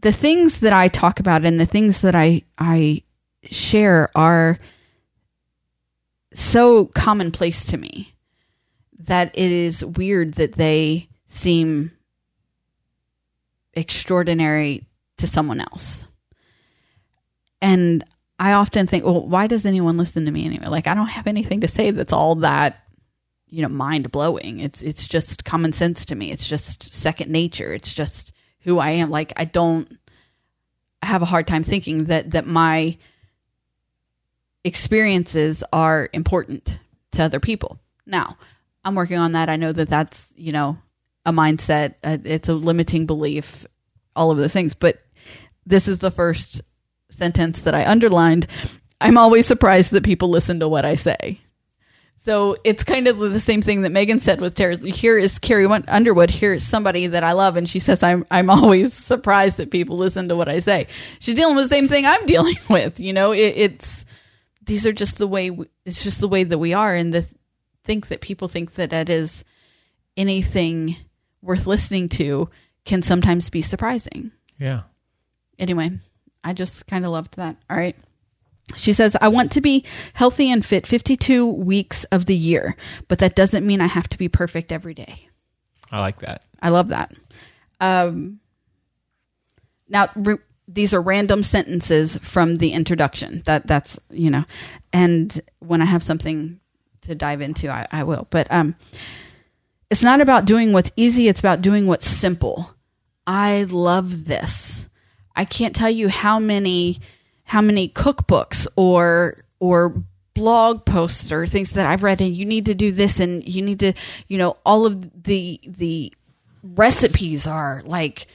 the 0.02 0.12
things 0.12 0.60
that 0.62 0.73
I 0.73 0.88
talk 0.88 1.19
about 1.19 1.45
and 1.45 1.60
the 1.60 1.65
things 1.67 2.02
that 2.02 2.15
I, 2.15 2.41
I 2.58 3.04
share 3.43 4.10
are 4.15 4.58
so 6.34 6.88
commonplace 6.88 7.67
to 7.67 7.78
me 7.78 8.15
that 8.97 9.30
it 9.36 9.52
is 9.52 9.86
weird 9.86 10.34
that 10.34 10.54
they 10.54 11.08
seem 11.28 11.91
extraordinary 13.78 14.88
to 15.18 15.28
someone 15.28 15.62
else. 15.62 16.08
And 17.62 18.04
I 18.40 18.54
often 18.54 18.88
think, 18.88 19.06
well, 19.06 19.26
why 19.26 19.47
does 19.47 19.66
anyone 19.66 19.97
listen 19.97 20.26
to 20.26 20.32
me 20.32 20.45
anyway? 20.45 20.68
Like 20.68 20.88
I 20.88 20.93
don't 20.93 21.08
have 21.08 21.28
anything 21.28 21.62
to 21.62 21.68
say 21.68 21.91
that's 21.91 22.14
all 22.14 22.36
that 22.36 22.84
you 23.47 23.62
know 23.62 23.70
mind 23.70 24.12
blowing. 24.12 24.60
It's 24.60 24.82
it's 24.82 25.08
just 25.08 25.45
common 25.45 25.72
sense 25.72 26.06
to 26.06 26.16
me. 26.16 26.32
It's 26.32 26.47
just 26.47 26.93
second 26.93 27.32
nature. 27.32 27.74
It's 27.74 27.93
just 27.93 28.34
who 28.62 28.80
I 28.80 28.91
am. 28.91 29.10
Like 29.10 29.34
I 29.38 29.45
don't 29.45 29.97
have 31.01 31.22
a 31.22 31.26
hard 31.26 31.47
time 31.47 31.64
thinking 31.64 32.06
that 32.06 32.32
that 32.32 32.45
my 32.45 32.97
experiences 34.64 35.64
are 35.72 36.10
important 36.14 36.80
to 37.14 37.24
other 37.24 37.39
people. 37.39 37.80
Now, 38.06 38.38
I'm 38.84 38.95
working 38.95 39.18
on 39.18 39.32
that. 39.34 39.49
I 39.49 39.56
know 39.56 39.72
that 39.72 39.89
that's, 39.89 40.34
you 40.36 40.51
know, 40.51 40.78
a 41.26 41.32
mindset, 41.32 41.95
uh, 42.04 42.18
it's 42.24 42.47
a 42.47 42.54
limiting 42.54 43.06
belief, 43.06 43.66
all 44.18 44.32
of 44.32 44.38
those 44.38 44.53
things, 44.53 44.74
but 44.74 44.99
this 45.65 45.88
is 45.88 45.99
the 45.99 46.11
first 46.11 46.61
sentence 47.09 47.61
that 47.61 47.76
I 47.76 47.86
underlined. 47.86 48.47
I'm 48.99 49.18
always 49.18 49.45
surprised 49.45 49.91
that 49.91 50.03
people 50.03 50.30
listen 50.30 50.59
to 50.59 50.68
what 50.68 50.86
I 50.86 50.95
say. 50.95 51.39
So 52.15 52.57
it's 52.63 52.84
kind 52.84 53.07
of 53.07 53.20
the 53.20 53.39
same 53.39 53.61
thing 53.61 53.84
that 53.84 53.91
Megan 53.91 54.20
said 54.20 54.41
with 54.41 54.55
Tara. 54.55 54.76
Here 54.76 55.18
is 55.18 55.39
Carrie 55.39 55.65
Underwood. 55.65 56.32
Here 56.32 56.53
is 56.53 56.68
somebody 56.68 57.07
that 57.07 57.24
I 57.24 57.34
love, 57.34 57.55
and 57.57 57.70
she 57.70 57.80
says 57.80 58.01
I'm 58.03 58.26
I'm 58.32 58.49
always 58.49 58.93
surprised 58.93 59.57
that 59.57 59.72
people 59.72 59.97
listen 59.97 60.28
to 60.30 60.36
what 60.36 60.49
I 60.49 60.59
say. 60.59 60.88
She's 61.20 61.36
dealing 61.36 61.55
with 61.55 61.65
the 61.65 61.76
same 61.76 61.88
thing 61.88 62.05
I'm 62.05 62.26
dealing 62.26 62.57
with. 62.70 62.99
You 62.99 63.13
know, 63.13 63.32
it, 63.32 63.53
it's 63.55 64.03
these 64.65 64.86
are 64.86 64.93
just 64.93 65.20
the 65.20 65.28
way 65.28 65.51
we, 65.51 65.68
it's 65.86 66.03
just 66.03 66.20
the 66.20 66.28
way 66.28 66.43
that 66.43 66.57
we 66.57 66.74
are, 66.74 66.93
and 66.93 67.13
the 67.13 67.28
think 67.84 68.07
that 68.07 68.20
people 68.20 68.49
think 68.49 68.74
that 68.74 68.89
that 68.89 69.09
is 69.09 69.45
anything 70.18 70.97
worth 71.41 71.68
listening 71.68 72.09
to 72.09 72.49
can 72.88 73.04
sometimes 73.04 73.50
be 73.50 73.62
surprising. 73.62 74.32
Yeah. 74.58 74.84
Anyway, 75.60 75.92
I 76.44 76.54
just 76.54 76.88
kind 76.88 77.06
of 77.06 77.12
loved 77.12 77.36
that. 77.36 77.58
All 77.70 77.78
right. 77.78 77.96
She 78.76 78.94
says, 78.94 79.16
I 79.22 79.28
want 79.28 79.52
to 79.54 79.62
be 79.62 79.86
healthy 80.14 80.52
and 80.52 80.66
fit 80.66 80.88
52 80.88 81.48
weeks 81.48 82.04
of 82.06 82.26
the 82.26 82.36
year, 82.36 82.76
but 83.08 83.20
that 83.20 83.36
doesn't 83.36 83.66
mean 83.66 83.80
I 83.80 83.88
have 83.88 84.10
to 84.10 84.18
be 84.18 84.28
perfect 84.28 84.72
every 84.72 84.94
day. 84.94 85.30
I 85.92 86.00
like 86.00 86.20
that. 86.20 86.46
I 86.62 86.70
love 86.70 86.90
that. 86.90 87.14
Um, 87.80 88.40
now, 89.88 90.10
re- 90.16 90.38
these 90.68 90.94
are 90.94 91.02
random 91.02 91.44
sentences 91.44 92.18
from 92.18 92.56
the 92.56 92.74
introduction. 92.74 93.42
That 93.46 93.68
that's 93.68 93.98
you 94.10 94.30
know, 94.30 94.44
and 94.92 95.40
when 95.60 95.82
I 95.82 95.86
have 95.86 96.04
something 96.04 96.60
to 97.02 97.16
dive 97.16 97.40
into, 97.40 97.70
I, 97.70 97.88
I 97.90 98.04
will. 98.04 98.28
But 98.30 98.48
um, 98.50 98.76
it's 99.90 100.04
not 100.04 100.20
about 100.20 100.44
doing 100.44 100.74
what's 100.74 100.92
easy; 100.98 101.30
it's 101.30 101.40
about 101.40 101.62
doing 101.62 101.88
what's 101.88 102.08
simple. 102.08 102.76
I 103.28 103.63
love 103.63 104.25
this. 104.25 104.88
I 105.36 105.45
can't 105.45 105.75
tell 105.75 105.89
you 105.89 106.07
how 106.07 106.39
many 106.39 106.99
how 107.43 107.61
many 107.61 107.89
cookbooks 107.89 108.65
or 108.75 109.43
or 109.59 110.01
blog 110.34 110.86
posts 110.86 111.32
or 111.32 111.45
things 111.45 111.73
that 111.73 111.86
I've 111.86 112.03
read 112.03 112.21
and 112.21 112.36
you 112.36 112.45
need 112.45 112.65
to 112.65 112.75
do 112.75 112.91
this 112.91 113.19
and 113.19 113.47
you 113.47 113.61
need 113.61 113.80
to 113.80 113.93
you 114.28 114.38
know 114.38 114.57
all 114.65 114.86
of 114.86 115.23
the 115.23 115.59
the 115.65 116.13
recipes 116.63 117.45
are 117.45 117.82
like 117.86 118.28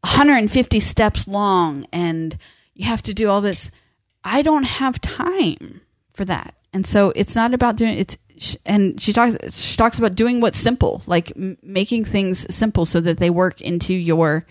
150 0.00 0.80
steps 0.80 1.26
long 1.26 1.86
and 1.92 2.36
you 2.74 2.86
have 2.86 3.02
to 3.02 3.14
do 3.14 3.28
all 3.28 3.40
this 3.40 3.70
I 4.24 4.42
don't 4.42 4.64
have 4.64 5.00
time 5.00 5.80
for 6.12 6.24
that. 6.24 6.54
And 6.72 6.86
so 6.86 7.12
it's 7.16 7.34
not 7.34 7.54
about 7.54 7.76
doing 7.76 7.96
it's 7.96 8.18
and 8.64 9.00
she 9.00 9.12
talks 9.12 9.36
she 9.56 9.76
talks 9.76 9.98
about 9.98 10.14
doing 10.14 10.40
what's 10.40 10.58
simple, 10.58 11.02
like 11.06 11.32
m- 11.36 11.58
making 11.62 12.04
things 12.04 12.52
simple 12.54 12.86
so 12.86 13.00
that 13.00 13.18
they 13.18 13.30
work 13.30 13.60
into 13.60 13.94
your 13.94 14.46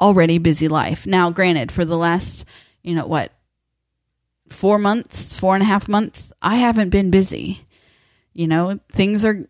already 0.00 0.38
busy 0.38 0.68
life. 0.68 1.06
Now, 1.06 1.30
granted, 1.30 1.72
for 1.72 1.84
the 1.84 1.96
last 1.96 2.44
you 2.82 2.94
know 2.94 3.06
what, 3.06 3.32
four 4.48 4.78
months, 4.78 5.38
four 5.38 5.54
and 5.54 5.62
a 5.62 5.66
half 5.66 5.88
months, 5.88 6.32
I 6.40 6.56
haven't 6.56 6.90
been 6.90 7.10
busy. 7.10 7.66
You 8.32 8.46
know, 8.46 8.78
things 8.92 9.24
are 9.24 9.48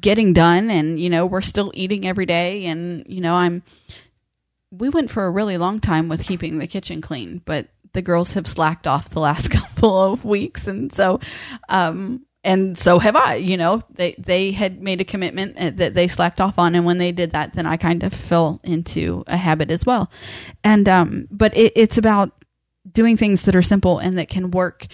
getting 0.00 0.32
done 0.32 0.70
and, 0.70 0.98
you 0.98 1.10
know, 1.10 1.26
we're 1.26 1.40
still 1.40 1.70
eating 1.74 2.06
every 2.06 2.26
day. 2.26 2.66
And, 2.66 3.04
you 3.08 3.20
know, 3.20 3.34
I'm, 3.34 3.62
we 4.70 4.88
went 4.88 5.10
for 5.10 5.26
a 5.26 5.30
really 5.30 5.58
long 5.58 5.80
time 5.80 6.08
with 6.08 6.24
keeping 6.24 6.58
the 6.58 6.66
kitchen 6.66 7.00
clean, 7.00 7.42
but 7.44 7.68
the 7.92 8.02
girls 8.02 8.34
have 8.34 8.46
slacked 8.46 8.86
off 8.86 9.10
the 9.10 9.20
last 9.20 9.50
couple 9.50 9.98
of 9.98 10.24
weeks. 10.24 10.66
And 10.66 10.92
so, 10.92 11.20
um, 11.68 12.26
and 12.44 12.78
so 12.78 12.98
have 12.98 13.16
I, 13.16 13.36
you 13.36 13.56
know, 13.56 13.80
they, 13.94 14.14
they 14.18 14.52
had 14.52 14.80
made 14.80 15.00
a 15.00 15.04
commitment 15.04 15.56
uh, 15.56 15.70
that 15.76 15.94
they 15.94 16.06
slacked 16.06 16.42
off 16.42 16.58
on. 16.58 16.74
And 16.74 16.84
when 16.84 16.98
they 16.98 17.10
did 17.10 17.32
that, 17.32 17.54
then 17.54 17.66
I 17.66 17.78
kind 17.78 18.02
of 18.02 18.12
fell 18.12 18.60
into 18.62 19.24
a 19.26 19.36
habit 19.36 19.70
as 19.70 19.86
well. 19.86 20.10
And, 20.62 20.86
um, 20.88 21.26
but 21.30 21.56
it, 21.56 21.72
it's 21.74 21.96
about 21.96 22.32
doing 22.92 23.16
things 23.16 23.42
that 23.42 23.56
are 23.56 23.62
simple 23.62 23.98
and 23.98 24.18
that 24.18 24.28
can 24.28 24.50
work 24.50 24.86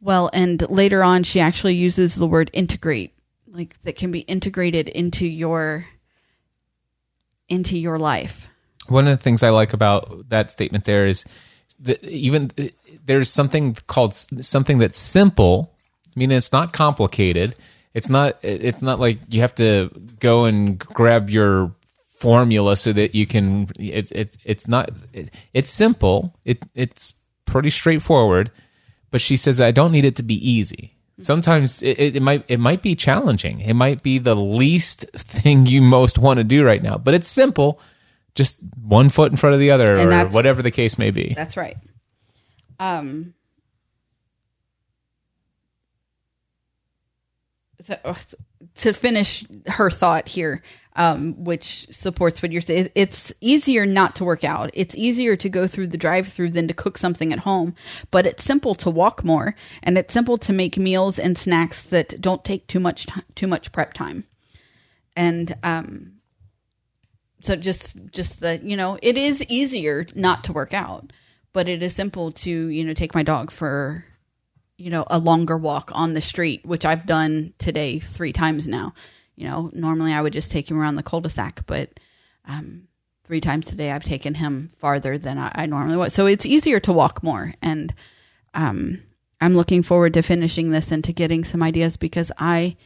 well. 0.00 0.28
And 0.32 0.68
later 0.68 1.04
on, 1.04 1.22
she 1.22 1.38
actually 1.38 1.76
uses 1.76 2.16
the 2.16 2.26
word 2.26 2.50
integrate, 2.52 3.14
like 3.46 3.80
that 3.82 3.94
can 3.94 4.10
be 4.10 4.20
integrated 4.20 4.88
into 4.88 5.24
your, 5.24 5.86
into 7.48 7.78
your 7.78 7.98
life. 7.98 8.48
One 8.88 9.06
of 9.06 9.16
the 9.16 9.22
things 9.22 9.44
I 9.44 9.50
like 9.50 9.72
about 9.72 10.30
that 10.30 10.50
statement 10.50 10.84
there 10.84 11.06
is 11.06 11.24
that 11.78 12.02
even 12.04 12.50
there's 13.04 13.30
something 13.30 13.76
called 13.86 14.14
something 14.14 14.78
that's 14.78 14.98
simple 14.98 15.75
I 16.16 16.18
mean, 16.18 16.32
it's 16.32 16.52
not 16.52 16.72
complicated. 16.72 17.54
It's 17.92 18.08
not. 18.08 18.38
It's 18.42 18.80
not 18.82 18.98
like 18.98 19.18
you 19.28 19.42
have 19.42 19.54
to 19.56 19.90
go 20.18 20.44
and 20.44 20.78
grab 20.78 21.28
your 21.28 21.74
formula 22.04 22.76
so 22.76 22.92
that 22.92 23.14
you 23.14 23.26
can. 23.26 23.68
It's 23.78 24.10
it's 24.12 24.38
it's 24.44 24.66
not. 24.66 24.90
It's 25.52 25.70
simple. 25.70 26.34
It 26.44 26.62
it's 26.74 27.14
pretty 27.44 27.70
straightforward. 27.70 28.50
But 29.10 29.20
she 29.20 29.36
says 29.36 29.60
I 29.60 29.70
don't 29.70 29.92
need 29.92 30.04
it 30.04 30.16
to 30.16 30.22
be 30.22 30.34
easy. 30.34 30.94
Sometimes 31.18 31.82
it, 31.82 32.16
it 32.16 32.22
might 32.22 32.44
it 32.48 32.60
might 32.60 32.82
be 32.82 32.94
challenging. 32.94 33.60
It 33.60 33.74
might 33.74 34.02
be 34.02 34.18
the 34.18 34.34
least 34.34 35.06
thing 35.14 35.66
you 35.66 35.80
most 35.80 36.18
want 36.18 36.38
to 36.38 36.44
do 36.44 36.64
right 36.64 36.82
now. 36.82 36.98
But 36.98 37.14
it's 37.14 37.28
simple. 37.28 37.80
Just 38.34 38.58
one 38.82 39.08
foot 39.08 39.30
in 39.32 39.38
front 39.38 39.54
of 39.54 39.60
the 39.60 39.70
other, 39.70 39.94
And 39.94 40.12
or 40.12 40.26
whatever 40.28 40.60
the 40.62 40.70
case 40.70 40.98
may 40.98 41.10
be. 41.10 41.32
That's 41.34 41.56
right. 41.56 41.76
Um. 42.78 43.32
So, 47.75 47.75
uh, 47.75 47.75
to 48.76 48.92
finish 48.92 49.44
her 49.66 49.90
thought 49.90 50.28
here, 50.28 50.62
um, 50.94 51.44
which 51.44 51.86
supports 51.90 52.42
what 52.42 52.52
you're 52.52 52.60
saying, 52.60 52.90
it's 52.94 53.32
easier 53.40 53.86
not 53.86 54.16
to 54.16 54.24
work 54.24 54.44
out. 54.44 54.70
It's 54.74 54.94
easier 54.94 55.36
to 55.36 55.48
go 55.48 55.66
through 55.66 55.88
the 55.88 55.96
drive-through 55.96 56.50
than 56.50 56.68
to 56.68 56.74
cook 56.74 56.98
something 56.98 57.32
at 57.32 57.40
home. 57.40 57.74
But 58.10 58.26
it's 58.26 58.44
simple 58.44 58.74
to 58.76 58.90
walk 58.90 59.24
more, 59.24 59.54
and 59.82 59.98
it's 59.98 60.14
simple 60.14 60.38
to 60.38 60.52
make 60.52 60.76
meals 60.78 61.18
and 61.18 61.36
snacks 61.36 61.82
that 61.82 62.20
don't 62.20 62.44
take 62.44 62.66
too 62.66 62.80
much 62.80 63.06
ti 63.06 63.22
too 63.34 63.46
much 63.46 63.72
prep 63.72 63.92
time. 63.92 64.24
And 65.14 65.56
um, 65.62 66.16
so 67.40 67.56
just 67.56 67.96
just 68.10 68.40
the 68.40 68.58
you 68.62 68.76
know 68.76 68.98
it 69.02 69.16
is 69.16 69.42
easier 69.44 70.06
not 70.14 70.44
to 70.44 70.52
work 70.52 70.74
out 70.74 71.12
but 71.52 71.68
it 71.68 71.82
is 71.82 71.94
simple 71.94 72.32
to 72.32 72.50
you 72.50 72.84
know 72.84 72.94
take 72.94 73.14
my 73.14 73.22
dog 73.22 73.50
for 73.50 74.04
you 74.78 74.90
know 74.90 75.04
a 75.08 75.18
longer 75.18 75.56
walk 75.56 75.90
on 75.94 76.12
the 76.12 76.20
street 76.20 76.64
which 76.64 76.84
i've 76.84 77.06
done 77.06 77.52
today 77.58 77.98
three 77.98 78.32
times 78.32 78.68
now. 78.68 78.92
You 79.36 79.48
know 79.48 79.70
normally 79.74 80.12
i 80.12 80.20
would 80.20 80.32
just 80.32 80.50
take 80.50 80.70
him 80.70 80.80
around 80.80 80.96
the 80.96 81.02
cul-de-sac 81.02 81.66
but 81.66 82.00
um, 82.46 82.88
three 83.24 83.40
times 83.40 83.66
today 83.66 83.90
i've 83.90 84.04
taken 84.04 84.34
him 84.34 84.72
farther 84.78 85.18
than 85.18 85.38
i, 85.38 85.52
I 85.54 85.66
normally 85.66 85.96
would. 85.96 86.12
So 86.12 86.26
it's 86.26 86.46
easier 86.46 86.80
to 86.80 86.92
walk 86.92 87.22
more 87.22 87.54
and 87.60 87.94
um, 88.54 89.02
i'm 89.40 89.54
looking 89.54 89.82
forward 89.82 90.14
to 90.14 90.22
finishing 90.22 90.70
this 90.70 90.90
and 90.90 91.04
to 91.04 91.12
getting 91.12 91.44
some 91.44 91.62
ideas 91.62 91.96
because 91.96 92.32
i 92.38 92.76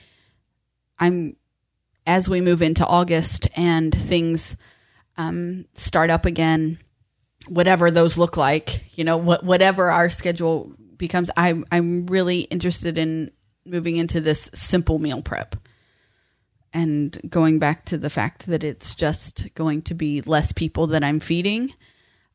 i'm 0.99 1.37
as 2.07 2.29
we 2.29 2.41
move 2.41 2.63
into 2.63 2.85
August 2.87 3.49
and 3.55 3.95
things 3.95 4.57
um, 5.17 5.65
start 5.75 6.11
up 6.11 6.27
again, 6.27 6.79
whatever 7.49 7.91
those 7.91 8.19
look 8.19 8.37
like, 8.37 8.85
you 8.97 9.05
know, 9.05 9.21
wh- 9.21 9.45
whatever 9.45 9.91
our 9.91 10.09
schedule 10.09 10.73
becomes, 11.01 11.29
I'm 11.37 11.65
I'm 11.73 12.07
really 12.07 12.43
interested 12.43 12.97
in 12.99 13.33
moving 13.65 13.97
into 13.97 14.21
this 14.21 14.49
simple 14.55 15.01
meal 15.01 15.23
prep 15.23 15.57
and 16.73 17.19
going 17.29 17.59
back 17.59 17.87
to 17.87 17.99
the 17.99 18.09
fact 18.11 18.47
that 18.47 18.63
it's 18.63 18.95
just 18.95 19.53
going 19.55 19.83
to 19.83 19.95
be 19.95 20.21
less 20.23 20.53
people 20.53 20.87
that 20.89 21.03
I'm 21.03 21.19
feeding. 21.19 21.75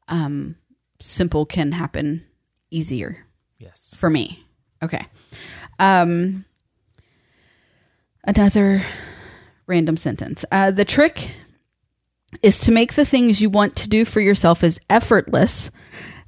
Um, 0.09 0.57
simple 0.99 1.45
can 1.45 1.71
happen 1.71 2.25
easier 2.69 3.25
Yes. 3.57 3.95
for 3.97 4.09
me. 4.09 4.45
Okay. 4.83 5.05
Um, 5.79 6.43
another 8.25 8.83
random 9.67 9.97
sentence. 9.97 10.43
Uh, 10.51 10.71
the 10.71 10.85
trick 10.85 11.31
is 12.41 12.59
to 12.59 12.71
make 12.71 12.93
the 12.95 13.05
things 13.05 13.39
you 13.41 13.49
want 13.49 13.75
to 13.77 13.89
do 13.89 14.03
for 14.05 14.19
yourself 14.19 14.63
as 14.63 14.79
effortless 14.89 15.71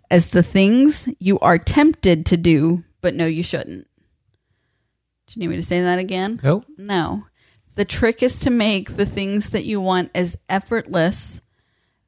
as 0.10 0.28
the 0.28 0.44
things 0.44 1.08
you 1.20 1.40
are 1.40 1.58
tempted 1.58 2.26
to 2.28 2.38
do, 2.38 2.84
but 3.02 3.14
no, 3.14 3.26
you 3.26 3.44
shouldn't. 3.44 3.88
Do 5.28 5.34
you 5.34 5.40
need 5.42 5.56
me 5.56 5.56
to 5.58 5.66
say 5.66 5.82
that 5.82 6.00
again? 6.00 6.40
Nope. 6.42 6.66
No. 6.78 7.26
The 7.76 7.86
trick 7.86 8.24
is 8.24 8.40
to 8.42 8.50
make 8.50 8.96
the 8.96 9.06
things 9.06 9.52
that 9.52 9.66
you 9.66 9.82
want 9.82 10.12
as 10.16 10.38
effortless 10.50 11.42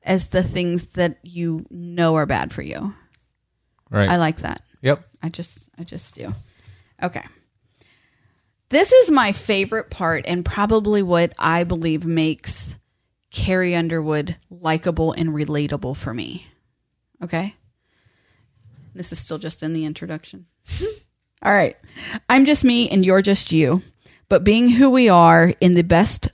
as 0.01 0.29
the 0.29 0.41
things 0.41 0.87
that 0.87 1.19
you 1.23 1.65
know 1.69 2.15
are 2.15 2.25
bad 2.25 2.53
for 2.53 2.61
you. 2.61 2.93
Right. 3.89 4.09
I 4.09 4.17
like 4.17 4.39
that. 4.39 4.61
yep. 4.81 5.05
I 5.21 5.29
just 5.29 5.69
I 5.77 5.83
just 5.83 6.15
do. 6.15 6.33
Okay. 7.03 7.25
This 8.69 8.91
is 8.91 9.11
my 9.11 9.31
favorite 9.31 9.89
part 9.89 10.25
and 10.27 10.45
probably 10.45 11.01
what 11.01 11.33
I 11.37 11.63
believe 11.63 12.05
makes 12.05 12.77
Carrie 13.31 13.75
Underwood 13.75 14.37
likable 14.49 15.11
and 15.11 15.29
relatable 15.29 15.97
for 15.97 16.13
me. 16.13 16.47
Okay? 17.23 17.55
This 18.99 19.13
is 19.13 19.19
still 19.19 19.37
just 19.37 19.63
in 19.63 19.71
the 19.71 19.85
introduction. 19.85 20.45
All 21.41 21.53
right. 21.53 21.77
I'm 22.27 22.43
just 22.43 22.65
me 22.65 22.89
and 22.89 23.05
you're 23.05 23.21
just 23.21 23.49
you. 23.49 23.81
But 24.27 24.43
being 24.43 24.71
who 24.71 24.89
we 24.89 25.07
are 25.07 25.53
in 25.61 25.73
the 25.75 25.83
best 25.83 26.27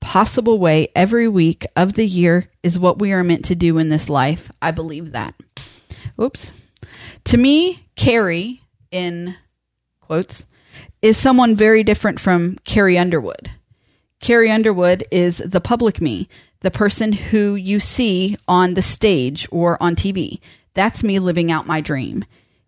possible 0.00 0.58
way 0.58 0.88
every 0.96 1.28
week 1.28 1.64
of 1.76 1.92
the 1.92 2.04
year 2.04 2.50
is 2.64 2.76
what 2.76 2.98
we 2.98 3.12
are 3.12 3.22
meant 3.22 3.44
to 3.44 3.54
do 3.54 3.78
in 3.78 3.88
this 3.88 4.08
life. 4.08 4.50
I 4.60 4.72
believe 4.72 5.12
that. 5.12 5.36
Oops. 6.20 6.50
To 7.26 7.36
me, 7.36 7.86
Carrie, 7.94 8.62
in 8.90 9.36
quotes, 10.00 10.44
is 11.00 11.16
someone 11.16 11.54
very 11.54 11.84
different 11.84 12.18
from 12.18 12.58
Carrie 12.64 12.98
Underwood. 12.98 13.52
Carrie 14.18 14.50
Underwood 14.50 15.04
is 15.12 15.38
the 15.46 15.60
public 15.60 16.00
me, 16.00 16.28
the 16.62 16.72
person 16.72 17.12
who 17.12 17.54
you 17.54 17.78
see 17.78 18.36
on 18.48 18.74
the 18.74 18.82
stage 18.82 19.46
or 19.52 19.80
on 19.80 19.94
TV. 19.94 20.40
That's 20.78 21.02
me 21.02 21.18
living 21.18 21.50
out 21.50 21.66
my 21.66 21.80
dream. 21.80 22.24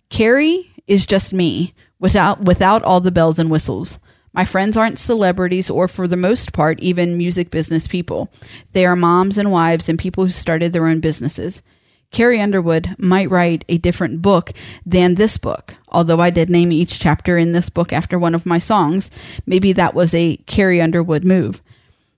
Carrie 0.08 0.68
is 0.88 1.06
just 1.06 1.32
me 1.32 1.74
without 2.00 2.42
without 2.42 2.82
all 2.82 3.00
the 3.00 3.12
bells 3.12 3.38
and 3.38 3.52
whistles. 3.52 4.00
My 4.32 4.44
friends 4.44 4.76
aren't 4.76 4.98
celebrities 4.98 5.70
or 5.70 5.86
for 5.86 6.08
the 6.08 6.16
most 6.16 6.52
part 6.52 6.80
even 6.80 7.16
music 7.16 7.52
business 7.52 7.86
people. 7.86 8.28
They 8.72 8.84
are 8.84 8.96
moms 8.96 9.38
and 9.38 9.52
wives 9.52 9.88
and 9.88 9.96
people 9.96 10.24
who 10.24 10.32
started 10.32 10.72
their 10.72 10.88
own 10.88 10.98
businesses. 10.98 11.62
Carrie 12.10 12.40
Underwood 12.40 12.96
might 12.98 13.30
write 13.30 13.64
a 13.68 13.78
different 13.78 14.20
book 14.22 14.50
than 14.84 15.14
this 15.14 15.38
book. 15.38 15.76
Although 15.86 16.20
I 16.20 16.30
did 16.30 16.50
name 16.50 16.72
each 16.72 16.98
chapter 16.98 17.38
in 17.38 17.52
this 17.52 17.70
book 17.70 17.92
after 17.92 18.18
one 18.18 18.34
of 18.34 18.44
my 18.44 18.58
songs, 18.58 19.08
maybe 19.46 19.72
that 19.74 19.94
was 19.94 20.12
a 20.14 20.36
Carrie 20.48 20.80
Underwood 20.80 21.24
move. 21.24 21.62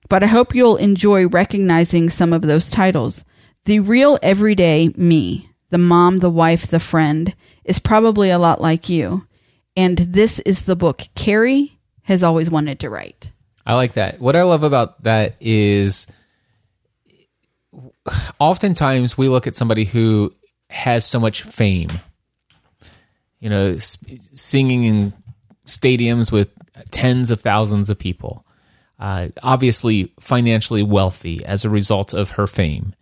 But 0.09 0.23
I 0.23 0.25
hope 0.25 0.55
you'll 0.55 0.77
enjoy 0.77 1.27
recognizing 1.27 2.09
some 2.09 2.33
of 2.33 2.41
those 2.41 2.71
titles. 2.71 3.23
The 3.65 3.79
real 3.79 4.17
everyday 4.23 4.89
me, 4.97 5.51
the 5.73 5.79
mom, 5.79 6.17
the 6.17 6.29
wife, 6.29 6.67
the 6.67 6.79
friend, 6.79 7.35
is 7.65 7.79
probably 7.79 8.29
a 8.29 8.37
lot 8.37 8.61
like 8.61 8.89
you. 8.89 9.25
And 9.75 9.97
this 9.97 10.37
is 10.41 10.61
the 10.61 10.75
book 10.75 11.01
Carrie 11.15 11.79
has 12.03 12.21
always 12.21 12.47
wanted 12.47 12.79
to 12.81 12.91
write. 12.91 13.31
I 13.65 13.73
like 13.73 13.93
that. 13.93 14.19
What 14.19 14.35
I 14.35 14.43
love 14.43 14.63
about 14.63 15.01
that 15.01 15.35
is 15.39 16.05
oftentimes 18.39 19.17
we 19.17 19.29
look 19.29 19.47
at 19.47 19.55
somebody 19.55 19.83
who 19.83 20.31
has 20.69 21.05
so 21.05 21.19
much 21.19 21.41
fame, 21.41 21.99
you 23.39 23.49
know, 23.49 23.79
singing 23.79 24.83
in 24.83 25.13
stadiums 25.65 26.31
with 26.31 26.49
tens 26.91 27.31
of 27.31 27.41
thousands 27.41 27.89
of 27.89 27.97
people, 27.97 28.45
uh, 28.99 29.29
obviously 29.41 30.13
financially 30.19 30.83
wealthy 30.83 31.43
as 31.43 31.65
a 31.65 31.69
result 31.69 32.13
of 32.13 32.31
her 32.31 32.45
fame, 32.45 32.93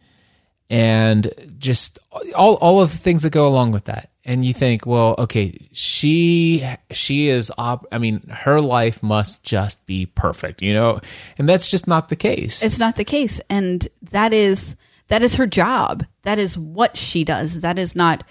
and 0.71 1.33
just 1.59 1.99
all 2.33 2.55
all 2.55 2.81
of 2.81 2.91
the 2.91 2.97
things 2.97 3.21
that 3.21 3.29
go 3.29 3.47
along 3.47 3.71
with 3.71 3.85
that. 3.85 4.09
And 4.23 4.45
you 4.45 4.53
think, 4.53 4.85
well, 4.85 5.15
okay, 5.19 5.67
she 5.73 6.65
she 6.91 7.27
is. 7.27 7.51
Op- 7.57 7.87
I 7.91 7.97
mean, 7.97 8.21
her 8.29 8.61
life 8.61 9.03
must 9.03 9.43
just 9.43 9.85
be 9.85 10.05
perfect, 10.05 10.61
you 10.61 10.73
know, 10.73 11.01
and 11.37 11.49
that's 11.49 11.69
just 11.69 11.87
not 11.87 12.09
the 12.09 12.15
case. 12.15 12.63
It's 12.63 12.79
not 12.79 12.95
the 12.95 13.03
case, 13.03 13.41
and 13.49 13.87
that 14.11 14.31
is 14.31 14.75
that 15.09 15.21
is 15.23 15.35
her 15.35 15.47
job. 15.47 16.05
That 16.23 16.39
is 16.39 16.57
what 16.57 16.95
she 16.97 17.23
does. 17.23 17.59
That 17.59 17.77
is 17.77 17.95
not 17.95 18.23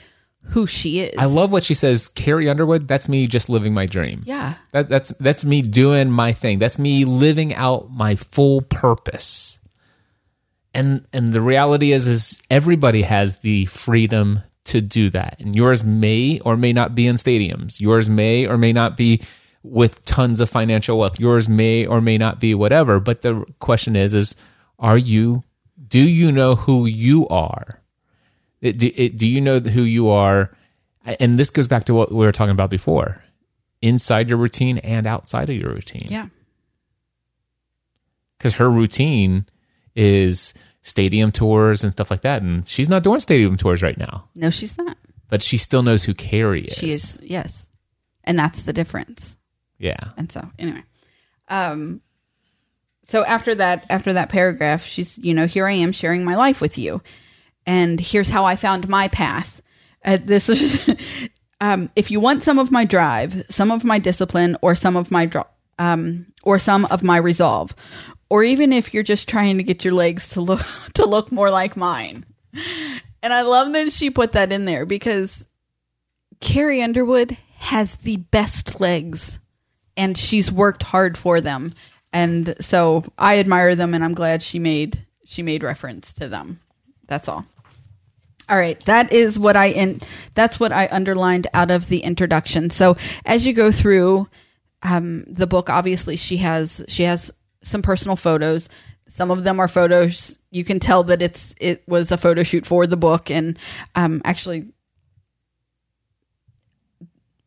who 0.43 0.66
she 0.66 1.01
is. 1.01 1.14
I 1.18 1.26
love 1.26 1.53
what 1.53 1.64
she 1.64 1.74
says. 1.74 2.09
Carrie 2.09 2.49
Underwood. 2.49 2.88
That's 2.88 3.09
me 3.09 3.26
just 3.26 3.51
living 3.51 3.74
my 3.74 3.84
dream. 3.86 4.22
Yeah. 4.24 4.55
That, 4.72 4.88
that's 4.88 5.11
that's 5.20 5.45
me 5.45 5.61
doing 5.61 6.11
my 6.11 6.32
thing. 6.32 6.59
That's 6.59 6.78
me 6.78 7.05
living 7.05 7.55
out 7.55 7.91
my 7.91 8.14
full 8.14 8.62
purpose. 8.62 9.59
And 10.73 11.07
and 11.12 11.33
the 11.33 11.41
reality 11.41 11.93
is 11.93 12.07
is 12.07 12.41
everybody 12.51 13.03
has 13.03 13.39
the 13.39 13.66
freedom 13.66 14.43
to 14.64 14.81
do 14.81 15.11
that. 15.11 15.41
And 15.41 15.57
yours 15.57 15.83
may 15.83 16.41
or 16.41 16.57
may 16.57 16.73
not 16.73 16.95
be 16.95 17.07
in 17.07 17.16
stadiums. 17.16 17.81
Yours 17.81 18.09
may 18.09 18.47
or 18.47 18.57
may 18.57 18.73
not 18.73 18.97
be 18.97 19.23
with 19.62 20.05
tons 20.05 20.41
of 20.41 20.49
financial 20.49 20.99
wealth. 20.99 21.18
Yours 21.18 21.49
may 21.49 21.87
or 21.87 22.01
may 22.01 22.16
not 22.18 22.41
be 22.41 22.55
whatever. 22.55 23.01
But 23.01 23.23
the 23.23 23.45
question 23.59 23.97
is 23.97 24.14
is 24.14 24.37
are 24.79 24.99
you 24.99 25.43
do 25.89 26.01
you 26.01 26.31
know 26.31 26.55
who 26.55 26.87
you 26.87 27.27
are? 27.29 27.83
It, 28.61 28.79
do, 28.79 28.91
it, 28.95 29.16
do 29.16 29.27
you 29.27 29.41
know 29.41 29.59
who 29.59 29.83
you 29.83 30.11
are? 30.11 30.55
And 31.05 31.39
this 31.39 31.51
goes 31.51 31.66
back 31.66 31.85
to 31.85 31.95
what 31.95 32.12
we 32.12 32.18
were 32.18 32.33
talking 32.33 32.53
about 32.53 32.71
before 32.71 33.25
inside 33.83 34.29
your 34.29 34.39
routine 34.39 34.79
and 34.79 35.07
outside 35.07 35.49
of 35.51 35.57
your 35.57 35.71
routine. 35.71 36.07
Yeah. 36.09 36.27
Because 38.39 38.55
her 38.55 38.71
routine 38.71 39.47
is 39.95 40.55
stadium 40.82 41.32
tours 41.32 41.82
and 41.82 41.93
stuff 41.93 42.11
like 42.11 42.22
that. 42.22 42.43
And 42.43 42.66
she's 42.66 42.88
not 42.88 43.03
doing 43.03 43.20
stadium 43.20 43.57
tours 43.57 43.82
right 43.82 43.99
now. 43.99 44.28
No, 44.34 44.51
she's 44.51 44.76
not. 44.78 44.97
But 45.28 45.43
she 45.43 45.57
still 45.57 45.82
knows 45.82 46.05
who 46.05 46.14
Carrie 46.14 46.64
is. 46.64 46.74
She 46.74 46.91
is, 46.91 47.18
yes. 47.22 47.66
And 48.24 48.38
that's 48.38 48.62
the 48.62 48.72
difference. 48.72 49.36
Yeah. 49.78 50.11
And 50.16 50.30
so, 50.30 50.49
anyway. 50.59 50.82
Um, 51.49 52.01
so 53.11 53.24
after 53.24 53.57
that 53.57 53.84
after 53.91 54.12
that 54.12 54.28
paragraph 54.28 54.84
she's 54.84 55.18
you 55.18 55.34
know 55.34 55.47
here 55.47 55.66
i 55.66 55.72
am 55.72 55.93
sharing 55.93 56.24
my 56.24 56.36
life 56.36 56.61
with 56.61 56.78
you 56.78 57.03
and 57.66 57.99
here's 58.01 58.28
how 58.28 58.45
i 58.45 58.55
found 58.57 58.88
my 58.88 59.09
path 59.09 59.61
uh, 60.05 60.16
this 60.24 60.49
is 60.49 60.88
um, 61.61 61.91
if 61.97 62.11
you 62.11 62.20
want 62.20 62.43
some 62.43 62.59
of 62.59 62.70
my 62.70 62.84
drive 62.84 63.45
some 63.51 63.70
of 63.70 63.84
my 63.84 63.99
discipline 63.99 64.57
or 64.62 64.74
some 64.74 64.97
of 64.97 65.11
my 65.11 65.28
um, 65.78 66.26
or 66.45 66.59
some 66.59 66.84
of 66.86 67.03
my 67.03 67.16
resolve 67.16 67.74
or 68.31 68.43
even 68.43 68.72
if 68.72 68.95
you're 68.95 69.03
just 69.03 69.28
trying 69.28 69.59
to 69.59 69.62
get 69.62 69.85
your 69.85 69.95
legs 69.95 70.31
to 70.31 70.41
look 70.41 70.64
to 70.95 71.05
look 71.05 71.31
more 71.31 71.51
like 71.51 71.76
mine 71.76 72.24
and 73.22 73.33
i 73.33 73.43
love 73.43 73.72
that 73.72 73.93
she 73.93 74.11
put 74.11 74.33
that 74.33 74.53
in 74.53 74.64
there 74.64 74.87
because 74.87 75.47
carrie 76.41 76.83
underwood 76.83 77.37
has 77.59 77.97
the 77.97 78.16
best 78.16 78.81
legs 78.81 79.39
and 79.97 80.16
she's 80.16 80.51
worked 80.51 80.85
hard 80.85 81.18
for 81.18 81.41
them 81.41 81.74
and 82.12 82.57
so 82.61 83.05
I 83.18 83.39
admire 83.39 83.74
them, 83.74 83.95
and 83.95 84.05
I'm 84.05 84.14
glad 84.14 84.43
she 84.43 84.59
made 84.59 85.05
she 85.24 85.43
made 85.43 85.62
reference 85.62 86.12
to 86.14 86.28
them. 86.28 86.61
That's 87.07 87.28
all. 87.28 87.45
All 88.49 88.59
right, 88.59 88.81
that 88.87 89.12
is 89.12 89.39
what 89.39 89.57
I 89.57 89.66
in 89.66 90.01
that's 90.35 90.59
what 90.59 90.72
I 90.72 90.89
underlined 90.91 91.47
out 91.55 91.70
of 91.70 91.89
the 91.89 92.01
introduction. 92.01 92.70
So 92.70 92.97
as 93.24 93.47
you 93.47 93.53
go 93.53 93.70
through 93.70 94.28
um, 94.83 95.24
the 95.28 95.47
book, 95.47 95.70
obviously 95.70 96.16
she 96.16 96.39
has 96.39 96.83
she 96.89 97.05
has 97.05 97.33
some 97.62 97.82
personal 97.82 98.16
photos. 98.16 98.68
Some 99.08 99.30
of 99.30 99.44
them 99.44 99.61
are 99.61 99.68
photos 99.68 100.38
you 100.50 100.64
can 100.64 100.80
tell 100.80 101.04
that 101.04 101.22
it's 101.22 101.54
it 101.61 101.82
was 101.86 102.11
a 102.12 102.18
photo 102.18 102.42
shoot 102.42 102.66
for 102.66 102.86
the 102.86 102.96
book, 102.96 103.30
and 103.30 103.58
um, 103.94 104.20
actually 104.24 104.66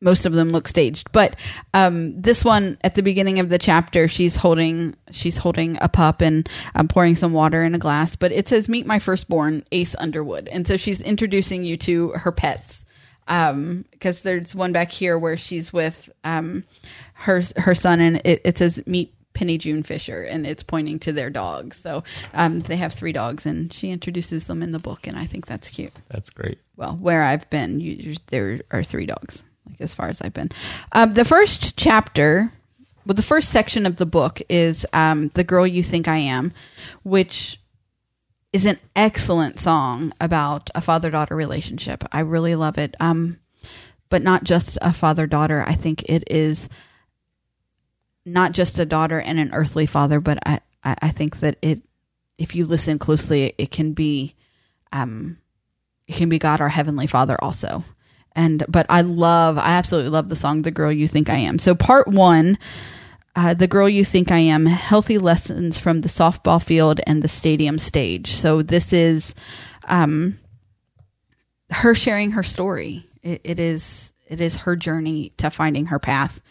most 0.02 0.26
of 0.26 0.34
them 0.34 0.50
look 0.50 0.68
staged. 0.68 1.12
But 1.14 1.38
um, 1.74 2.20
this 2.22 2.44
one 2.44 2.78
at 2.84 2.96
the 2.96 3.04
beginning 3.04 3.40
of 3.40 3.50
the 3.50 3.58
chapter, 3.58 4.08
she's 4.08 4.36
holding 4.36 4.96
she's 5.12 5.38
holding 5.38 5.78
a 5.82 5.90
pup 5.90 6.22
and 6.22 6.48
um, 6.76 6.88
pouring 6.88 7.16
some 7.16 7.34
water 7.34 7.64
in 7.64 7.76
a 7.76 7.80
glass. 7.80 8.16
But 8.16 8.32
it 8.32 8.48
says, 8.48 8.70
"Meet 8.70 8.88
my 8.88 9.00
firstborn, 9.00 9.66
Ace 9.72 9.96
Underwood," 9.98 10.48
and 10.48 10.66
so 10.66 10.78
she's 10.78 11.02
introducing 11.02 11.64
you 11.64 11.78
to 11.78 12.10
her 12.12 12.32
pets. 12.32 12.86
Because 13.26 13.52
um, 13.52 13.86
there's 14.24 14.54
one 14.54 14.74
back 14.74 14.92
here 14.92 15.18
where 15.18 15.38
she's 15.38 15.72
with 15.72 16.10
um, 16.26 16.66
her 17.14 17.42
her 17.56 17.76
son, 17.76 18.02
and 18.02 18.22
it, 18.26 18.42
it 18.44 18.58
says, 18.58 18.84
"Meet 18.86 19.13
Penny 19.34 19.58
June 19.58 19.84
Fisher, 19.84 20.24
and 20.24 20.46
it's 20.46 20.64
pointing 20.64 21.00
to 21.00 21.12
their 21.12 21.30
dogs. 21.30 21.78
So 21.78 22.04
um, 22.34 22.62
they 22.62 22.78
have 22.78 22.94
three 22.94 23.12
dogs, 23.12 23.46
and 23.46 23.72
she 23.74 23.92
introduces 23.92 24.46
them 24.46 24.64
in 24.64 24.72
the 24.72 24.80
book, 24.80 25.08
and 25.08 25.18
I 25.18 25.26
think 25.26 25.46
that's 25.46 25.70
cute. 25.70 25.94
That's 26.10 26.30
great. 26.30 26.60
Well, 26.76 26.96
where 26.96 27.24
I've 27.24 27.50
been, 27.50 27.80
you, 27.80 28.16
there 28.28 28.62
are 28.72 28.84
three 28.84 29.06
dogs 29.06 29.44
like 29.68 29.82
as 29.82 29.94
far 29.94 30.10
as 30.10 30.22
I've 30.22 30.34
been. 30.34 30.50
Um, 30.92 31.14
the 31.14 31.26
first 31.26 31.78
chapter, 31.78 32.52
well, 33.06 33.16
the 33.16 33.22
first 33.24 33.50
section 33.50 33.86
of 33.86 33.98
the 33.98 34.06
book 34.06 34.42
is 34.50 34.86
um, 34.94 35.30
"The 35.30 35.44
Girl 35.44 35.66
You 35.66 35.84
Think 35.84 36.08
I 36.08 36.18
Am," 36.18 36.54
which 37.04 37.60
is 38.52 38.66
an 38.66 38.80
excellent 38.96 39.60
song 39.60 40.14
about 40.22 40.70
a 40.76 40.82
father-daughter 40.82 41.36
relationship. 41.36 42.04
I 42.12 42.20
really 42.20 42.56
love 42.56 42.78
it. 42.78 42.96
Um, 43.00 43.40
but 44.10 44.22
not 44.22 44.44
just 44.44 44.78
a 44.80 44.94
father-daughter. 44.94 45.64
I 45.66 45.74
think 45.74 46.04
it 46.04 46.24
is 46.30 46.70
not 48.26 48.52
just 48.52 48.80
a 48.80 48.86
daughter 48.86 49.20
and 49.20 49.40
an 49.40 49.54
earthly 49.54 49.86
father, 49.86 50.20
but 50.20 50.40
I, 50.46 50.60
I, 50.84 51.10
think 51.10 51.40
that 51.40 51.58
it, 51.62 51.82
if 52.38 52.56
you 52.56 52.66
listen 52.66 53.00
closely, 53.00 53.54
it 53.58 53.72
can 53.72 53.94
be, 53.94 54.36
um, 54.92 55.38
it 56.08 56.16
can 56.16 56.30
be 56.30 56.40
God, 56.40 56.62
our 56.62 56.70
heavenly 56.70 57.08
Father, 57.08 57.42
also 57.42 57.84
and 58.36 58.64
but 58.68 58.86
I 58.90 59.02
love, 59.02 59.58
I 59.58 59.74
absolutely 59.74 60.10
love 60.10 60.30
the 60.30 60.36
song 60.36 60.62
"The 60.62 60.72
Girl 60.72 60.92
You 60.92 61.08
Think 61.08 61.30
I 61.30 61.38
Am." 61.38 61.60
So 61.60 61.76
part 61.76 62.08
one, 62.08 62.58
uh, 63.36 63.54
"The 63.54 63.68
Girl 63.68 63.88
You 63.88 64.04
Think 64.04 64.32
I 64.32 64.40
Am," 64.40 64.66
healthy 64.66 65.18
lessons 65.18 65.78
from 65.78 66.02
the 66.02 66.10
softball 66.10 66.62
field 66.62 67.00
and 67.06 67.22
the 67.22 67.28
stadium 67.28 67.78
stage. 67.80 68.32
So 68.32 68.62
this 68.62 68.92
is 68.92 69.36
um, 69.88 70.40
her 71.70 71.94
sharing 71.94 72.32
her 72.32 72.44
story. 72.44 73.08
It, 73.22 73.42
it 73.44 73.60
is 73.60 74.14
it 74.28 74.42
is 74.42 74.58
her 74.58 74.76
journey 74.76 75.34
to 75.38 75.52
finding 75.52 75.88
her 75.88 76.00
path. 76.00 76.42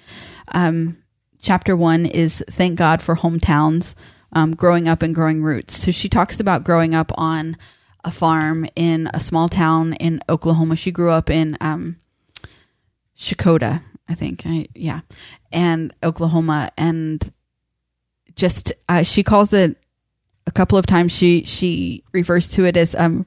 Um, 0.48 1.01
chapter 1.42 1.76
one 1.76 2.06
is 2.06 2.42
"Thank 2.48 2.78
God 2.78 3.02
for 3.02 3.16
Hometowns." 3.16 3.94
Um, 4.32 4.56
growing 4.56 4.88
up 4.88 5.02
and 5.02 5.14
growing 5.14 5.42
roots. 5.42 5.76
So 5.76 5.90
she 5.90 6.08
talks 6.08 6.40
about 6.40 6.64
growing 6.64 6.94
up 6.94 7.12
on 7.18 7.58
a 8.02 8.10
farm 8.10 8.66
in 8.74 9.10
a 9.12 9.20
small 9.20 9.50
town 9.50 9.92
in 9.94 10.22
Oklahoma. 10.26 10.74
She 10.74 10.90
grew 10.90 11.10
up 11.10 11.28
in 11.28 11.58
um, 11.60 11.96
Checotah, 13.14 13.82
I 14.08 14.14
think. 14.14 14.44
I, 14.46 14.68
yeah, 14.74 15.00
and 15.52 15.92
Oklahoma, 16.02 16.70
and 16.78 17.30
just 18.34 18.72
uh, 18.88 19.02
she 19.02 19.22
calls 19.22 19.52
it 19.52 19.76
a 20.46 20.50
couple 20.50 20.78
of 20.78 20.86
times. 20.86 21.12
She 21.12 21.44
she 21.44 22.02
refers 22.12 22.48
to 22.52 22.64
it 22.64 22.76
as 22.76 22.94
um, 22.94 23.26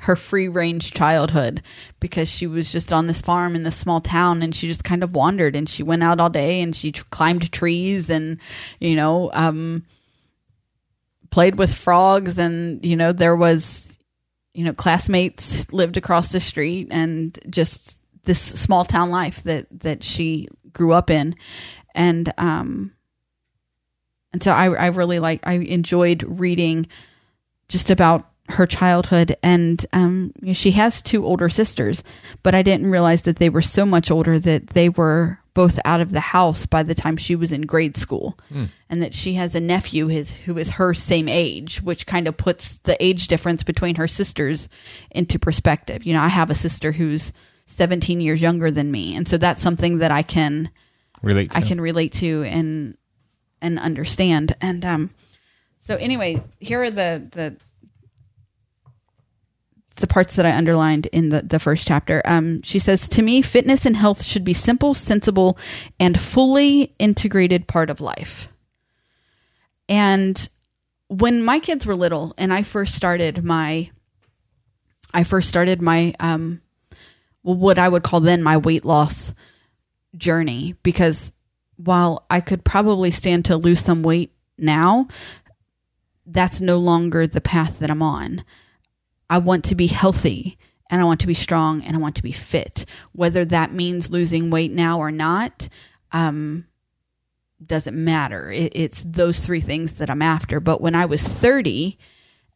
her 0.00 0.16
free 0.16 0.48
range 0.48 0.92
childhood 0.92 1.62
because 2.00 2.28
she 2.28 2.46
was 2.46 2.70
just 2.70 2.92
on 2.92 3.06
this 3.06 3.22
farm 3.22 3.56
in 3.56 3.62
this 3.62 3.76
small 3.76 4.00
town 4.00 4.42
and 4.42 4.54
she 4.54 4.66
just 4.66 4.84
kind 4.84 5.02
of 5.02 5.14
wandered 5.14 5.56
and 5.56 5.68
she 5.68 5.82
went 5.82 6.02
out 6.02 6.20
all 6.20 6.28
day 6.28 6.60
and 6.60 6.76
she 6.76 6.92
climbed 6.92 7.50
trees 7.50 8.10
and 8.10 8.38
you 8.78 8.94
know 8.94 9.30
um 9.32 9.84
played 11.30 11.56
with 11.56 11.72
frogs 11.72 12.38
and 12.38 12.84
you 12.84 12.94
know 12.94 13.12
there 13.12 13.36
was 13.36 13.96
you 14.52 14.64
know 14.64 14.72
classmates 14.72 15.70
lived 15.72 15.96
across 15.96 16.30
the 16.30 16.40
street 16.40 16.88
and 16.90 17.38
just 17.48 17.98
this 18.26 18.40
small 18.40 18.84
town 18.84 19.10
life 19.10 19.42
that 19.44 19.66
that 19.70 20.04
she 20.04 20.48
grew 20.72 20.92
up 20.92 21.10
in. 21.10 21.34
And 21.94 22.32
um 22.36 22.92
and 24.32 24.42
so 24.42 24.52
I 24.52 24.66
I 24.66 24.86
really 24.88 25.18
like 25.18 25.40
I 25.44 25.54
enjoyed 25.54 26.22
reading 26.26 26.86
just 27.68 27.90
about 27.90 28.30
her 28.48 28.66
childhood 28.66 29.36
and 29.42 29.86
um 29.92 30.32
she 30.52 30.70
has 30.72 31.02
two 31.02 31.24
older 31.24 31.48
sisters 31.48 32.02
but 32.42 32.54
I 32.54 32.62
didn't 32.62 32.90
realize 32.90 33.22
that 33.22 33.36
they 33.36 33.48
were 33.48 33.62
so 33.62 33.84
much 33.84 34.10
older 34.10 34.38
that 34.38 34.68
they 34.68 34.88
were 34.88 35.40
both 35.54 35.80
out 35.84 36.00
of 36.00 36.12
the 36.12 36.20
house 36.20 36.66
by 36.66 36.82
the 36.82 36.94
time 36.94 37.16
she 37.16 37.34
was 37.34 37.50
in 37.50 37.62
grade 37.62 37.96
school 37.96 38.38
and 38.88 39.02
that 39.02 39.14
she 39.14 39.34
has 39.34 39.54
a 39.54 39.60
nephew 39.60 40.06
his 40.06 40.34
who 40.34 40.56
is 40.58 40.70
her 40.70 40.94
same 40.94 41.28
age 41.28 41.82
which 41.82 42.06
kind 42.06 42.28
of 42.28 42.36
puts 42.36 42.76
the 42.78 43.02
age 43.02 43.26
difference 43.26 43.62
between 43.62 43.96
her 43.96 44.06
sisters 44.06 44.68
into 45.10 45.38
perspective 45.38 46.04
you 46.04 46.12
know 46.12 46.22
I 46.22 46.28
have 46.28 46.50
a 46.50 46.54
sister 46.54 46.92
who's 46.92 47.32
17 47.66 48.20
years 48.20 48.40
younger 48.42 48.70
than 48.70 48.90
me 48.90 49.16
and 49.16 49.26
so 49.26 49.38
that's 49.38 49.62
something 49.62 49.98
that 49.98 50.10
I 50.10 50.22
can 50.22 50.70
Relate 51.22 51.52
to. 51.52 51.58
I 51.58 51.62
can 51.62 51.80
relate 51.80 52.12
to 52.14 52.42
and 52.44 52.96
and 53.60 53.78
understand. 53.78 54.54
And 54.60 54.84
um, 54.84 55.10
so 55.80 55.96
anyway, 55.96 56.42
here 56.60 56.82
are 56.82 56.90
the 56.90 57.28
the 57.30 57.56
the 59.96 60.06
parts 60.06 60.36
that 60.36 60.46
I 60.46 60.56
underlined 60.56 61.06
in 61.06 61.30
the 61.30 61.42
the 61.42 61.58
first 61.58 61.86
chapter. 61.86 62.22
Um, 62.24 62.62
she 62.62 62.78
says 62.78 63.08
to 63.10 63.22
me, 63.22 63.42
fitness 63.42 63.86
and 63.86 63.96
health 63.96 64.22
should 64.22 64.44
be 64.44 64.54
simple, 64.54 64.94
sensible, 64.94 65.58
and 65.98 66.18
fully 66.20 66.94
integrated 66.98 67.66
part 67.66 67.90
of 67.90 68.00
life. 68.00 68.48
And 69.88 70.48
when 71.08 71.42
my 71.42 71.58
kids 71.58 71.86
were 71.86 71.94
little, 71.94 72.34
and 72.36 72.52
I 72.52 72.62
first 72.62 72.94
started 72.94 73.44
my, 73.44 73.90
I 75.14 75.22
first 75.24 75.48
started 75.48 75.80
my 75.80 76.14
um, 76.20 76.60
what 77.42 77.78
I 77.78 77.88
would 77.88 78.02
call 78.02 78.20
then 78.20 78.42
my 78.42 78.56
weight 78.56 78.84
loss 78.84 79.32
journey 80.16 80.74
because 80.82 81.32
while 81.76 82.26
I 82.30 82.40
could 82.40 82.64
probably 82.64 83.10
stand 83.10 83.44
to 83.46 83.56
lose 83.56 83.80
some 83.80 84.02
weight 84.02 84.32
now, 84.58 85.08
that's 86.26 86.60
no 86.60 86.78
longer 86.78 87.26
the 87.26 87.40
path 87.40 87.78
that 87.78 87.90
I'm 87.90 88.02
on. 88.02 88.44
I 89.28 89.38
want 89.38 89.64
to 89.66 89.74
be 89.74 89.86
healthy 89.86 90.58
and 90.90 91.00
I 91.00 91.04
want 91.04 91.20
to 91.20 91.26
be 91.26 91.34
strong 91.34 91.82
and 91.82 91.96
I 91.96 92.00
want 92.00 92.16
to 92.16 92.22
be 92.22 92.32
fit. 92.32 92.84
Whether 93.12 93.44
that 93.46 93.72
means 93.72 94.10
losing 94.10 94.50
weight 94.50 94.72
now 94.72 94.98
or 94.98 95.10
not, 95.10 95.68
um, 96.12 96.66
doesn't 97.64 97.96
matter. 97.96 98.50
It, 98.50 98.72
it's 98.74 99.02
those 99.04 99.40
three 99.40 99.60
things 99.60 99.94
that 99.94 100.10
I'm 100.10 100.22
after. 100.22 100.60
But 100.60 100.80
when 100.80 100.94
I 100.94 101.06
was 101.06 101.22
30 101.22 101.98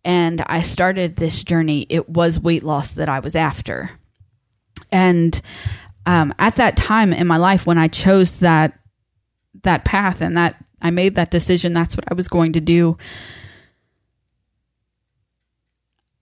and 0.04 0.42
I 0.42 0.60
started 0.60 1.16
this 1.16 1.42
journey, 1.42 1.86
it 1.88 2.08
was 2.08 2.38
weight 2.38 2.62
loss 2.62 2.92
that 2.92 3.08
I 3.08 3.20
was 3.20 3.34
after. 3.34 3.90
And 4.92 5.40
um, 6.06 6.34
at 6.38 6.56
that 6.56 6.76
time 6.76 7.12
in 7.12 7.26
my 7.26 7.36
life 7.36 7.66
when 7.66 7.78
I 7.78 7.88
chose 7.88 8.32
that 8.38 8.78
that 9.62 9.84
path 9.84 10.20
and 10.20 10.36
that 10.36 10.64
I 10.80 10.90
made 10.90 11.16
that 11.16 11.30
decision, 11.30 11.74
that's 11.74 11.96
what 11.96 12.04
I 12.10 12.14
was 12.14 12.28
going 12.28 12.54
to 12.54 12.60
do. 12.60 12.96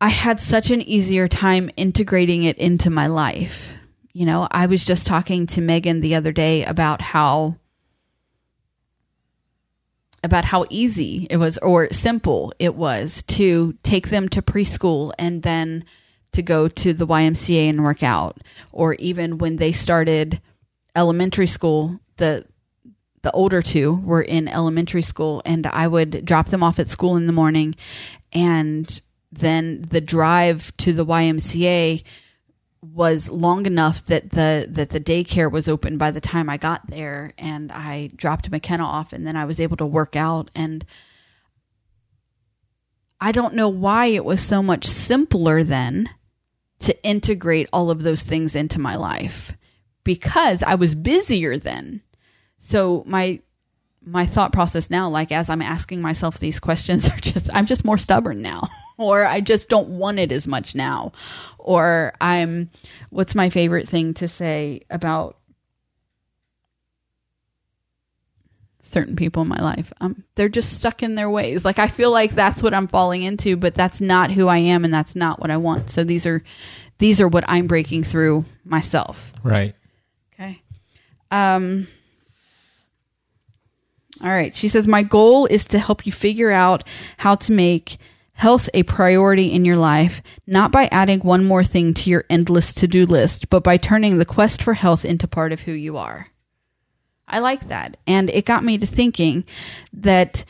I 0.00 0.08
had 0.08 0.38
such 0.38 0.70
an 0.70 0.80
easier 0.80 1.26
time 1.26 1.70
integrating 1.76 2.44
it 2.44 2.58
into 2.58 2.90
my 2.90 3.08
life. 3.08 3.74
You 4.12 4.26
know, 4.26 4.46
I 4.50 4.66
was 4.66 4.84
just 4.84 5.06
talking 5.06 5.46
to 5.48 5.60
Megan 5.60 6.00
the 6.00 6.14
other 6.14 6.32
day 6.32 6.64
about 6.64 7.00
how 7.00 7.56
about 10.22 10.44
how 10.44 10.66
easy 10.68 11.26
it 11.30 11.36
was 11.36 11.58
or 11.58 11.92
simple 11.92 12.52
it 12.58 12.74
was 12.74 13.22
to 13.28 13.74
take 13.82 14.08
them 14.08 14.28
to 14.28 14.42
preschool 14.42 15.12
and 15.18 15.42
then 15.42 15.84
to 16.32 16.42
go 16.42 16.66
to 16.66 16.92
the 16.92 17.06
YMCA 17.06 17.70
and 17.70 17.84
work 17.84 18.02
out 18.02 18.38
or 18.72 18.94
even 18.94 19.38
when 19.38 19.56
they 19.56 19.70
started 19.70 20.40
elementary 20.96 21.46
school 21.46 22.00
the 22.16 22.44
the 23.22 23.30
older 23.30 23.62
two 23.62 23.94
were 24.04 24.22
in 24.22 24.48
elementary 24.48 25.02
school 25.02 25.40
and 25.44 25.66
I 25.68 25.86
would 25.86 26.24
drop 26.24 26.48
them 26.48 26.64
off 26.64 26.80
at 26.80 26.88
school 26.88 27.16
in 27.16 27.28
the 27.28 27.32
morning 27.32 27.76
and 28.32 29.00
then 29.30 29.84
the 29.90 30.00
drive 30.00 30.74
to 30.78 30.92
the 30.92 31.04
YMCA 31.04 32.02
was 32.80 33.28
long 33.28 33.66
enough 33.66 34.04
that 34.06 34.30
the 34.30 34.66
that 34.70 34.90
the 34.90 35.00
daycare 35.00 35.50
was 35.50 35.68
open 35.68 35.98
by 35.98 36.10
the 36.10 36.20
time 36.20 36.48
I 36.48 36.56
got 36.56 36.88
there 36.88 37.32
and 37.36 37.72
I 37.72 38.10
dropped 38.14 38.50
McKenna 38.50 38.84
off 38.84 39.12
and 39.12 39.26
then 39.26 39.36
I 39.36 39.44
was 39.46 39.60
able 39.60 39.76
to 39.78 39.86
work 39.86 40.14
out 40.14 40.50
and 40.54 40.84
I 43.20 43.32
don't 43.32 43.54
know 43.54 43.68
why 43.68 44.06
it 44.06 44.24
was 44.24 44.40
so 44.40 44.62
much 44.62 44.86
simpler 44.86 45.64
then 45.64 46.08
to 46.80 47.02
integrate 47.02 47.68
all 47.72 47.90
of 47.90 48.04
those 48.04 48.22
things 48.22 48.54
into 48.54 48.78
my 48.78 48.94
life 48.94 49.56
because 50.04 50.62
I 50.62 50.76
was 50.76 50.94
busier 50.94 51.58
then. 51.58 52.02
So 52.58 53.02
my 53.06 53.40
my 54.04 54.24
thought 54.24 54.52
process 54.52 54.88
now 54.88 55.08
like 55.08 55.32
as 55.32 55.50
I'm 55.50 55.60
asking 55.60 56.00
myself 56.00 56.38
these 56.38 56.60
questions 56.60 57.08
are 57.10 57.16
just 57.16 57.50
I'm 57.52 57.66
just 57.66 57.84
more 57.84 57.98
stubborn 57.98 58.40
now 58.40 58.68
or 58.98 59.24
I 59.24 59.40
just 59.40 59.68
don't 59.70 59.90
want 59.90 60.18
it 60.18 60.30
as 60.30 60.46
much 60.46 60.74
now 60.74 61.12
or 61.58 62.12
I'm 62.20 62.70
what's 63.10 63.34
my 63.34 63.48
favorite 63.48 63.88
thing 63.88 64.12
to 64.14 64.28
say 64.28 64.82
about 64.90 65.36
certain 68.82 69.16
people 69.16 69.42
in 69.42 69.48
my 69.48 69.60
life 69.60 69.92
um 70.00 70.24
they're 70.34 70.48
just 70.48 70.74
stuck 70.76 71.02
in 71.02 71.14
their 71.14 71.30
ways 71.30 71.64
like 71.64 71.78
I 71.78 71.88
feel 71.88 72.10
like 72.10 72.34
that's 72.34 72.62
what 72.62 72.74
I'm 72.74 72.88
falling 72.88 73.22
into 73.22 73.56
but 73.56 73.74
that's 73.74 74.00
not 74.00 74.30
who 74.30 74.48
I 74.48 74.58
am 74.58 74.84
and 74.84 74.92
that's 74.92 75.14
not 75.14 75.40
what 75.40 75.50
I 75.50 75.56
want 75.58 75.90
so 75.90 76.04
these 76.04 76.26
are 76.26 76.42
these 76.98 77.20
are 77.20 77.28
what 77.28 77.44
I'm 77.46 77.66
breaking 77.66 78.04
through 78.04 78.44
myself 78.64 79.32
right. 79.42 79.74
Okay. 80.34 80.62
Um 81.30 81.86
All 84.22 84.30
right. 84.30 84.54
She 84.54 84.68
says 84.68 84.88
my 84.88 85.02
goal 85.02 85.44
is 85.46 85.66
to 85.66 85.78
help 85.78 86.06
you 86.06 86.12
figure 86.12 86.50
out 86.50 86.82
how 87.18 87.34
to 87.36 87.52
make 87.52 87.98
health 88.38 88.68
a 88.72 88.82
priority 88.82 89.52
in 89.52 89.64
your 89.64 89.76
life, 89.76 90.22
not 90.46 90.72
by 90.72 90.88
adding 90.90 91.20
one 91.20 91.44
more 91.44 91.62
thing 91.62 91.92
to 91.92 92.10
your 92.10 92.24
endless 92.30 92.72
to-do 92.72 93.04
list, 93.06 93.50
but 93.50 93.62
by 93.62 93.76
turning 93.76 94.18
the 94.18 94.24
quest 94.24 94.62
for 94.62 94.74
health 94.74 95.04
into 95.04 95.28
part 95.28 95.52
of 95.52 95.60
who 95.60 95.72
you 95.72 95.96
are. 95.96 96.28
I 97.28 97.40
like 97.40 97.68
that. 97.68 97.98
And 98.06 98.30
it 98.30 98.46
got 98.46 98.64
me 98.64 98.78
to 98.78 98.86
thinking 98.86 99.44
that 99.92 100.44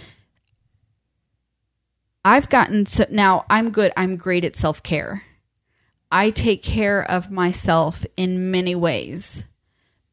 I've 2.25 2.49
gotten 2.49 2.87
so 2.87 3.07
now 3.11 3.45
I'm 3.51 3.71
good. 3.71 3.93
I'm 3.97 4.17
great 4.17 4.45
at 4.45 4.57
self-care. 4.57 5.25
I 6.11 6.31
take 6.31 6.63
care 6.63 7.03
of 7.03 7.31
myself 7.31 8.07
in 8.17 8.51
many 8.51 8.75
ways 8.75 9.45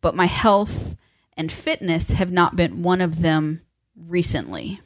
but 0.06 0.14
my 0.14 0.28
health 0.28 0.96
and 1.36 1.52
fitness 1.52 2.12
have 2.12 2.32
not 2.32 2.56
been 2.56 2.84
one 2.84 3.02
of 3.02 3.24
them 3.24 3.62
recently. 3.98 4.80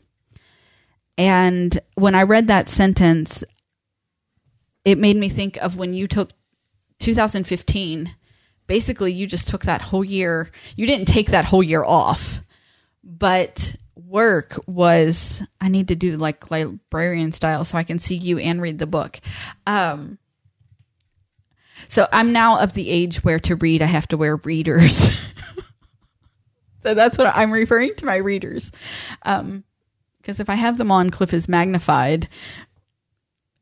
And 1.19 1.77
when 1.95 2.15
I 2.15 2.23
read 2.23 2.47
that 2.47 2.69
sentence, 2.69 3.43
it 4.85 4.97
made 4.97 5.17
me 5.17 5.27
think 5.27 5.57
of 5.57 5.75
when 5.75 5.93
you 5.93 6.07
took 6.07 6.31
2015. 6.99 8.15
Basically, 8.67 9.11
you 9.11 9.27
just 9.27 9.49
took 9.49 9.65
that 9.65 9.81
whole 9.81 10.05
year. 10.05 10.49
You 10.77 10.87
didn't 10.87 11.07
take 11.07 11.31
that 11.31 11.43
whole 11.43 11.61
year 11.61 11.83
off, 11.83 12.39
but 13.03 13.75
work 13.95 14.57
was. 14.65 15.43
I 15.59 15.67
need 15.67 15.89
to 15.89 15.95
do 15.95 16.15
like 16.15 16.49
librarian 16.49 17.33
style 17.33 17.65
so 17.65 17.77
I 17.77 17.83
can 17.83 17.99
see 17.99 18.15
you 18.15 18.39
and 18.39 18.61
read 18.61 18.79
the 18.79 18.87
book. 18.87 19.19
Um, 19.67 20.19
so 21.89 22.07
I'm 22.13 22.31
now 22.31 22.61
of 22.61 22.71
the 22.71 22.89
age 22.89 23.25
where 23.25 23.39
to 23.39 23.57
read, 23.57 23.81
I 23.81 23.87
have 23.87 24.07
to 24.09 24.17
wear 24.17 24.37
readers. 24.37 24.95
so 26.81 26.93
that's 26.93 27.17
what 27.17 27.27
I'm 27.35 27.51
referring 27.51 27.95
to 27.95 28.05
my 28.05 28.17
readers. 28.17 28.71
Um, 29.23 29.65
because 30.21 30.39
if 30.39 30.49
I 30.49 30.55
have 30.55 30.77
them 30.77 30.91
on, 30.91 31.09
Cliff 31.09 31.33
is 31.33 31.47
magnified 31.47 32.27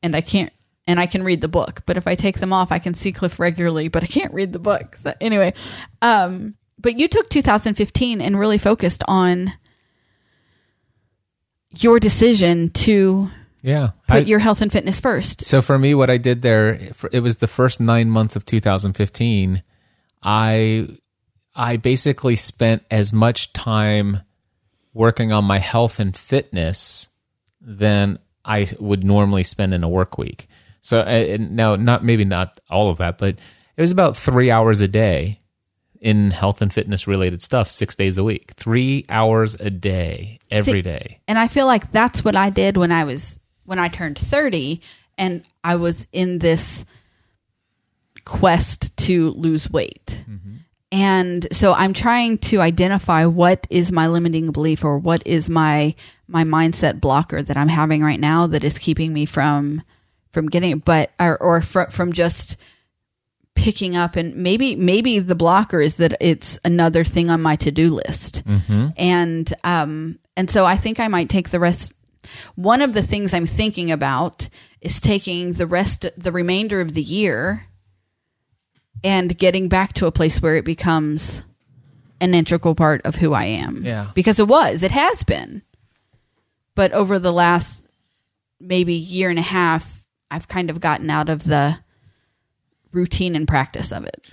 and 0.03 0.16
I 0.16 0.22
can't, 0.22 0.51
and 0.86 0.99
I 0.99 1.05
can 1.05 1.24
read 1.24 1.41
the 1.41 1.47
book. 1.47 1.84
But 1.86 1.97
if 1.97 2.08
I 2.08 2.16
take 2.16 2.39
them 2.39 2.53
off, 2.53 2.72
I 2.72 2.80
can 2.80 2.93
see 2.93 3.12
Cliff 3.12 3.39
regularly, 3.39 3.88
but 3.88 4.03
I 4.03 4.08
can't 4.08 4.34
read 4.34 4.53
the 4.53 4.60
book. 4.60 4.95
So 5.01 5.14
anyway, 5.22 5.53
um, 6.01 6.55
but 6.80 6.99
you 6.99 7.08
took 7.08 7.30
2015 7.30 8.22
and 8.22 8.39
really 8.39 8.58
focused 8.58 9.03
on 9.08 9.53
your 11.72 11.99
decision 11.99 12.70
to 12.72 13.30
Yeah. 13.62 13.91
put 14.08 14.18
I- 14.18 14.20
your 14.20 14.39
health 14.39 14.62
and 14.62 14.72
fitness 14.72 14.99
first. 14.99 15.43
So 15.43 15.62
for 15.62 15.78
me, 15.78 15.93
what 15.93 16.10
I 16.10 16.18
did 16.18 16.41
there, 16.41 16.80
it 17.12 17.20
was 17.22 17.38
the 17.38 17.47
first 17.47 17.80
nine 17.80 18.10
months 18.10 18.36
of 18.36 18.45
2015. 18.45 19.64
I 20.24 20.88
I 21.60 21.78
basically 21.78 22.36
spent 22.36 22.84
as 22.91 23.12
much 23.12 23.51
time 23.51 24.22
working 24.98 25.32
on 25.32 25.45
my 25.45 25.60
health 25.60 26.00
and 26.00 26.18
fitness 26.18 27.10
than 27.62 28.18
I 28.43 28.66
would 28.80 29.04
normally 29.04 29.43
spend 29.43 29.74
in 29.74 29.84
a 29.84 29.89
work 29.89 30.18
week. 30.18 30.48
So 30.82 31.00
uh, 31.00 31.38
now, 31.39 31.76
not 31.76 32.04
maybe 32.04 32.26
not 32.26 32.60
all 32.70 32.89
of 32.89 32.98
that, 32.98 33.18
but 33.18 33.36
it 33.76 33.82
was 33.82 33.91
about 33.91 34.18
three 34.18 34.50
hours 34.50 34.82
a 34.82 34.88
day 34.88 35.41
in 36.00 36.32
health 36.32 36.62
and 36.62 36.72
fitness 36.72 37.08
related 37.08 37.41
stuff, 37.41 37.70
six 37.70 37.95
days 37.95 38.18
a 38.18 38.24
week, 38.24 38.54
three 38.56 39.06
hours 39.10 39.56
a 39.56 39.70
day, 39.70 40.39
every 40.52 40.74
See, 40.74 40.82
day. 40.82 41.20
And 41.28 41.38
I 41.38 41.48
feel 41.48 41.66
like 41.68 41.91
that's 41.91 42.24
what 42.24 42.36
I 42.36 42.50
did 42.50 42.78
when 42.78 42.91
I 42.91 43.04
was 43.04 43.39
when 43.66 43.80
I 43.80 43.89
turned 43.89 44.18
30 44.18 44.82
and 45.18 45.43
I 45.64 45.76
was 45.76 46.08
in 46.12 46.39
this 46.39 46.86
quest 48.26 48.95
to 48.98 49.32
lose 49.32 49.70
weight. 49.70 50.24
And 50.92 51.48
so 51.52 51.74
I'm 51.74 51.94
trying 51.94 52.38
to 52.40 52.62
identify 52.62 53.26
what 53.26 53.68
is 53.70 53.92
my 53.92 54.08
limiting 54.08 54.52
belief 54.52 54.86
or 54.86 54.98
what 54.98 55.26
is 55.26 55.50
my 55.50 55.96
my 56.28 56.44
mindset 56.44 57.00
blocker 57.00 57.42
that 57.42 57.58
I'm 57.58 57.68
having 57.70 58.04
right 58.04 58.20
now 58.20 58.48
that 58.48 58.64
is 58.64 58.78
keeping 58.78 59.14
me 59.14 59.26
from 59.26 59.82
from 60.32 60.48
getting 60.50 60.72
it 60.72 60.86
but 60.86 61.12
or, 61.20 61.38
or 61.42 61.62
fr- 61.62 61.90
from 61.90 62.14
just 62.14 62.58
picking 63.56 63.96
up 63.96 64.16
and 64.16 64.36
maybe 64.36 64.76
maybe 64.76 65.20
the 65.20 65.36
blocker 65.36 65.82
is 65.82 65.96
that 65.96 66.16
it's 66.22 66.60
another 66.64 67.04
thing 67.04 67.30
on 67.30 67.42
my 67.42 67.56
to-do 67.56 67.90
list. 67.90 68.44
And 68.98 69.54
um 69.64 70.20
and 70.38 70.50
so 70.50 70.66
I 70.66 70.78
think 70.78 71.00
I 71.00 71.08
might 71.10 71.30
take 71.30 71.50
the 71.50 71.60
rest 71.60 71.92
one 72.56 72.82
of 72.82 72.94
the 72.94 73.04
things 73.04 73.34
I'm 73.34 73.46
thinking 73.46 73.92
about 73.92 74.48
is 74.82 75.02
taking 75.02 75.54
the 75.54 75.68
rest 75.68 76.06
the 76.18 76.32
remainder 76.32 76.80
of 76.82 76.94
the 76.94 77.02
year 77.02 77.66
and 79.04 79.38
getting 79.38 79.70
back 79.70 79.93
to 79.93 80.06
a 80.06 80.12
place 80.12 80.41
where 80.41 80.56
it 80.56 80.66
becomes 80.66 81.43
an 82.20 82.34
integral 82.34 82.76
part 82.76 83.06
of 83.06 83.16
who 83.16 83.34
I 83.34 83.45
am. 83.45 83.84
Yeah. 83.86 84.12
Because 84.16 84.39
it 84.39 84.48
was, 84.48 84.84
it 84.84 84.91
has 84.91 85.24
been. 85.24 85.62
But 86.76 86.91
over 86.93 87.20
the 87.20 87.34
last 87.34 87.84
maybe 88.60 88.93
year 88.93 89.30
and 89.30 89.39
a 89.39 89.43
half, 89.43 90.06
I've 90.30 90.48
kind 90.48 90.70
of 90.70 90.82
gotten 90.82 91.10
out 91.10 91.30
of 91.30 91.43
the 91.43 91.78
routine 92.91 93.36
and 93.36 93.48
practice 93.48 93.91
of 93.91 94.06
it. 94.06 94.32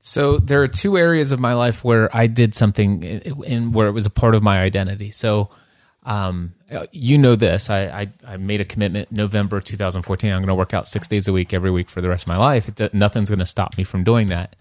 So 0.00 0.38
there 0.38 0.62
are 0.62 0.68
two 0.68 0.96
areas 0.96 1.32
of 1.32 1.40
my 1.40 1.54
life 1.54 1.84
where 1.84 2.14
I 2.14 2.26
did 2.26 2.54
something 2.54 3.02
in, 3.02 3.44
in 3.44 3.72
where 3.72 3.86
it 3.86 3.92
was 3.92 4.06
a 4.06 4.10
part 4.10 4.34
of 4.34 4.42
my 4.42 4.60
identity. 4.60 5.10
So, 5.10 5.50
um, 6.04 6.54
you 6.90 7.16
know 7.18 7.36
this. 7.36 7.70
I, 7.70 7.84
I, 7.84 8.12
I 8.26 8.36
made 8.36 8.60
a 8.60 8.64
commitment 8.64 9.12
November 9.12 9.60
2014. 9.60 10.30
I'm 10.32 10.38
going 10.38 10.48
to 10.48 10.54
work 10.54 10.74
out 10.74 10.86
six 10.88 11.06
days 11.06 11.28
a 11.28 11.32
week 11.32 11.54
every 11.54 11.70
week 11.70 11.88
for 11.90 12.00
the 12.00 12.08
rest 12.08 12.24
of 12.24 12.28
my 12.28 12.36
life. 12.36 12.68
It, 12.68 12.92
nothing's 12.94 13.28
going 13.28 13.38
to 13.38 13.46
stop 13.46 13.76
me 13.78 13.84
from 13.84 14.02
doing 14.02 14.28
that. 14.28 14.56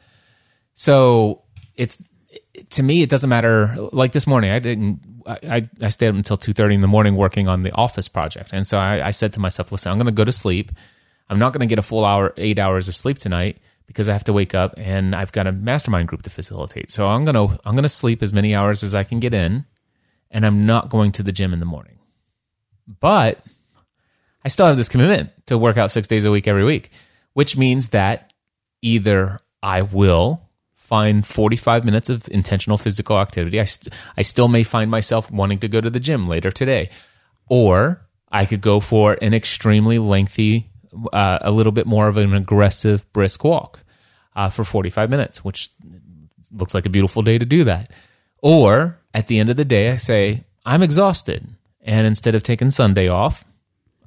So 0.75 1.43
it's 1.75 2.01
to 2.71 2.83
me, 2.83 3.01
it 3.01 3.09
doesn't 3.09 3.29
matter. 3.29 3.75
Like 3.91 4.11
this 4.11 4.27
morning, 4.27 4.51
I 4.51 4.59
didn't. 4.59 4.99
I, 5.27 5.69
I 5.81 5.89
stayed 5.89 6.09
up 6.09 6.15
until 6.15 6.37
two 6.37 6.53
thirty 6.53 6.73
in 6.75 6.81
the 6.81 6.87
morning 6.87 7.15
working 7.15 7.47
on 7.47 7.63
the 7.63 7.71
office 7.73 8.07
project, 8.07 8.51
and 8.53 8.65
so 8.65 8.77
I, 8.77 9.07
I 9.07 9.11
said 9.11 9.33
to 9.33 9.39
myself, 9.39 9.71
"Listen, 9.71 9.91
I'm 9.91 9.97
going 9.97 10.07
to 10.07 10.11
go 10.11 10.23
to 10.23 10.31
sleep. 10.31 10.71
I'm 11.29 11.39
not 11.39 11.53
going 11.53 11.61
to 11.61 11.67
get 11.67 11.79
a 11.79 11.83
full 11.83 12.03
hour, 12.03 12.33
eight 12.37 12.59
hours 12.59 12.87
of 12.87 12.95
sleep 12.95 13.17
tonight 13.17 13.57
because 13.87 14.09
I 14.09 14.13
have 14.13 14.23
to 14.25 14.33
wake 14.33 14.55
up 14.55 14.73
and 14.77 15.15
I've 15.15 15.31
got 15.31 15.47
a 15.47 15.51
mastermind 15.51 16.07
group 16.07 16.23
to 16.23 16.29
facilitate. 16.29 16.91
So 16.91 17.07
I'm 17.07 17.25
to 17.25 17.59
I'm 17.65 17.75
going 17.75 17.83
to 17.83 17.89
sleep 17.89 18.23
as 18.23 18.33
many 18.33 18.55
hours 18.55 18.83
as 18.83 18.95
I 18.95 19.03
can 19.03 19.19
get 19.19 19.33
in, 19.33 19.65
and 20.31 20.45
I'm 20.45 20.65
not 20.65 20.89
going 20.89 21.11
to 21.13 21.23
the 21.23 21.31
gym 21.31 21.53
in 21.53 21.59
the 21.59 21.65
morning. 21.65 21.99
But 22.99 23.43
I 24.43 24.47
still 24.47 24.65
have 24.65 24.77
this 24.77 24.89
commitment 24.89 25.29
to 25.47 25.57
work 25.57 25.77
out 25.77 25.91
six 25.91 26.07
days 26.07 26.25
a 26.25 26.31
week 26.31 26.47
every 26.47 26.63
week, 26.63 26.89
which 27.33 27.55
means 27.55 27.89
that 27.89 28.33
either 28.81 29.39
I 29.61 29.83
will 29.83 30.41
find 30.75 31.25
45 31.25 31.85
minutes 31.85 32.09
of 32.09 32.27
intentional 32.29 32.77
physical 32.77 33.19
activity. 33.19 33.59
I, 33.59 33.65
st- 33.65 33.93
I 34.17 34.23
still 34.23 34.47
may 34.47 34.63
find 34.63 34.89
myself 34.89 35.31
wanting 35.31 35.59
to 35.59 35.67
go 35.67 35.79
to 35.79 35.89
the 35.89 35.99
gym 35.99 36.25
later 36.25 36.51
today. 36.51 36.89
Or 37.47 38.01
I 38.31 38.45
could 38.45 38.61
go 38.61 38.79
for 38.79 39.17
an 39.21 39.33
extremely 39.33 39.99
lengthy, 39.99 40.69
uh, 41.13 41.39
a 41.41 41.51
little 41.51 41.71
bit 41.71 41.85
more 41.85 42.07
of 42.07 42.17
an 42.17 42.33
aggressive 42.33 43.11
brisk 43.13 43.43
walk 43.43 43.79
uh, 44.35 44.49
for 44.49 44.63
45 44.63 45.09
minutes, 45.09 45.45
which 45.45 45.69
looks 46.51 46.73
like 46.73 46.85
a 46.85 46.89
beautiful 46.89 47.21
day 47.21 47.37
to 47.37 47.45
do 47.45 47.63
that. 47.65 47.91
Or 48.41 48.97
at 49.13 49.27
the 49.27 49.39
end 49.39 49.49
of 49.49 49.57
the 49.57 49.65
day, 49.65 49.91
I 49.91 49.95
say, 49.97 50.43
I'm 50.65 50.81
exhausted. 50.81 51.47
And 51.81 52.05
instead 52.05 52.35
of 52.35 52.43
taking 52.43 52.69
Sunday 52.69 53.07
off, 53.07 53.43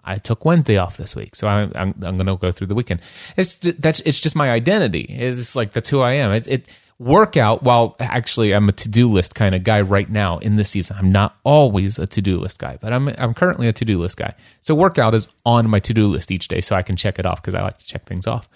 I 0.05 0.19
took 0.19 0.45
Wednesday 0.45 0.77
off 0.77 0.97
this 0.97 1.17
week, 1.17 1.35
so 1.35 1.49
I, 1.49 1.63
I'm 1.75 1.95
I'm 2.03 2.17
going 2.17 2.27
to 2.27 2.37
go 2.37 2.53
through 2.53 2.67
the 2.67 2.75
weekend. 2.75 3.01
It's 3.37 3.59
ju- 3.59 3.73
that's 3.73 4.01
it's 4.01 4.21
just 4.21 4.37
my 4.37 4.51
identity. 4.51 5.07
It's 5.09 5.57
like 5.57 5.73
that's 5.73 5.89
who 5.89 6.01
I 6.01 6.15
am. 6.15 6.33
It's, 6.33 6.47
it 6.47 6.69
workout. 6.99 7.63
While 7.63 7.97
actually 7.99 8.55
I'm 8.55 8.69
a 8.69 8.73
to 8.73 8.89
do 8.89 9.09
list 9.09 9.35
kind 9.35 9.55
of 9.55 9.65
guy 9.65 9.81
right 9.81 10.09
now 10.09 10.39
in 10.39 10.57
this 10.57 10.71
season. 10.71 10.97
I'm 10.99 11.11
not 11.11 11.37
always 11.43 11.99
a 11.99 12.07
to 12.07 12.21
do 12.21 12.39
list 12.39 12.59
guy, 12.59 12.79
but 12.81 12.93
I'm 12.93 13.09
I'm 13.17 13.33
currently 13.35 13.67
a 13.67 13.73
to 13.73 13.85
do 13.85 13.99
list 13.99 14.19
guy. 14.19 14.35
So 14.61 14.75
workout 14.75 15.15
is 15.15 15.29
on 15.47 15.69
my 15.71 15.79
to 15.81 15.95
do 15.95 16.07
list 16.07 16.31
each 16.31 16.49
day, 16.49 16.61
so 16.61 16.77
I 16.77 16.83
can 16.83 16.97
check 16.97 17.19
it 17.19 17.27
off 17.27 17.41
because 17.41 17.55
I 17.55 17.63
like 17.63 17.79
to 17.79 17.87
check 17.87 18.05
things 18.05 18.27
off. 18.27 18.49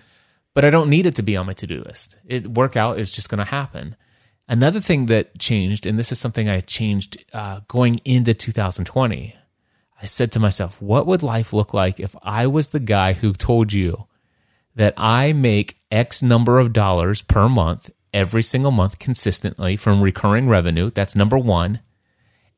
But 0.55 0.64
I 0.64 0.70
don't 0.70 0.90
need 0.90 1.07
it 1.07 1.14
to 1.16 1.22
be 1.22 1.36
on 1.36 1.46
my 1.46 1.55
to 1.55 1.66
do 1.66 1.82
list. 1.82 2.18
It 2.26 2.46
workout 2.46 2.99
is 2.99 3.11
just 3.11 3.30
going 3.30 3.38
to 3.38 3.44
happen. 3.44 3.96
Another 4.49 4.80
thing 4.80 5.07
that 5.07 5.38
changed, 5.38 5.84
and 5.84 5.99
this 5.99 6.11
is 6.11 6.18
something 6.18 6.49
I 6.49 6.61
changed 6.61 7.22
uh, 7.34 7.61
going 7.68 8.01
into 8.05 8.32
2020. 8.32 9.36
I 10.01 10.05
said 10.07 10.32
to 10.32 10.40
myself, 10.40 10.80
what 10.80 11.07
would 11.07 11.22
life 11.22 11.53
look 11.53 11.74
like 11.74 12.01
if 12.01 12.16
I 12.22 12.46
was 12.46 12.68
the 12.68 12.80
guy 12.80 13.12
who 13.12 13.32
told 13.34 13.72
you 13.74 14.07
that 14.74 14.94
I 14.96 15.34
make 15.34 15.76
X 15.90 16.22
number 16.22 16.59
of 16.59 16.72
dollars 16.72 17.20
per 17.20 17.49
month 17.49 17.90
every 18.14 18.42
single 18.42 18.70
month 18.70 18.99
consistently 18.99 19.76
from 19.76 20.01
recurring 20.01 20.49
revenue? 20.49 20.90
That's 20.90 21.14
number 21.14 21.36
one. 21.36 21.80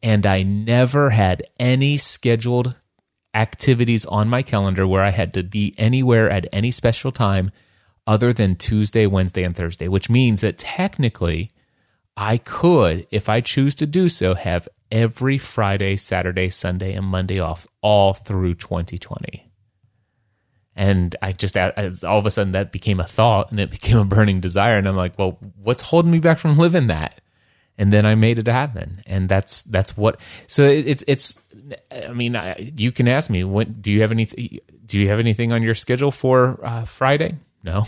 And 0.01 0.26
I 0.26 0.45
never 0.45 1.11
had 1.11 1.43
any 1.59 1.97
scheduled 1.97 2.76
activities 3.34 4.05
on 4.07 4.28
my 4.28 4.43
calendar 4.43 4.86
where 4.86 5.03
I 5.03 5.11
had 5.11 5.34
to 5.34 5.43
be 5.43 5.74
anywhere 5.76 6.30
at 6.30 6.47
any 6.53 6.70
special 6.70 7.11
time 7.11 7.51
other 8.07 8.32
than 8.32 8.55
Tuesday, 8.55 9.07
Wednesday, 9.07 9.43
and 9.43 9.57
Thursday, 9.57 9.88
which 9.88 10.09
means 10.09 10.41
that 10.41 10.59
technically 10.59 11.51
I 12.21 12.37
could, 12.37 13.07
if 13.11 13.31
I 13.31 13.41
choose 13.41 13.75
to 13.77 13.87
do 13.87 14.11
so, 14.11 14.35
have 14.35 14.68
every 14.93 15.39
Friday, 15.39 15.97
Saturday, 15.97 16.51
Sunday, 16.51 16.93
and 16.93 17.07
Monday 17.07 17.41
off 17.41 17.66
all 17.81 18.12
through 18.12 18.57
2020. 18.57 19.51
And 20.77 21.16
I 21.23 21.33
just, 21.33 21.57
all 21.57 22.18
of 22.18 22.27
a 22.27 22.31
sudden, 22.31 22.53
that 22.53 22.73
became 22.73 23.01
a 23.01 23.07
thought 23.07 23.51
and 23.51 23.59
it 23.59 23.71
became 23.81 23.97
a 23.97 24.05
burning 24.05 24.41
desire. 24.41 24.77
And 24.77 24.87
I'm 24.87 24.97
like, 24.97 25.18
well, 25.18 25.39
what's 25.62 25.81
holding 25.81 26.11
me 26.11 26.18
back 26.18 26.39
from 26.39 26.59
living 26.59 26.89
that? 26.89 27.23
And 27.79 27.91
then 27.91 28.05
I 28.05 28.16
made 28.16 28.39
it 28.39 28.49
happen. 28.49 29.03
And 29.07 29.27
that's, 29.27 29.62
that's 29.62 29.97
what, 29.97 30.21
so 30.47 30.62
it's, 30.64 31.03
it's, 31.09 31.41
I 31.91 32.12
mean, 32.12 32.37
I, 32.37 32.73
you 32.77 32.93
can 32.93 33.09
ask 33.09 33.31
me, 33.31 33.45
when, 33.45 33.73
do 33.73 33.91
you 33.91 34.03
have 34.03 34.11
anything, 34.11 34.59
do 34.85 35.01
you 35.01 35.09
have 35.09 35.21
anything 35.21 35.53
on 35.53 35.62
your 35.62 35.75
schedule 35.75 36.11
for 36.11 36.61
uh, 36.62 36.85
Friday? 36.85 37.39
No. 37.64 37.87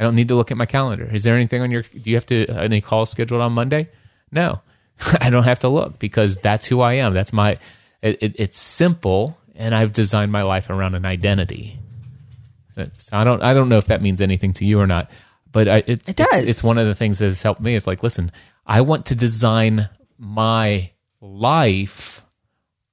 I 0.00 0.04
don't 0.04 0.14
need 0.14 0.28
to 0.28 0.34
look 0.34 0.50
at 0.50 0.56
my 0.56 0.64
calendar. 0.64 1.04
Is 1.12 1.24
there 1.24 1.36
anything 1.36 1.60
on 1.60 1.70
your? 1.70 1.82
Do 1.82 2.10
you 2.10 2.16
have 2.16 2.24
to 2.26 2.46
uh, 2.48 2.62
any 2.62 2.80
calls 2.80 3.10
scheduled 3.10 3.42
on 3.42 3.52
Monday? 3.52 3.90
No, 4.32 4.62
I 5.20 5.28
don't 5.28 5.44
have 5.44 5.58
to 5.58 5.68
look 5.68 5.98
because 5.98 6.38
that's 6.38 6.66
who 6.66 6.80
I 6.80 6.94
am. 6.94 7.12
That's 7.12 7.34
my. 7.34 7.58
It, 8.00 8.22
it, 8.22 8.34
it's 8.38 8.56
simple, 8.56 9.36
and 9.54 9.74
I've 9.74 9.92
designed 9.92 10.32
my 10.32 10.42
life 10.42 10.70
around 10.70 10.94
an 10.94 11.04
identity. 11.04 11.78
So 12.74 12.88
I 13.12 13.24
don't. 13.24 13.42
I 13.42 13.52
don't 13.52 13.68
know 13.68 13.76
if 13.76 13.88
that 13.88 14.00
means 14.00 14.22
anything 14.22 14.54
to 14.54 14.64
you 14.64 14.80
or 14.80 14.86
not, 14.86 15.10
but 15.52 15.68
I, 15.68 15.82
it's, 15.86 16.08
It 16.08 16.16
does. 16.16 16.28
It's, 16.32 16.48
it's 16.50 16.62
one 16.62 16.78
of 16.78 16.86
the 16.86 16.94
things 16.94 17.18
that 17.18 17.26
has 17.26 17.42
helped 17.42 17.60
me. 17.60 17.74
It's 17.74 17.86
like, 17.86 18.02
listen, 18.02 18.32
I 18.66 18.80
want 18.80 19.04
to 19.06 19.14
design 19.14 19.90
my 20.16 20.92
life 21.20 22.22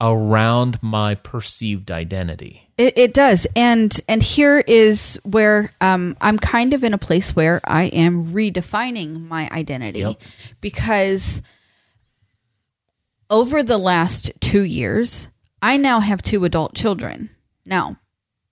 around 0.01 0.83
my 0.83 1.15
perceived 1.15 1.89
identity. 1.89 2.66
It, 2.77 2.95
it 2.97 3.13
does, 3.13 3.47
and 3.55 3.99
and 4.07 4.21
here 4.21 4.59
is 4.59 5.19
where 5.23 5.71
um, 5.81 6.15
I'm 6.21 6.37
kind 6.37 6.73
of 6.75 6.83
in 6.83 6.93
a 6.93 6.99
place 6.99 7.35
where 7.35 7.59
I 7.63 7.85
am 7.85 8.33
redefining 8.33 9.27
my 9.27 9.49
identity 9.51 9.99
Yep. 10.01 10.21
because 10.61 11.41
over 13.31 13.63
the 13.63 13.79
last 13.79 14.31
two 14.39 14.61
years, 14.61 15.27
I 15.61 15.77
now 15.77 15.99
have 16.01 16.21
two 16.21 16.45
adult 16.45 16.75
children. 16.75 17.31
Now, 17.65 17.97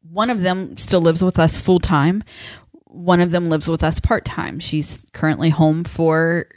one 0.09 0.31
of 0.31 0.41
them 0.41 0.75
still 0.77 1.01
lives 1.01 1.23
with 1.23 1.37
us 1.37 1.59
full 1.59 1.79
time. 1.79 2.23
One 2.85 3.21
of 3.21 3.29
them 3.31 3.49
lives 3.49 3.67
with 3.67 3.83
us 3.83 3.99
part 3.99 4.25
time. 4.25 4.59
She's 4.59 5.05
currently 5.13 5.49
home 5.51 5.83
for 5.83 6.47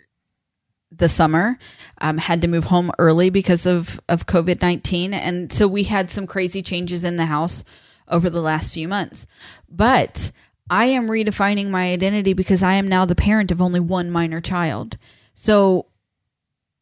the 0.99 1.09
summer. 1.09 1.59
Um, 2.01 2.19
had 2.19 2.43
to 2.43 2.49
move 2.49 2.65
home 2.65 2.93
early 2.99 3.31
because 3.31 3.67
of 3.67 4.01
of 4.09 4.27
COVID 4.27 4.63
nineteen, 4.63 5.13
and 5.13 5.53
so 5.53 5.67
we 5.67 5.85
had 5.85 6.11
some 6.11 6.27
crazy 6.27 6.63
changes 6.63 7.03
in 7.03 7.17
the 7.17 7.27
house 7.27 7.65
over 8.07 8.31
the 8.31 8.41
last 8.41 8.73
few 8.73 8.87
months. 8.87 9.27
But 9.69 10.31
I 10.71 10.87
am 10.87 11.09
redefining 11.09 11.71
my 11.71 11.91
identity 11.91 12.35
because 12.35 12.63
I 12.63 12.75
am 12.75 12.87
now 12.87 13.05
the 13.05 13.15
parent 13.15 13.51
of 13.51 13.61
only 13.61 13.81
one 13.81 14.11
minor 14.11 14.41
child. 14.41 14.97
So 15.35 15.87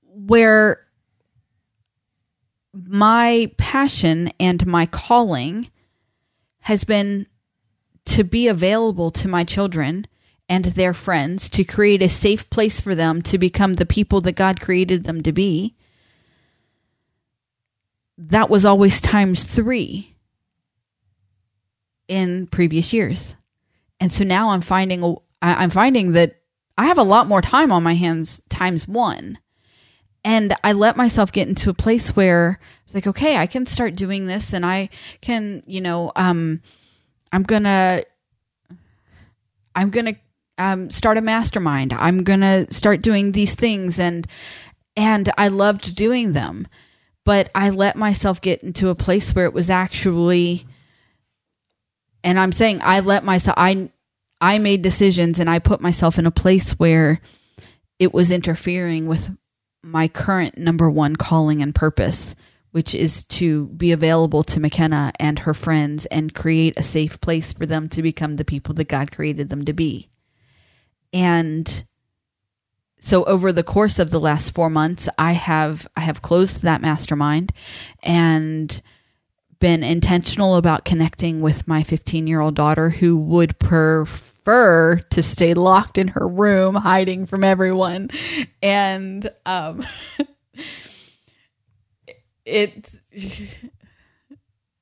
where 0.03 0.81
my 2.73 3.51
passion 3.57 4.33
and 4.39 4.67
my 4.67 4.87
calling 4.87 5.71
has 6.61 6.85
been 6.85 7.27
to 8.07 8.25
be 8.25 8.49
available 8.49 9.11
to 9.13 9.29
my 9.29 9.45
children 9.45 10.07
and 10.49 10.67
their 10.67 10.95
friends 10.95 11.51
to 11.51 11.65
create 11.65 12.03
a 12.03 12.09
safe 12.09 12.49
place 12.51 12.81
for 12.81 12.95
them 12.95 13.23
to 13.23 13.39
become 13.39 13.75
the 13.75 13.87
people 13.87 14.21
that 14.23 14.33
God 14.37 14.61
created 14.61 15.05
them 15.05 15.23
to 15.23 15.33
be. 15.33 15.77
That 18.19 18.49
was 18.51 18.65
always 18.65 19.01
times 19.01 19.45
three. 19.45 20.17
in 22.09 22.47
previous 22.47 22.93
years. 22.93 23.35
And 24.01 24.13
so 24.13 24.25
now 24.25 24.51
I'm 24.51 24.61
finding 24.61 25.17
I'm 25.43 25.71
finding 25.71 26.13
that 26.13 26.41
I 26.79 26.87
have 26.87 26.99
a 26.99 27.03
lot 27.03 27.27
more 27.27 27.43
time 27.43 27.73
on 27.73 27.83
my 27.83 27.95
hands 27.95 28.43
times 28.49 28.87
one. 28.89 29.39
And 30.25 30.55
I 30.65 30.73
let 30.73 30.97
myself 30.97 31.31
get 31.31 31.49
into 31.49 31.71
a 31.71 31.75
place 31.75 32.17
where 32.17 32.59
it's 32.85 32.95
like, 32.95 33.07
okay, 33.07 33.37
I 33.37 33.47
can 33.47 33.65
start 33.65 33.95
doing 33.95 34.27
this 34.27 34.53
and 34.53 34.67
I 34.67 34.89
can, 35.21 35.63
you 35.67 35.81
know, 35.81 36.11
um, 36.17 36.63
I'm 37.31 37.45
gonna, 37.45 38.03
I'm 39.75 39.91
gonna, 39.91 40.17
um, 40.59 40.91
start 40.91 41.19
a 41.19 41.21
mastermind. 41.21 41.93
I'm 41.93 42.25
gonna 42.25 42.71
start 42.71 43.03
doing 43.03 43.33
these 43.33 43.55
things 43.55 43.99
and, 43.99 44.27
and 44.97 45.31
I 45.37 45.49
loved 45.49 45.95
doing 45.95 46.33
them, 46.33 46.67
but 47.25 47.51
I 47.55 47.71
let 47.71 47.97
myself 47.97 48.41
get 48.41 48.63
into 48.63 48.89
a 48.89 48.95
place 48.95 49.35
where 49.35 49.45
it 49.45 49.53
was 49.53 49.71
actually, 49.71 50.67
and 52.25 52.39
I'm 52.39 52.53
saying 52.53 52.81
I 52.83 53.01
let 53.01 53.25
myself, 53.25 53.57
I, 53.59 53.91
I 54.41 54.59
made 54.59 54.83
decisions 54.83 55.39
and 55.39 55.49
I 55.49 55.59
put 55.59 55.81
myself 55.81 56.19
in 56.19 56.27
a 56.27 56.31
place 56.31 56.73
where 56.73 57.21
it 57.99 58.13
was 58.13 58.31
interfering 58.31 59.07
with 59.07 59.31
my 59.83 60.09
current 60.09 60.59
number 60.59 60.91
one 60.91 61.17
calling 61.17 61.63
and 61.63 61.75
purpose, 61.75 62.35
which 62.73 62.95
is 62.95 63.25
to 63.25 63.67
be 63.69 63.93
available 63.93 64.43
to 64.45 64.61
McKenna 64.61 65.13
and 65.19 65.39
her 65.41 65.55
friends 65.55 66.07
and 66.07 66.35
create 66.35 66.77
a 66.77 66.83
safe 66.83 67.21
place 67.21 67.53
for 67.53 67.67
them 67.67 67.89
to 67.91 68.03
become 68.03 68.37
the 68.37 68.45
people 68.45 68.75
that 68.75 68.89
God 68.89 69.13
created 69.13 69.49
them 69.49 69.65
to 69.65 69.73
be. 69.73 70.11
And 71.13 71.85
so 73.01 73.25
over 73.25 73.53
the 73.53 73.63
course 73.63 73.99
of 73.99 74.11
the 74.11 74.21
last 74.21 74.55
4 74.55 74.71
months, 74.71 75.09
I 75.19 75.33
have 75.33 75.87
I 75.97 76.01
have 76.01 76.23
closed 76.23 76.63
that 76.63 76.81
mastermind 76.81 77.53
and 78.03 78.81
been 79.59 79.83
intentional 79.83 80.57
about 80.57 80.85
connecting 80.85 81.41
with 81.41 81.67
my 81.67 81.83
15-year-old 81.83 82.55
daughter 82.55 82.91
who 82.91 83.17
would 83.17 83.59
prefer 83.59 84.97
to 85.11 85.23
stay 85.23 85.55
locked 85.55 85.99
in 85.99 86.09
her 86.09 86.29
room 86.29 86.75
hiding 86.75 87.27
from 87.27 87.45
everyone. 87.45 88.11
And 88.63 89.31
um 89.45 89.85
it 92.45 92.89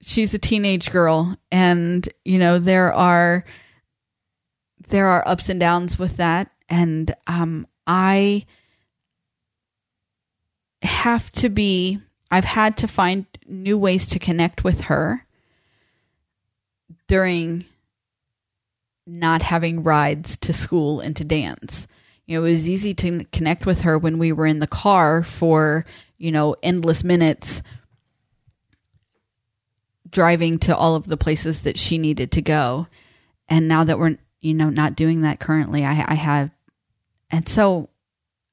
she's 0.00 0.34
a 0.34 0.38
teenage 0.38 0.90
girl. 0.90 1.36
And 1.52 2.08
you 2.24 2.38
know 2.38 2.58
there 2.58 2.92
are 2.92 3.44
there 4.94 5.08
are 5.08 5.26
ups 5.26 5.48
and 5.48 5.58
downs 5.58 5.98
with 5.98 6.18
that 6.18 6.52
and 6.68 7.16
um 7.26 7.66
I 7.84 8.46
have 10.82 11.32
to 11.32 11.48
be 11.48 11.98
I've 12.30 12.44
had 12.44 12.76
to 12.76 12.86
find 12.86 13.26
new 13.44 13.76
ways 13.76 14.08
to 14.10 14.20
connect 14.20 14.62
with 14.62 14.82
her 14.82 15.26
during 17.08 17.64
not 19.04 19.42
having 19.42 19.82
rides 19.82 20.36
to 20.38 20.52
school 20.52 21.00
and 21.00 21.16
to 21.16 21.24
dance. 21.24 21.88
You 22.26 22.38
know, 22.38 22.46
it 22.46 22.50
was 22.50 22.68
easy 22.68 22.94
to 22.94 23.24
connect 23.32 23.66
with 23.66 23.80
her 23.80 23.98
when 23.98 24.18
we 24.20 24.30
were 24.30 24.46
in 24.46 24.60
the 24.60 24.68
car 24.68 25.24
for, 25.24 25.84
you 26.18 26.30
know, 26.30 26.54
endless 26.62 27.02
minutes 27.02 27.62
driving 30.08 30.58
to 30.60 30.76
all 30.76 30.94
of 30.94 31.08
the 31.08 31.16
places 31.16 31.62
that 31.62 31.78
she 31.78 31.98
needed 31.98 32.30
to 32.32 32.42
go. 32.42 32.86
And 33.48 33.68
now 33.68 33.84
that 33.84 33.98
we're, 33.98 34.18
you 34.44 34.54
know, 34.54 34.68
not 34.68 34.94
doing 34.94 35.22
that 35.22 35.40
currently, 35.40 35.84
I, 35.84 36.04
I 36.06 36.14
have, 36.14 36.50
and 37.30 37.48
so 37.48 37.88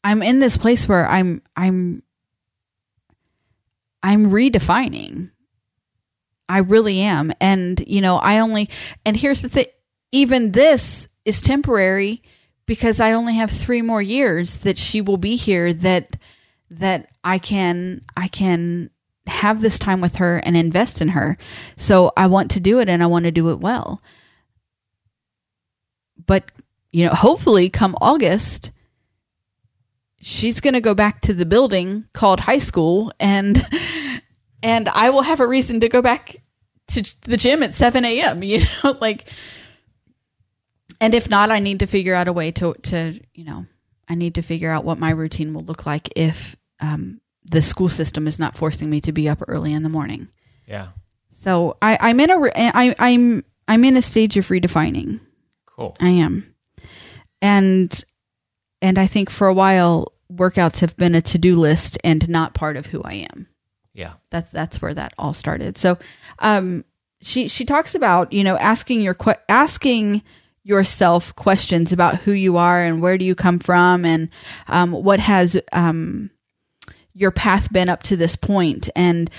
I'm 0.03 0.23
in 0.23 0.39
this 0.39 0.57
place 0.57 0.87
where 0.87 1.05
I'm, 1.05 1.41
I'm, 1.55 2.01
I'm 4.01 4.31
redefining. 4.31 5.31
I 6.47 6.59
really 6.59 7.01
am. 7.01 7.31
And, 7.39 7.83
you 7.85 8.01
know, 8.01 8.15
I 8.15 8.39
only, 8.39 8.69
and 9.05 9.15
here's 9.17 9.41
the 9.41 9.49
thing 9.49 9.65
even 10.13 10.51
this 10.51 11.07
is 11.23 11.41
temporary 11.41 12.21
because 12.65 12.99
I 12.99 13.11
only 13.13 13.35
have 13.35 13.51
three 13.51 13.81
more 13.81 14.01
years 14.01 14.55
that 14.59 14.77
she 14.77 15.01
will 15.01 15.17
be 15.17 15.35
here 15.35 15.73
that, 15.73 16.17
that 16.69 17.09
I 17.23 17.37
can, 17.37 18.01
I 18.17 18.27
can 18.27 18.89
have 19.27 19.61
this 19.61 19.77
time 19.77 20.01
with 20.01 20.15
her 20.15 20.37
and 20.37 20.57
invest 20.57 21.01
in 21.01 21.09
her. 21.09 21.37
So 21.77 22.11
I 22.17 22.27
want 22.27 22.51
to 22.51 22.59
do 22.59 22.79
it 22.79 22.89
and 22.89 23.03
I 23.03 23.07
want 23.07 23.25
to 23.25 23.31
do 23.31 23.51
it 23.51 23.59
well. 23.59 24.01
But, 26.26 26.51
you 26.91 27.05
know, 27.05 27.13
hopefully 27.13 27.69
come 27.69 27.95
August, 28.01 28.72
she's 30.19 30.61
going 30.61 30.74
to 30.76 30.82
go 30.82 30.93
back 30.93 31.22
to 31.22 31.34
the 31.34 31.45
building 31.45 32.05
called 32.13 32.39
high 32.39 32.59
school 32.59 33.11
and 33.19 33.65
and 34.63 34.88
I 34.89 35.09
will 35.09 35.24
have 35.24 35.39
a 35.39 35.47
reason 35.47 35.80
to 35.80 35.89
go 35.89 36.01
back 36.01 36.38
to 36.88 37.03
the 37.22 37.38
gym 37.38 37.63
at 37.63 37.74
7 37.74 38.05
a.m. 38.05 38.43
You 38.51 38.59
know, 38.84 38.97
like, 39.01 39.30
and 40.99 41.15
if 41.15 41.30
not, 41.30 41.51
I 41.51 41.59
need 41.59 41.80
to 41.80 41.88
figure 41.88 42.13
out 42.13 42.28
a 42.28 42.34
way 42.34 42.51
to, 42.51 42.74
to, 42.74 43.19
you 43.34 43.43
know, 43.43 43.65
I 44.07 44.15
need 44.15 44.36
to 44.36 44.41
figure 44.41 44.69
out 44.69 44.84
what 44.84 44.99
my 44.99 45.09
routine 45.09 45.53
will 45.53 45.63
look 45.63 45.86
like 45.86 46.09
if 46.15 46.55
um, 46.80 47.22
the 47.43 47.61
school 47.61 47.89
system 47.89 48.28
is 48.28 48.39
not 48.39 48.57
forcing 48.57 48.89
me 48.89 49.01
to 49.01 49.11
be 49.11 49.28
up 49.28 49.39
early 49.47 49.74
in 49.74 49.84
the 49.84 49.89
morning. 49.89 50.28
Yeah. 50.67 50.89
So 51.32 51.78
I, 51.82 51.97
I'm 51.99 52.19
in 52.19 52.30
a, 52.30 52.51
I, 52.55 52.95
I'm, 52.99 53.43
I'm 53.67 53.84
in 53.84 53.97
a 53.97 54.01
stage 54.01 54.38
of 54.38 54.47
redefining. 54.47 55.22
Cool. 55.82 55.97
I 55.99 56.09
am. 56.09 56.53
And, 57.41 58.03
and 58.82 58.97
I 58.99 59.07
think 59.07 59.29
for 59.29 59.47
a 59.47 59.53
while, 59.53 60.13
workouts 60.32 60.79
have 60.79 60.95
been 60.95 61.15
a 61.15 61.21
to 61.21 61.38
do 61.38 61.55
list 61.55 61.97
and 62.03 62.27
not 62.29 62.53
part 62.53 62.77
of 62.77 62.88
who 62.88 63.01
I 63.03 63.27
am. 63.34 63.47
Yeah. 63.93 64.13
That's 64.29 64.49
that's 64.51 64.82
where 64.82 64.93
that 64.93 65.13
all 65.17 65.34
started. 65.34 65.77
So, 65.77 65.97
um, 66.39 66.86
she 67.21 67.47
she 67.47 67.65
talks 67.65 67.93
about 67.93 68.34
you 68.34 68.43
know 68.43 68.57
asking 68.57 69.01
your 69.01 69.13
que- 69.13 69.36
asking 69.49 70.23
yourself 70.63 71.36
questions 71.36 71.91
about 71.91 72.17
who 72.17 72.32
you 72.32 72.57
are 72.57 72.84
and 72.84 73.01
where 73.01 73.17
do 73.17 73.25
you 73.25 73.36
come 73.36 73.59
from 73.59 74.05
and 74.05 74.29
um, 74.67 74.91
what 74.91 75.19
has 75.19 75.59
um, 75.71 76.29
your 77.13 77.32
path 77.32 77.71
been 77.73 77.89
up 77.89 78.03
to 78.03 78.15
this 78.15 78.36
point 78.36 78.89
and 78.95 79.29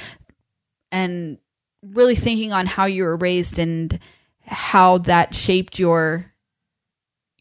and 0.91 1.39
really 1.83 2.15
thinking 2.15 2.53
on 2.53 2.67
how 2.67 2.85
you 2.85 3.05
were 3.05 3.17
raised 3.17 3.59
and 3.59 3.99
how 4.45 4.99
that 4.99 5.35
shaped 5.35 5.79
your 5.79 6.32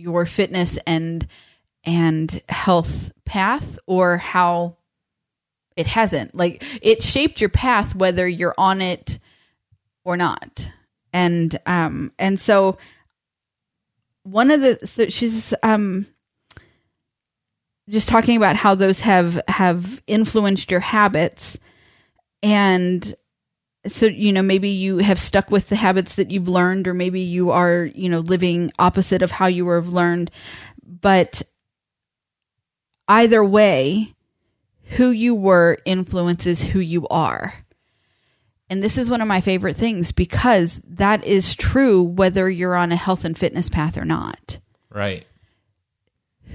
your 0.01 0.25
fitness 0.25 0.77
and 0.85 1.27
and 1.83 2.41
health 2.49 3.11
path 3.25 3.79
or 3.87 4.17
how 4.17 4.77
it 5.75 5.87
hasn't. 5.87 6.35
Like 6.35 6.63
it 6.81 7.01
shaped 7.01 7.41
your 7.41 7.49
path 7.49 7.95
whether 7.95 8.27
you're 8.27 8.55
on 8.57 8.81
it 8.81 9.19
or 10.03 10.17
not. 10.17 10.71
And 11.13 11.57
um 11.65 12.11
and 12.19 12.39
so 12.39 12.77
one 14.23 14.51
of 14.51 14.61
the 14.61 14.85
so 14.85 15.07
she's 15.07 15.53
um 15.63 16.07
just 17.89 18.07
talking 18.07 18.37
about 18.37 18.55
how 18.55 18.75
those 18.75 19.01
have 19.01 19.41
have 19.47 20.01
influenced 20.07 20.71
your 20.71 20.79
habits 20.79 21.57
and 22.43 23.15
so 23.87 24.05
you 24.05 24.31
know 24.31 24.41
maybe 24.41 24.69
you 24.69 24.99
have 24.99 25.19
stuck 25.19 25.49
with 25.49 25.69
the 25.69 25.75
habits 25.75 26.15
that 26.15 26.31
you've 26.31 26.47
learned 26.47 26.87
or 26.87 26.93
maybe 26.93 27.21
you 27.21 27.51
are 27.51 27.89
you 27.95 28.09
know 28.09 28.19
living 28.19 28.71
opposite 28.77 29.21
of 29.21 29.31
how 29.31 29.47
you 29.47 29.65
were 29.65 29.81
learned 29.81 30.29
but 30.83 31.41
either 33.07 33.43
way 33.43 34.13
who 34.91 35.11
you 35.11 35.33
were 35.33 35.77
influences 35.85 36.63
who 36.63 36.79
you 36.79 37.07
are. 37.07 37.65
And 38.69 38.81
this 38.81 38.97
is 38.97 39.09
one 39.09 39.21
of 39.21 39.27
my 39.27 39.41
favorite 39.41 39.77
things 39.77 40.11
because 40.11 40.81
that 40.85 41.23
is 41.23 41.55
true 41.55 42.01
whether 42.01 42.49
you're 42.49 42.75
on 42.75 42.91
a 42.91 42.97
health 42.97 43.25
and 43.25 43.37
fitness 43.37 43.69
path 43.69 43.97
or 43.97 44.05
not. 44.05 44.59
Right. 44.89 45.25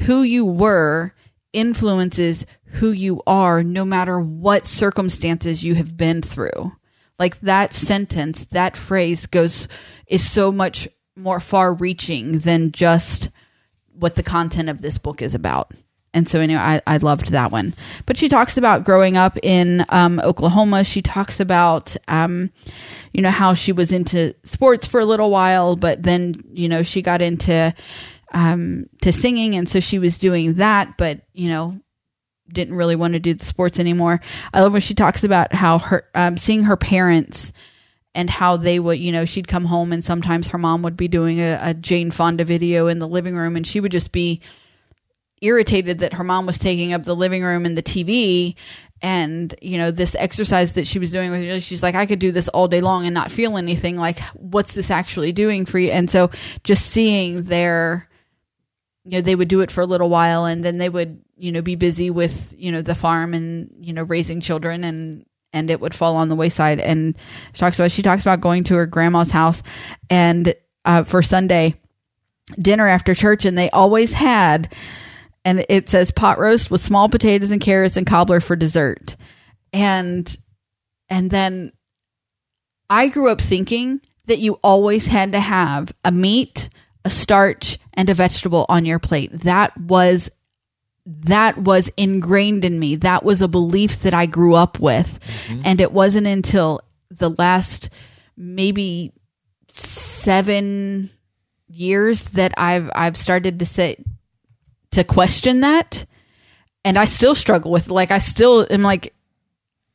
Who 0.00 0.22
you 0.22 0.44
were 0.44 1.14
influences 1.52 2.46
who 2.64 2.90
you 2.90 3.22
are 3.26 3.62
no 3.62 3.84
matter 3.84 4.20
what 4.20 4.66
circumstances 4.66 5.64
you 5.64 5.74
have 5.74 5.96
been 5.96 6.20
through. 6.20 6.72
Like 7.18 7.40
that 7.40 7.74
sentence, 7.74 8.44
that 8.46 8.76
phrase 8.76 9.26
goes 9.26 9.68
is 10.06 10.28
so 10.28 10.52
much 10.52 10.88
more 11.16 11.40
far 11.40 11.72
reaching 11.72 12.40
than 12.40 12.72
just 12.72 13.30
what 13.92 14.14
the 14.14 14.22
content 14.22 14.68
of 14.68 14.82
this 14.82 14.98
book 14.98 15.22
is 15.22 15.34
about. 15.34 15.72
And 16.12 16.28
so 16.28 16.40
anyway, 16.40 16.60
I, 16.60 16.80
I 16.86 16.96
loved 16.98 17.32
that 17.32 17.50
one. 17.50 17.74
But 18.06 18.16
she 18.16 18.28
talks 18.28 18.56
about 18.56 18.84
growing 18.84 19.16
up 19.16 19.38
in 19.42 19.84
um, 19.90 20.18
Oklahoma. 20.20 20.84
She 20.84 21.02
talks 21.02 21.40
about, 21.40 21.94
um, 22.08 22.50
you 23.12 23.20
know, 23.20 23.30
how 23.30 23.54
she 23.54 23.72
was 23.72 23.92
into 23.92 24.34
sports 24.44 24.86
for 24.86 25.00
a 25.00 25.04
little 25.04 25.30
while, 25.30 25.76
but 25.76 26.02
then, 26.02 26.42
you 26.52 26.68
know, 26.68 26.82
she 26.82 27.02
got 27.02 27.20
into 27.20 27.74
um, 28.32 28.86
to 29.02 29.12
singing, 29.12 29.54
and 29.54 29.68
so 29.68 29.80
she 29.80 29.98
was 29.98 30.18
doing 30.18 30.54
that, 30.54 30.96
but 30.98 31.20
you 31.32 31.48
know, 31.48 31.80
didn't 32.50 32.74
really 32.74 32.96
want 32.96 33.14
to 33.14 33.20
do 33.20 33.34
the 33.34 33.44
sports 33.44 33.78
anymore. 33.78 34.20
I 34.52 34.62
love 34.62 34.72
when 34.72 34.80
she 34.80 34.94
talks 34.94 35.24
about 35.24 35.52
how 35.52 35.78
her 35.78 36.08
um, 36.14 36.36
seeing 36.36 36.64
her 36.64 36.76
parents 36.76 37.52
and 38.14 38.30
how 38.30 38.56
they 38.56 38.78
would, 38.78 38.98
you 38.98 39.12
know, 39.12 39.24
she'd 39.24 39.48
come 39.48 39.66
home 39.66 39.92
and 39.92 40.04
sometimes 40.04 40.48
her 40.48 40.58
mom 40.58 40.82
would 40.82 40.96
be 40.96 41.08
doing 41.08 41.38
a, 41.38 41.58
a 41.60 41.74
Jane 41.74 42.10
Fonda 42.10 42.44
video 42.44 42.86
in 42.86 42.98
the 42.98 43.08
living 43.08 43.36
room, 43.36 43.56
and 43.56 43.66
she 43.66 43.80
would 43.80 43.92
just 43.92 44.12
be 44.12 44.40
irritated 45.42 45.98
that 45.98 46.14
her 46.14 46.24
mom 46.24 46.46
was 46.46 46.58
taking 46.58 46.92
up 46.92 47.02
the 47.02 47.14
living 47.14 47.42
room 47.42 47.66
and 47.66 47.76
the 47.76 47.82
TV 47.82 48.54
and 49.02 49.54
you 49.60 49.76
know 49.76 49.90
this 49.90 50.14
exercise 50.14 50.72
that 50.72 50.86
she 50.86 50.98
was 50.98 51.12
doing 51.12 51.30
with 51.30 51.42
you 51.42 51.60
she's 51.60 51.82
like 51.82 51.94
i 51.94 52.06
could 52.06 52.18
do 52.18 52.32
this 52.32 52.48
all 52.48 52.66
day 52.66 52.80
long 52.80 53.04
and 53.04 53.12
not 53.12 53.30
feel 53.30 53.58
anything 53.58 53.96
like 53.96 54.18
what's 54.34 54.74
this 54.74 54.90
actually 54.90 55.32
doing 55.32 55.66
for 55.66 55.78
you 55.78 55.90
and 55.90 56.10
so 56.10 56.30
just 56.64 56.86
seeing 56.86 57.42
their 57.42 58.08
you 59.06 59.12
know 59.12 59.20
they 59.20 59.34
would 59.34 59.48
do 59.48 59.60
it 59.60 59.70
for 59.70 59.80
a 59.80 59.86
little 59.86 60.10
while 60.10 60.44
and 60.44 60.64
then 60.64 60.78
they 60.78 60.88
would 60.88 61.20
you 61.36 61.52
know 61.52 61.62
be 61.62 61.76
busy 61.76 62.10
with 62.10 62.54
you 62.56 62.72
know 62.72 62.82
the 62.82 62.94
farm 62.94 63.34
and 63.34 63.70
you 63.80 63.92
know 63.92 64.02
raising 64.02 64.40
children 64.40 64.84
and 64.84 65.24
and 65.52 65.70
it 65.70 65.80
would 65.80 65.94
fall 65.94 66.16
on 66.16 66.28
the 66.28 66.34
wayside 66.34 66.80
and 66.80 67.16
she 67.52 67.60
talks 67.60 67.78
about 67.78 67.90
she 67.90 68.02
talks 68.02 68.22
about 68.22 68.40
going 68.40 68.64
to 68.64 68.74
her 68.74 68.86
grandma's 68.86 69.30
house 69.30 69.62
and 70.10 70.54
uh, 70.84 71.04
for 71.04 71.22
sunday 71.22 71.74
dinner 72.58 72.86
after 72.86 73.14
church 73.14 73.44
and 73.44 73.56
they 73.56 73.70
always 73.70 74.12
had 74.12 74.72
and 75.46 75.64
it 75.68 75.88
says 75.88 76.10
pot 76.10 76.40
roast 76.40 76.72
with 76.72 76.82
small 76.82 77.08
potatoes 77.08 77.52
and 77.52 77.60
carrots 77.60 77.96
and 77.96 78.04
cobbler 78.04 78.40
for 78.40 78.56
dessert. 78.56 79.14
And 79.72 80.36
and 81.08 81.30
then 81.30 81.72
I 82.90 83.06
grew 83.06 83.30
up 83.30 83.40
thinking 83.40 84.00
that 84.24 84.40
you 84.40 84.54
always 84.54 85.06
had 85.06 85.32
to 85.32 85.40
have 85.40 85.92
a 86.04 86.10
meat, 86.10 86.68
a 87.04 87.10
starch, 87.10 87.78
and 87.96 88.10
a 88.10 88.14
vegetable 88.14 88.66
on 88.68 88.84
your 88.84 88.98
plate. 88.98 89.30
That 89.40 89.76
was 89.78 90.30
that 91.06 91.56
was 91.56 91.88
ingrained 91.96 92.64
in 92.64 92.78
me. 92.78 92.96
That 92.96 93.24
was 93.24 93.40
a 93.40 93.48
belief 93.48 94.02
that 94.02 94.12
I 94.12 94.26
grew 94.26 94.54
up 94.54 94.80
with. 94.80 95.20
Mm-hmm. 95.46 95.62
And 95.64 95.80
it 95.80 95.92
wasn't 95.92 96.26
until 96.26 96.80
the 97.10 97.30
last 97.30 97.90
maybe 98.36 99.12
7 99.68 101.10
years 101.68 102.24
that 102.24 102.54
I've 102.56 102.90
I've 102.94 103.16
started 103.16 103.60
to 103.60 103.66
say 103.66 103.96
to 104.92 105.04
question 105.04 105.60
that. 105.60 106.06
And 106.84 106.98
I 106.98 107.04
still 107.04 107.34
struggle 107.34 107.70
with 107.70 107.88
like 107.88 108.10
I 108.10 108.18
still 108.18 108.66
am 108.70 108.82
like 108.82 109.12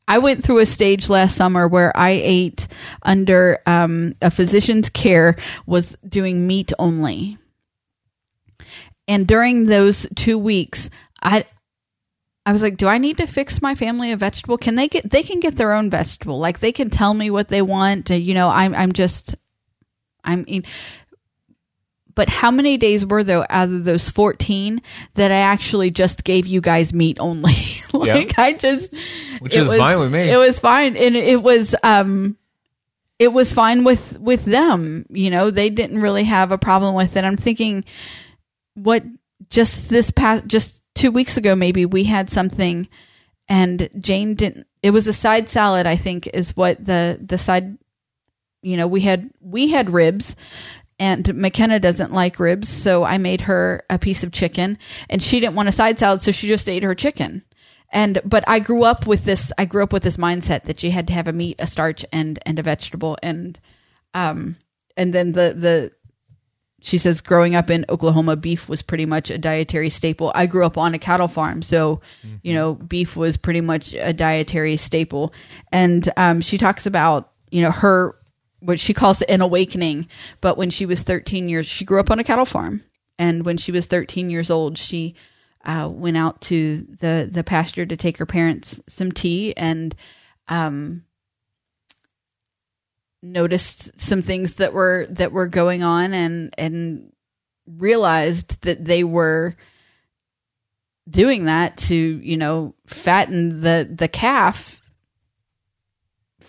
I 0.08 0.18
went 0.18 0.44
through 0.44 0.58
a 0.58 0.66
stage 0.66 1.08
last 1.08 1.36
summer 1.36 1.68
where 1.68 1.96
I 1.96 2.10
ate 2.10 2.66
under 3.02 3.60
um, 3.66 4.14
a 4.20 4.30
physician's 4.30 4.90
care 4.90 5.36
was 5.64 5.96
doing 6.06 6.46
meat 6.46 6.72
only. 6.78 7.38
And 9.08 9.26
during 9.26 9.64
those 9.64 10.06
2 10.14 10.38
weeks, 10.38 10.90
I 11.22 11.44
I 12.44 12.52
was 12.52 12.62
like, 12.62 12.76
do 12.76 12.88
I 12.88 12.98
need 12.98 13.18
to 13.18 13.26
fix 13.26 13.62
my 13.62 13.76
family 13.76 14.10
a 14.10 14.16
vegetable? 14.16 14.58
Can 14.58 14.74
they 14.74 14.88
get 14.88 15.08
they 15.08 15.22
can 15.22 15.40
get 15.40 15.56
their 15.56 15.72
own 15.72 15.90
vegetable. 15.90 16.38
Like 16.38 16.58
they 16.58 16.72
can 16.72 16.90
tell 16.90 17.14
me 17.14 17.30
what 17.30 17.48
they 17.48 17.62
want. 17.62 18.10
You 18.10 18.34
know, 18.34 18.48
I'm 18.48 18.74
I'm 18.74 18.92
just 18.92 19.36
I'm 20.24 20.44
but 22.14 22.28
how 22.28 22.50
many 22.50 22.76
days 22.76 23.06
were 23.06 23.24
there 23.24 23.50
out 23.50 23.68
of 23.68 23.84
those 23.84 24.10
14 24.10 24.82
that 25.14 25.30
I 25.30 25.36
actually 25.36 25.90
just 25.90 26.24
gave 26.24 26.46
you 26.46 26.60
guys 26.60 26.92
meat 26.92 27.18
only? 27.20 27.54
like 27.92 28.28
yep. 28.28 28.38
I 28.38 28.52
just, 28.52 28.92
which 29.40 29.54
is 29.54 29.68
was, 29.68 29.78
fine 29.78 29.98
with 29.98 30.12
me. 30.12 30.30
It 30.30 30.36
was 30.36 30.58
fine. 30.58 30.96
And 30.96 31.16
it 31.16 31.42
was, 31.42 31.74
um, 31.82 32.36
it 33.18 33.28
was 33.28 33.52
fine 33.52 33.84
with, 33.84 34.18
with 34.18 34.44
them. 34.44 35.06
You 35.10 35.30
know, 35.30 35.50
they 35.50 35.70
didn't 35.70 36.00
really 36.00 36.24
have 36.24 36.52
a 36.52 36.58
problem 36.58 36.94
with 36.94 37.16
it. 37.16 37.24
I'm 37.24 37.36
thinking 37.36 37.84
what 38.74 39.04
just 39.50 39.88
this 39.88 40.10
past, 40.10 40.46
just 40.46 40.80
two 40.94 41.10
weeks 41.10 41.36
ago, 41.36 41.54
maybe 41.54 41.86
we 41.86 42.04
had 42.04 42.30
something 42.30 42.88
and 43.48 43.88
Jane 43.98 44.34
didn't, 44.34 44.66
it 44.82 44.90
was 44.90 45.06
a 45.06 45.12
side 45.12 45.48
salad, 45.48 45.86
I 45.86 45.96
think 45.96 46.26
is 46.28 46.56
what 46.56 46.84
the, 46.84 47.18
the 47.22 47.38
side, 47.38 47.76
you 48.62 48.76
know, 48.76 48.86
we 48.86 49.00
had, 49.02 49.30
we 49.40 49.68
had 49.68 49.90
ribs 49.90 50.36
and 51.02 51.34
McKenna 51.34 51.80
doesn't 51.80 52.12
like 52.12 52.38
ribs, 52.38 52.68
so 52.68 53.02
I 53.02 53.18
made 53.18 53.40
her 53.42 53.82
a 53.90 53.98
piece 53.98 54.22
of 54.22 54.30
chicken, 54.30 54.78
and 55.10 55.20
she 55.20 55.40
didn't 55.40 55.56
want 55.56 55.68
a 55.68 55.72
side 55.72 55.98
salad, 55.98 56.22
so 56.22 56.30
she 56.30 56.46
just 56.46 56.68
ate 56.68 56.84
her 56.84 56.94
chicken. 56.94 57.42
And 57.90 58.20
but 58.24 58.44
I 58.46 58.60
grew 58.60 58.84
up 58.84 59.04
with 59.04 59.24
this. 59.24 59.52
I 59.58 59.64
grew 59.64 59.82
up 59.82 59.92
with 59.92 60.04
this 60.04 60.16
mindset 60.16 60.62
that 60.62 60.84
you 60.84 60.92
had 60.92 61.08
to 61.08 61.12
have 61.12 61.26
a 61.26 61.32
meat, 61.32 61.56
a 61.58 61.66
starch, 61.66 62.06
and 62.12 62.38
and 62.46 62.56
a 62.58 62.62
vegetable, 62.62 63.18
and 63.20 63.58
um, 64.14 64.56
and 64.96 65.12
then 65.12 65.32
the 65.32 65.54
the 65.58 65.92
she 66.82 66.98
says 66.98 67.20
growing 67.20 67.54
up 67.54 67.70
in 67.70 67.86
Oklahoma, 67.88 68.36
beef 68.36 68.68
was 68.68 68.82
pretty 68.82 69.06
much 69.06 69.30
a 69.30 69.38
dietary 69.38 69.88
staple. 69.88 70.32
I 70.34 70.46
grew 70.46 70.66
up 70.66 70.76
on 70.76 70.94
a 70.94 70.98
cattle 70.98 71.28
farm, 71.28 71.62
so 71.62 72.00
mm-hmm. 72.26 72.36
you 72.42 72.54
know 72.54 72.74
beef 72.74 73.16
was 73.16 73.36
pretty 73.36 73.60
much 73.60 73.94
a 73.94 74.12
dietary 74.12 74.76
staple. 74.76 75.32
And 75.70 76.12
um, 76.16 76.40
she 76.40 76.58
talks 76.58 76.84
about 76.84 77.30
you 77.50 77.62
know 77.62 77.70
her 77.70 78.16
what 78.58 78.80
she 78.80 78.92
calls 78.94 79.22
an 79.22 79.40
awakening. 79.40 80.08
But 80.40 80.58
when 80.58 80.70
she 80.70 80.84
was 80.84 81.02
13 81.02 81.48
years, 81.48 81.66
she 81.66 81.84
grew 81.84 82.00
up 82.00 82.10
on 82.10 82.18
a 82.18 82.24
cattle 82.24 82.44
farm, 82.44 82.84
and 83.18 83.46
when 83.46 83.58
she 83.58 83.70
was 83.70 83.86
13 83.86 84.28
years 84.28 84.50
old, 84.50 84.76
she 84.76 85.14
uh, 85.64 85.88
went 85.90 86.16
out 86.16 86.40
to 86.42 86.86
the 86.98 87.28
the 87.30 87.44
pasture 87.44 87.86
to 87.86 87.96
take 87.96 88.18
her 88.18 88.26
parents 88.26 88.80
some 88.88 89.12
tea 89.12 89.54
and 89.56 89.94
um, 90.48 91.04
noticed 93.22 93.98
some 94.00 94.22
things 94.22 94.54
that 94.54 94.72
were 94.72 95.06
that 95.10 95.32
were 95.32 95.46
going 95.46 95.82
on 95.82 96.12
and 96.12 96.54
and 96.58 97.12
realized 97.66 98.60
that 98.62 98.84
they 98.84 99.04
were 99.04 99.54
doing 101.08 101.44
that 101.44 101.76
to 101.76 101.94
you 101.96 102.36
know 102.36 102.74
fatten 102.86 103.60
the 103.60 103.88
the 103.90 104.08
calf 104.08 104.82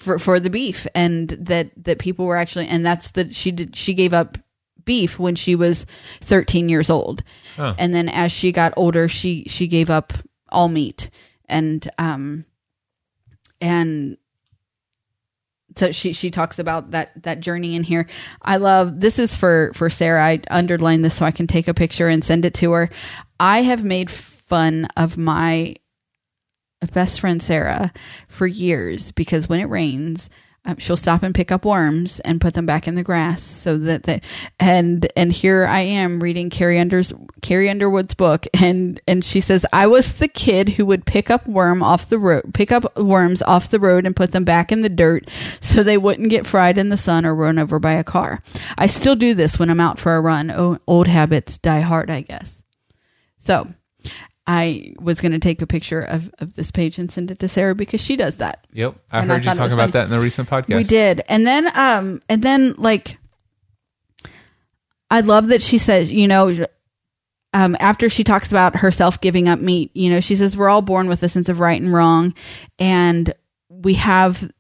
for 0.04 0.20
for 0.20 0.40
the 0.40 0.50
beef. 0.50 0.86
And 0.94 1.30
that 1.30 1.72
that 1.78 2.00
people 2.00 2.26
were 2.26 2.38
actually 2.38 2.68
and 2.68 2.86
that's 2.86 3.12
that 3.12 3.34
she 3.34 3.52
did 3.52 3.76
she 3.76 3.94
gave 3.94 4.14
up 4.14 4.38
beef 4.86 5.18
when 5.18 5.36
she 5.36 5.56
was 5.56 5.86
13 6.22 6.68
years 6.70 6.90
old. 6.90 7.24
Huh. 7.56 7.76
and 7.78 7.94
then 7.94 8.10
as 8.10 8.32
she 8.32 8.52
got 8.52 8.74
older 8.76 9.08
she 9.08 9.46
she 9.48 9.68
gave 9.68 9.90
up 9.90 10.14
all 10.50 10.68
meat. 10.68 11.10
And 11.48 11.90
um 11.98 12.46
and 13.62 14.18
so 15.76 15.92
she 15.92 16.14
she 16.14 16.32
talks 16.32 16.60
about 16.60 16.92
that 16.92 17.12
that 17.24 17.40
journey 17.40 17.76
in 17.76 17.84
here. 17.84 18.08
I 18.42 18.58
love 18.58 19.00
this 19.00 19.20
is 19.20 19.36
for 19.36 19.72
for 19.74 19.90
Sarah. 19.90 20.26
I 20.26 20.42
underlined 20.50 21.04
this 21.04 21.16
so 21.16 21.26
I 21.26 21.32
can 21.32 21.48
take 21.48 21.68
a 21.68 21.74
picture 21.74 22.08
and 22.08 22.24
send 22.24 22.46
it 22.46 22.54
to 22.56 22.72
her. 22.72 22.90
I 23.40 23.64
have 23.64 23.84
made 23.84 24.12
fun 24.12 24.88
of 24.98 25.18
my 25.18 25.76
best 26.92 27.20
friend 27.20 27.42
Sarah 27.42 27.94
for 28.28 28.46
years 28.48 29.12
because 29.12 29.48
when 29.48 29.60
it 29.60 29.70
rains, 29.70 30.30
um, 30.66 30.78
she'll 30.78 30.98
stop 30.98 31.24
and 31.24 31.36
pick 31.36 31.52
up 31.52 31.66
worms 31.66 32.20
and 32.22 32.40
put 32.40 32.54
them 32.54 32.66
back 32.66 32.88
in 32.88 32.96
the 32.96 33.04
grass 33.04 33.44
so 33.44 33.78
that 33.78 34.04
they 34.04 34.22
and 34.60 35.12
and 35.16 35.32
here 35.32 35.66
I 35.66 35.82
am 35.82 36.22
reading 36.22 36.50
Carrie 36.50 36.80
Under's 36.80 37.12
Carrie 37.42 37.70
Underwood's 37.70 38.14
book 38.14 38.48
and 38.54 39.00
and 39.08 39.26
she 39.26 39.42
says 39.42 39.66
I 39.74 39.88
was 39.88 40.14
the 40.14 40.28
kid 40.28 40.70
who 40.70 40.86
would 40.86 41.06
pick 41.06 41.30
up 41.30 41.46
worm 41.48 41.84
off 41.84 42.10
the 42.10 42.18
road 42.20 42.54
pick 42.54 42.72
up 42.72 42.98
worms 42.98 43.42
off 43.42 43.70
the 43.70 43.80
road 43.80 44.06
and 44.06 44.16
put 44.16 44.32
them 44.32 44.44
back 44.44 44.72
in 44.72 44.82
the 44.82 44.90
dirt 44.90 45.30
so 45.60 45.84
they 45.84 45.98
wouldn't 45.98 46.30
get 46.30 46.48
fried 46.48 46.78
in 46.78 46.90
the 46.90 46.98
sun 46.98 47.26
or 47.26 47.36
run 47.36 47.60
over 47.60 47.80
by 47.80 47.94
a 47.94 48.04
car. 48.04 48.42
I 48.78 48.88
still 48.88 49.16
do 49.16 49.34
this 49.34 49.60
when 49.60 49.70
I'm 49.70 49.80
out 49.80 50.00
for 50.00 50.16
a 50.16 50.22
run. 50.22 50.52
Oh, 50.52 50.80
old 50.88 51.08
habits 51.08 51.58
die 51.58 51.82
hard, 51.82 52.10
I 52.10 52.22
guess. 52.22 52.62
So, 53.38 53.68
I 54.46 54.94
was 55.00 55.22
going 55.22 55.32
to 55.32 55.40
take 55.40 55.62
a 55.62 55.68
picture 55.68 56.02
of, 56.02 56.34
of 56.40 56.54
this 56.56 56.70
page 56.70 56.98
and 56.98 57.12
send 57.12 57.32
it 57.32 57.40
to 57.40 57.48
Sarah 57.48 57.76
because 57.76 58.02
she 58.02 58.16
does 58.16 58.38
that. 58.38 58.68
Yep, 58.74 58.96
I 59.12 59.20
and 59.20 59.30
heard 59.30 59.48
I 59.48 59.52
you 59.52 59.58
talking 59.58 59.74
about 59.74 59.94
that 59.94 60.06
in 60.06 60.10
the 60.10 60.20
recent 60.20 60.50
podcast. 60.50 60.76
We 60.76 60.84
did, 60.84 61.24
and 61.30 61.48
then 61.48 61.72
um, 61.74 62.22
and 62.28 62.42
then 62.42 62.74
like, 62.78 63.18
I 65.10 65.22
love 65.22 65.48
that 65.48 65.62
she 65.62 65.78
says, 65.78 66.12
you 66.12 66.28
know, 66.28 66.66
um, 67.54 67.78
after 67.80 68.10
she 68.10 68.26
talks 68.26 68.52
about 68.52 68.78
herself 68.78 69.22
giving 69.22 69.48
up 69.48 69.60
meat, 69.60 69.92
you 69.94 70.10
know, 70.10 70.20
she 70.20 70.36
says 70.36 70.58
we're 70.58 70.70
all 70.70 70.82
born 70.82 71.08
with 71.08 71.24
a 71.24 71.30
sense 71.30 71.48
of 71.48 71.62
right 71.62 71.82
and 71.82 71.94
wrong, 71.94 72.34
and 72.78 73.34
we 73.70 73.94
have 73.94 74.52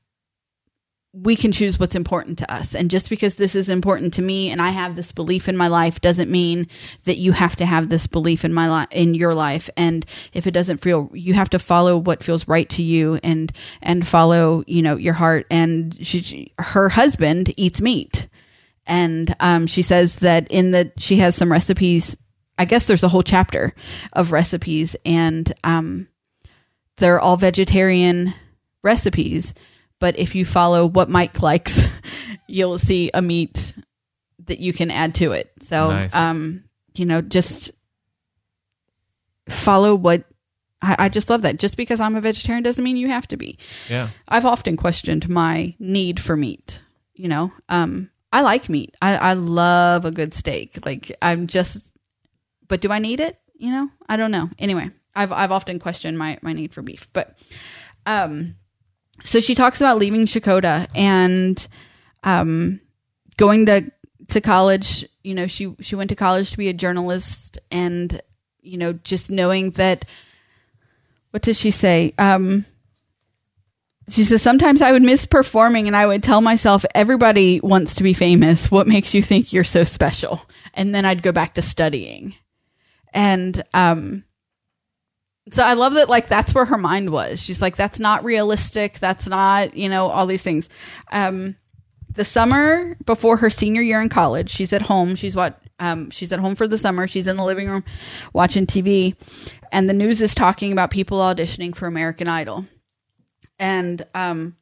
we 1.16 1.36
can 1.36 1.51
choose 1.51 1.80
what's 1.80 1.95
important 1.95 2.39
to 2.39 2.51
us. 2.51 2.74
And 2.74 2.89
just 2.89 3.07
because 3.07 3.36
this 3.36 3.53
is 3.53 3.70
important 3.70 4.16
to 4.16 4.24
me 4.24 4.49
and 4.49 4.59
I 4.59 4.70
have 4.70 4.95
this 4.95 5.11
belief 5.11 5.47
in 5.47 5.55
my 5.55 5.68
life 5.68 6.01
doesn't 6.01 6.30
mean 6.30 6.68
that 7.03 7.18
you 7.18 7.34
have 7.34 7.55
to 7.57 7.68
have 7.68 7.88
this 7.88 8.07
belief 8.07 8.43
in 8.43 8.51
my 8.51 8.68
life 8.68 8.88
in 8.89 9.14
your 9.14 9.36
life. 9.36 9.70
And 9.78 10.07
if 10.34 10.47
it 10.47 10.51
doesn't 10.51 10.80
feel 10.80 11.11
you 11.14 11.36
have 11.36 11.51
to 11.51 11.59
follow 11.59 11.97
what 11.97 12.24
feels 12.24 12.47
right 12.47 12.68
to 12.72 12.82
you 12.82 13.20
and 13.24 13.51
and 13.84 14.07
follow, 14.07 14.64
you 14.66 14.82
know, 14.82 14.97
your 14.97 15.14
heart 15.14 15.45
and 15.51 15.95
she, 16.05 16.22
she 16.24 16.53
her 16.57 16.89
husband 16.89 17.53
eats 17.57 17.80
meat. 17.80 18.28
And 18.88 19.36
um, 19.39 19.68
she 19.68 19.84
says 19.84 20.16
that 20.18 20.47
in 20.49 20.72
the 20.72 20.91
she 20.97 21.18
has 21.18 21.36
some 21.36 21.51
recipes 21.51 22.18
I 22.57 22.66
guess 22.66 22.86
there's 22.88 23.03
a 23.03 23.07
whole 23.07 23.24
chapter 23.24 23.76
of 24.14 24.32
recipes 24.32 24.95
and 25.05 25.51
um, 25.64 26.07
they're 26.97 27.20
all 27.20 27.38
vegetarian 27.38 28.34
recipes 28.82 29.53
but 30.04 30.20
if 30.20 30.36
you 30.36 30.43
follow 30.43 30.86
what 30.86 31.10
Mike 31.10 31.41
likes, 31.41 31.82
you'll 32.49 32.78
see 32.78 33.10
a 33.14 33.22
meat 33.22 33.74
that 34.47 34.60
you 34.60 34.74
can 34.74 34.91
add 34.91 35.16
to 35.16 35.32
it. 35.32 35.49
So, 35.62 35.91
nice. 35.91 36.14
um, 36.14 36.66
you 36.93 37.06
know, 37.06 37.22
just 37.22 37.72
follow 39.47 39.95
what 39.95 40.26
I, 40.82 40.95
I, 40.99 41.08
just 41.08 41.30
love 41.30 41.43
that. 41.43 41.58
Just 41.58 41.78
because 41.78 42.01
I'm 42.01 42.18
a 42.18 42.20
vegetarian 42.20 42.64
doesn't 42.64 42.84
mean 42.84 42.97
you 42.97 43.08
have 43.08 43.30
to 43.30 43.38
be. 43.38 43.58
Yeah. 43.88 44.10
I've 44.28 44.43
often 44.45 44.76
questioned 44.76 45.30
my 45.30 45.74
need 45.80 46.20
for 46.20 46.36
meat. 46.36 46.82
You 47.14 47.30
know, 47.30 47.54
um, 47.70 48.10
I 48.34 48.41
like 48.41 48.68
meat. 48.68 48.93
I, 49.01 49.16
I 49.16 49.34
love 49.36 50.04
a 50.04 50.12
good 50.12 50.34
steak. 50.34 50.86
Like 50.86 51.16
I'm 51.22 51.47
just, 51.47 51.93
but 52.68 52.82
do 52.82 52.91
I 52.91 52.99
need 52.99 53.22
it? 53.22 53.39
You 53.56 53.72
know, 53.72 53.89
I 54.10 54.18
don't 54.18 54.32
know. 54.32 54.49
Anyway, 54.60 54.89
I've 55.16 55.32
I've 55.32 55.54
often 55.54 55.80
questioned 55.80 56.18
my 56.18 56.39
my 56.41 56.51
need 56.51 56.74
for 56.74 56.82
beef, 56.82 57.08
but 57.14 57.38
um, 58.06 58.56
so 59.24 59.40
she 59.40 59.56
talks 59.56 59.80
about 59.80 59.98
leaving 59.98 60.26
Checotah 60.26 60.88
and 60.96 61.68
um, 62.24 62.80
going 63.38 63.66
to 63.66 63.92
to 64.30 64.42
college. 64.42 65.06
You 65.24 65.34
know, 65.34 65.48
she 65.48 65.76
she 65.80 65.96
went 65.96 66.10
to 66.10 66.16
college 66.16 66.52
to 66.52 66.58
be 66.58 66.70
a 66.70 66.74
journalist, 66.74 67.58
and 67.72 68.22
you 68.62 68.78
know, 68.78 68.94
just 68.94 69.32
knowing 69.32 69.72
that. 69.72 70.06
What 71.32 71.42
does 71.42 71.58
she 71.58 71.72
say? 71.72 72.14
Um, 72.20 72.64
she 74.08 74.24
says 74.24 74.44
sometimes 74.44 74.84
I 74.84 74.92
would 74.92 75.02
miss 75.02 75.26
performing, 75.26 75.88
and 75.88 75.96
I 75.96 76.06
would 76.06 76.22
tell 76.22 76.42
myself, 76.42 76.86
"Everybody 76.94 77.60
wants 77.62 77.96
to 77.96 78.04
be 78.04 78.14
famous. 78.14 78.70
What 78.70 78.88
makes 78.88 79.14
you 79.14 79.24
think 79.24 79.52
you're 79.52 79.64
so 79.64 79.84
special?" 79.84 80.42
And 80.76 80.94
then 80.94 81.06
I'd 81.06 81.24
go 81.24 81.32
back 81.32 81.56
to 81.56 81.62
studying, 81.64 82.36
and 83.14 83.64
um, 83.74 84.26
so 85.52 85.64
I 85.64 85.74
love 85.74 85.96
that. 85.96 86.10
Like 86.10 86.28
that's 86.28 86.54
where 86.54 86.66
her 86.66 86.78
mind 86.78 87.10
was. 87.10 87.41
She's 87.41 87.62
like, 87.62 87.76
"That's 87.76 88.00
not 88.00 88.24
realistic. 88.24 89.00
That's 89.00 89.28
not 89.28 89.76
you 89.76 89.89
know 89.89 90.08
all 90.08 90.26
these 90.26 90.44
things." 90.44 90.70
Um, 91.12 91.58
the 92.14 92.24
summer 92.24 92.96
before 93.06 93.38
her 93.38 93.50
senior 93.50 93.82
year 93.82 94.02
in 94.02 94.10
college, 94.10 94.50
she's 94.50 94.72
at 94.72 94.84
home. 94.84 95.16
She's 95.16 95.36
what 95.36 95.60
um, 95.80 96.10
she's 96.12 96.32
at 96.32 96.39
home 96.39 96.56
for 96.56 96.68
the 96.68 96.78
summer. 96.78 97.08
She's 97.08 97.28
in 97.28 97.38
the 97.38 97.44
living 97.44 97.70
room 97.70 97.84
watching 98.32 98.66
TV, 98.66 99.16
and 99.72 99.89
the 99.89 99.94
news 99.94 100.22
is 100.22 100.34
talking 100.34 100.72
about 100.72 100.91
people 100.91 101.20
auditioning 101.20 101.76
for 101.76 101.88
American 101.88 102.28
Idol. 102.28 102.66
And 103.60 104.06
um, 104.16 104.56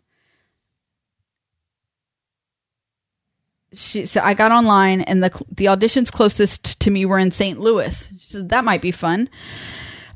she 3.74 4.06
said, 4.06 4.24
I 4.24 4.34
got 4.34 4.52
online, 4.52 5.02
and 5.02 5.24
the 5.24 5.30
the 5.50 5.66
auditions 5.66 6.12
closest 6.12 6.80
to 6.80 6.90
me 6.90 7.06
were 7.06 7.20
in 7.20 7.32
St. 7.32 7.60
Louis. 7.60 8.12
She 8.18 8.34
said 8.34 8.50
that 8.50 8.66
might 8.66 8.82
be 8.82 8.92
fun. 8.92 9.30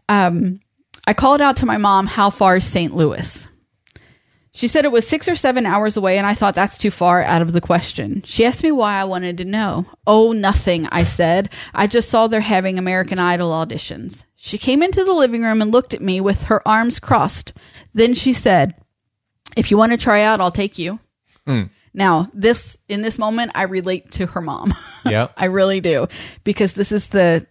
Um, 0.09 0.59
I 1.07 1.13
called 1.13 1.41
out 1.41 1.57
to 1.57 1.65
my 1.65 1.77
mom, 1.77 2.07
"How 2.07 2.29
far 2.29 2.57
is 2.57 2.65
St. 2.65 2.95
Louis?" 2.95 3.47
She 4.51 4.69
said 4.69 4.85
it 4.85 4.91
was 4.91 5.05
six 5.05 5.27
or 5.27 5.35
seven 5.35 5.65
hours 5.65 5.97
away, 5.97 6.17
and 6.17 6.25
I 6.25 6.33
thought 6.33 6.55
that's 6.55 6.77
too 6.77 6.89
far 6.89 7.21
out 7.21 7.41
of 7.41 7.51
the 7.51 7.59
question. 7.59 8.23
She 8.25 8.45
asked 8.45 8.63
me 8.63 8.71
why 8.71 8.93
I 8.93 9.03
wanted 9.03 9.37
to 9.39 9.45
know. 9.45 9.85
Oh, 10.07 10.31
nothing, 10.31 10.87
I 10.87 11.03
said. 11.03 11.49
I 11.73 11.87
just 11.87 12.07
saw 12.07 12.27
they're 12.27 12.39
having 12.39 12.79
American 12.79 13.19
Idol 13.19 13.51
auditions. 13.51 14.23
She 14.37 14.57
came 14.57 14.81
into 14.81 15.03
the 15.03 15.11
living 15.11 15.43
room 15.43 15.61
and 15.61 15.71
looked 15.73 15.93
at 15.93 16.01
me 16.01 16.21
with 16.21 16.43
her 16.43 16.65
arms 16.65 16.99
crossed. 17.01 17.51
Then 17.93 18.13
she 18.13 18.31
said, 18.31 18.75
If 19.57 19.71
you 19.71 19.77
want 19.77 19.91
to 19.91 19.97
try 19.97 20.21
out, 20.21 20.39
I'll 20.39 20.51
take 20.51 20.77
you. 20.79 20.99
Now, 21.93 22.27
this 22.33 22.77
in 22.87 23.01
this 23.01 23.19
moment, 23.19 23.51
I 23.55 23.63
relate 23.63 24.11
to 24.13 24.25
her 24.27 24.41
mom. 24.41 24.73
Yeah, 25.05 25.27
I 25.37 25.45
really 25.45 25.81
do 25.81 26.07
because 26.43 26.73
this 26.73 26.91
is 26.91 27.09
the 27.09 27.45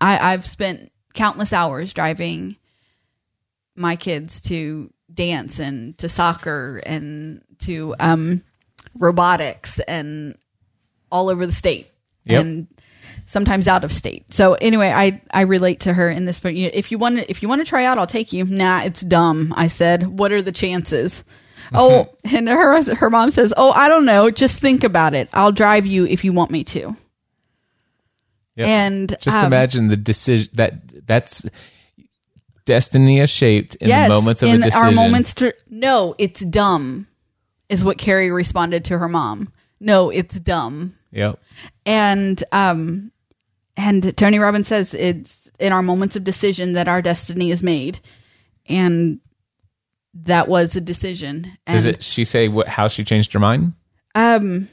I, 0.00 0.32
I've 0.32 0.46
spent 0.46 0.90
countless 1.16 1.52
hours 1.52 1.92
driving 1.92 2.56
my 3.74 3.96
kids 3.96 4.40
to 4.42 4.90
dance 5.12 5.58
and 5.58 5.96
to 5.98 6.08
soccer 6.08 6.80
and 6.86 7.42
to 7.58 7.94
um, 8.00 8.42
robotics 8.94 9.78
and 9.80 10.36
all 11.10 11.28
over 11.28 11.46
the 11.46 11.52
state 11.52 11.90
Yep. 12.24 12.40
and 12.40 12.66
sometimes 13.26 13.68
out 13.68 13.84
of 13.84 13.92
state. 13.92 14.32
So 14.34 14.54
anyway, 14.54 14.90
I 14.90 15.22
I 15.30 15.42
relate 15.42 15.80
to 15.80 15.92
her 15.94 16.10
in 16.10 16.24
this. 16.24 16.40
But 16.40 16.54
if 16.54 16.90
you 16.90 16.98
want 16.98 17.18
to 17.18 17.30
if 17.30 17.42
you 17.42 17.48
want 17.48 17.60
to 17.60 17.64
try 17.64 17.84
out, 17.84 17.98
I'll 17.98 18.06
take 18.06 18.32
you. 18.32 18.44
Nah, 18.44 18.82
it's 18.82 19.00
dumb. 19.00 19.54
I 19.56 19.68
said. 19.68 20.06
What 20.06 20.32
are 20.32 20.42
the 20.42 20.52
chances? 20.52 21.22
oh, 21.74 22.08
and 22.24 22.48
her 22.48 22.94
her 22.94 23.10
mom 23.10 23.30
says, 23.30 23.52
"Oh, 23.56 23.70
I 23.70 23.88
don't 23.88 24.04
know. 24.04 24.30
Just 24.30 24.58
think 24.58 24.84
about 24.84 25.14
it. 25.14 25.28
I'll 25.32 25.52
drive 25.52 25.86
you 25.86 26.04
if 26.06 26.24
you 26.24 26.32
want 26.32 26.50
me 26.50 26.64
to." 26.64 26.96
Yep. 28.56 28.68
And 28.68 29.16
Just 29.20 29.36
um, 29.36 29.46
imagine 29.46 29.88
the 29.88 29.96
decision 29.96 30.50
that 30.54 31.06
that's 31.06 31.46
destiny 32.64 33.20
is 33.20 33.30
shaped 33.30 33.74
in 33.76 33.88
yes, 33.88 34.08
the 34.08 34.14
moments 34.14 34.42
of 34.42 34.48
in 34.48 34.62
a 34.62 34.64
decision. 34.64 34.86
our 34.86 34.92
moments 34.92 35.34
to 35.34 35.54
no, 35.68 36.14
it's 36.18 36.40
dumb, 36.40 37.06
is 37.68 37.84
what 37.84 37.98
Carrie 37.98 38.30
responded 38.30 38.84
to 38.86 38.98
her 38.98 39.08
mom. 39.08 39.52
No, 39.78 40.10
it's 40.10 40.38
dumb. 40.40 40.96
Yep. 41.12 41.38
and 41.86 42.42
um 42.52 43.12
and 43.76 44.16
Tony 44.16 44.38
Robbins 44.38 44.68
says 44.68 44.92
it's 44.94 45.48
in 45.58 45.72
our 45.72 45.82
moments 45.82 46.16
of 46.16 46.24
decision 46.24 46.72
that 46.74 46.88
our 46.88 47.00
destiny 47.00 47.50
is 47.50 47.62
made 47.62 48.00
and 48.66 49.20
that 50.14 50.48
was 50.48 50.76
a 50.76 50.80
decision 50.80 51.56
and 51.66 51.76
Does 51.76 51.86
it? 51.86 52.02
She 52.02 52.24
say 52.24 52.48
what? 52.48 52.68
How 52.68 52.88
she 52.88 53.04
changed 53.04 53.32
her 53.34 53.38
mind? 53.38 53.74
um 54.14 54.68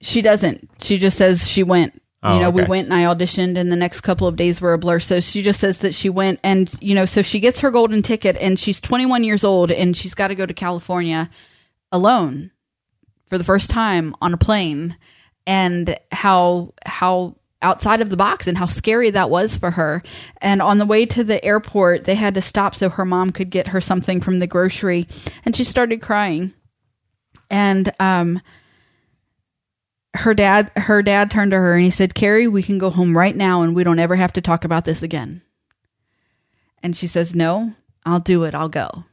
she 0.00 0.20
doesn't 0.22 0.70
she 0.80 0.98
just 0.98 1.16
says 1.18 1.48
she 1.48 1.62
went 1.62 1.97
Oh, 2.22 2.34
you 2.34 2.40
know 2.40 2.50
we 2.50 2.64
went 2.64 2.90
and 2.90 2.94
I 2.94 3.04
auditioned 3.04 3.56
and 3.56 3.70
the 3.70 3.76
next 3.76 4.00
couple 4.00 4.26
of 4.26 4.34
days 4.34 4.60
were 4.60 4.72
a 4.72 4.78
blur. 4.78 4.98
So 4.98 5.20
she 5.20 5.42
just 5.42 5.60
says 5.60 5.78
that 5.78 5.94
she 5.94 6.08
went 6.08 6.40
and 6.42 6.70
you 6.80 6.94
know 6.94 7.06
so 7.06 7.22
she 7.22 7.38
gets 7.38 7.60
her 7.60 7.70
golden 7.70 8.02
ticket 8.02 8.36
and 8.38 8.58
she's 8.58 8.80
21 8.80 9.22
years 9.22 9.44
old 9.44 9.70
and 9.70 9.96
she's 9.96 10.14
got 10.14 10.28
to 10.28 10.34
go 10.34 10.44
to 10.44 10.54
California 10.54 11.30
alone 11.92 12.50
for 13.28 13.38
the 13.38 13.44
first 13.44 13.70
time 13.70 14.16
on 14.20 14.34
a 14.34 14.36
plane 14.38 14.96
and 15.46 15.96
how 16.10 16.74
how 16.84 17.36
outside 17.62 18.00
of 18.00 18.10
the 18.10 18.16
box 18.16 18.48
and 18.48 18.58
how 18.58 18.66
scary 18.66 19.10
that 19.10 19.30
was 19.30 19.56
for 19.56 19.72
her. 19.72 20.02
And 20.40 20.60
on 20.60 20.78
the 20.78 20.86
way 20.86 21.06
to 21.06 21.22
the 21.22 21.44
airport 21.44 22.04
they 22.04 22.16
had 22.16 22.34
to 22.34 22.42
stop 22.42 22.74
so 22.74 22.88
her 22.88 23.04
mom 23.04 23.30
could 23.30 23.50
get 23.50 23.68
her 23.68 23.80
something 23.80 24.20
from 24.20 24.40
the 24.40 24.46
grocery 24.48 25.06
and 25.44 25.54
she 25.54 25.62
started 25.62 26.02
crying. 26.02 26.52
And 27.48 27.92
um 28.00 28.40
her 30.14 30.34
dad 30.34 30.70
her 30.76 31.02
dad 31.02 31.30
turned 31.30 31.50
to 31.50 31.56
her 31.56 31.74
and 31.74 31.84
he 31.84 31.90
said 31.90 32.14
carrie 32.14 32.48
we 32.48 32.62
can 32.62 32.78
go 32.78 32.90
home 32.90 33.16
right 33.16 33.36
now 33.36 33.62
and 33.62 33.74
we 33.76 33.84
don't 33.84 33.98
ever 33.98 34.16
have 34.16 34.32
to 34.32 34.40
talk 34.40 34.64
about 34.64 34.84
this 34.84 35.02
again. 35.02 35.42
And 36.82 36.96
she 36.96 37.06
says 37.06 37.34
no 37.34 37.74
i'll 38.06 38.20
do 38.20 38.44
it. 38.44 38.54
I'll 38.54 38.68
go. 38.70 39.04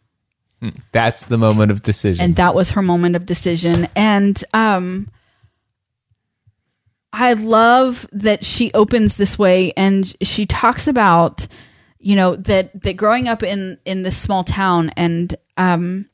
That's 0.93 1.23
the 1.23 1.37
moment 1.37 1.69
of 1.71 1.83
decision. 1.83 2.23
and 2.23 2.35
that 2.37 2.55
was 2.55 2.71
her 2.71 2.81
moment 2.81 3.15
of 3.15 3.25
decision. 3.25 3.87
And 3.95 4.41
um 4.53 5.09
i 7.13 7.31
love 7.33 8.07
that 8.11 8.43
she 8.43 8.73
opens 8.73 9.15
this 9.15 9.39
way 9.39 9.71
and 9.77 10.15
she 10.21 10.45
talks 10.45 10.85
about 10.87 11.47
you 11.99 12.15
know 12.15 12.35
that 12.35 12.81
that 12.81 12.97
growing 12.97 13.27
up 13.27 13.41
in 13.41 13.77
in 13.85 14.03
this 14.03 14.17
small 14.17 14.43
town 14.43 14.91
and 14.97 15.35
um 15.55 16.09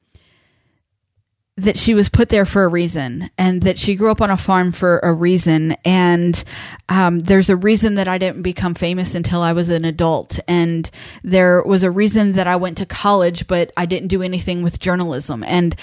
that 1.57 1.77
she 1.77 1.93
was 1.93 2.09
put 2.09 2.29
there 2.29 2.45
for 2.45 2.63
a 2.63 2.67
reason 2.67 3.29
and 3.37 3.61
that 3.63 3.77
she 3.77 3.95
grew 3.95 4.09
up 4.09 4.21
on 4.21 4.29
a 4.29 4.37
farm 4.37 4.71
for 4.71 4.99
a 4.99 5.11
reason. 5.11 5.73
And 5.83 6.41
um, 6.87 7.19
there's 7.19 7.49
a 7.49 7.55
reason 7.55 7.95
that 7.95 8.07
i 8.07 8.17
didn't 8.17 8.41
become 8.41 8.73
famous 8.73 9.15
until 9.15 9.41
i 9.41 9.51
was 9.51 9.69
an 9.69 9.83
adult. 9.83 10.39
And 10.47 10.89
there 11.23 11.61
was 11.63 11.83
a 11.83 11.91
reason 11.91 12.33
that 12.33 12.47
i 12.47 12.55
went 12.55 12.77
to 12.77 12.85
college 12.85 13.47
but 13.47 13.71
i 13.75 13.85
didn't 13.85 14.07
do 14.07 14.21
anything 14.21 14.63
with 14.63 14.79
journalism. 14.79 15.43
And 15.43 15.75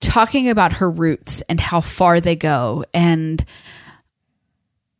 talking 0.00 0.48
about 0.48 0.74
her 0.74 0.90
roots 0.90 1.42
and 1.48 1.58
how 1.60 1.80
far 1.80 2.20
they 2.20 2.36
go. 2.36 2.84
And 2.92 3.44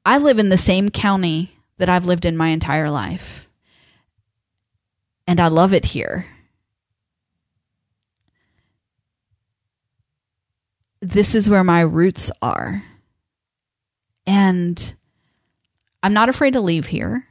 i 0.04 0.18
live 0.18 0.38
in 0.38 0.48
the 0.48 0.56
same 0.56 0.90
county 0.90 1.58
that 1.78 1.88
i've 1.88 2.06
lived 2.06 2.24
in 2.24 2.36
my 2.36 2.48
entire 2.48 2.88
life. 2.88 3.48
And 5.26 5.40
i 5.40 5.48
love 5.48 5.74
it 5.74 5.86
here 5.86 6.26
this 11.12 11.34
is 11.34 11.48
where 11.48 11.64
my 11.64 11.80
roots 11.80 12.30
are. 12.42 12.82
And 14.26 14.94
I'm 16.02 16.12
not 16.12 16.28
afraid 16.28 16.54
to 16.54 16.60
leave 16.60 16.86
here. 16.86 17.26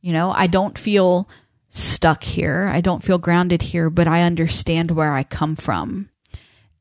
You 0.00 0.12
know, 0.12 0.32
I 0.32 0.48
don't 0.48 0.76
feel 0.76 1.28
stuck 1.68 2.24
here. 2.24 2.68
I 2.72 2.80
don't 2.80 3.04
feel 3.04 3.18
grounded 3.18 3.62
here, 3.62 3.88
but 3.88 4.08
I 4.08 4.22
understand 4.22 4.90
where 4.90 5.12
I 5.12 5.22
come 5.22 5.54
from 5.54 6.10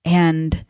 and 0.03 0.65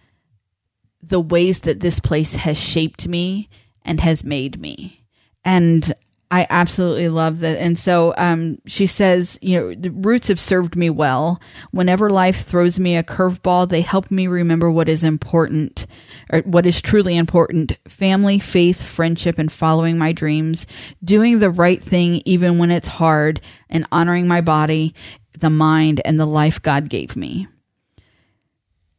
the 1.01 1.21
ways 1.21 1.61
that 1.61 1.79
this 1.79 1.99
place 1.99 2.35
has 2.35 2.59
shaped 2.59 3.07
me 3.07 3.49
and 3.83 4.01
has 4.01 4.23
made 4.23 4.59
me. 4.59 5.05
And 5.45 5.93
I 6.33 6.47
absolutely 6.49 7.09
love 7.09 7.41
that. 7.41 7.59
And 7.59 7.77
so 7.77 8.13
um, 8.17 8.59
she 8.65 8.87
says, 8.87 9.37
you 9.41 9.59
know, 9.59 9.75
the 9.75 9.91
roots 9.91 10.29
have 10.29 10.39
served 10.39 10.77
me 10.77 10.89
well. 10.89 11.41
Whenever 11.71 12.09
life 12.09 12.45
throws 12.45 12.79
me 12.79 12.95
a 12.95 13.03
curveball, 13.03 13.67
they 13.67 13.81
help 13.81 14.09
me 14.09 14.27
remember 14.27 14.71
what 14.71 14.87
is 14.87 15.03
important 15.03 15.85
or 16.31 16.39
what 16.43 16.65
is 16.65 16.81
truly 16.81 17.17
important 17.17 17.77
family, 17.85 18.39
faith, 18.39 18.81
friendship, 18.81 19.39
and 19.39 19.51
following 19.51 19.97
my 19.97 20.13
dreams, 20.13 20.65
doing 21.03 21.39
the 21.39 21.49
right 21.49 21.83
thing 21.83 22.21
even 22.23 22.57
when 22.57 22.71
it's 22.71 22.87
hard, 22.87 23.41
and 23.69 23.85
honoring 23.91 24.25
my 24.25 24.39
body, 24.39 24.95
the 25.37 25.49
mind, 25.49 25.99
and 26.05 26.17
the 26.17 26.25
life 26.25 26.61
God 26.61 26.87
gave 26.87 27.17
me. 27.17 27.49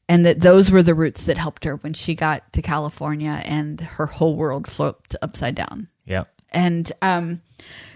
And 0.06 0.26
that 0.26 0.40
those 0.40 0.70
were 0.70 0.82
the 0.82 0.94
roots 0.94 1.24
that 1.24 1.38
helped 1.38 1.64
her 1.64 1.76
when 1.76 1.94
she 1.94 2.14
got 2.14 2.52
to 2.52 2.60
California 2.60 3.40
and 3.46 3.80
her 3.80 4.04
whole 4.04 4.36
world 4.36 4.66
flipped 4.66 5.16
upside 5.22 5.54
down 5.54 5.88
yep. 6.04 6.31
And 6.52 6.92
um 7.02 7.40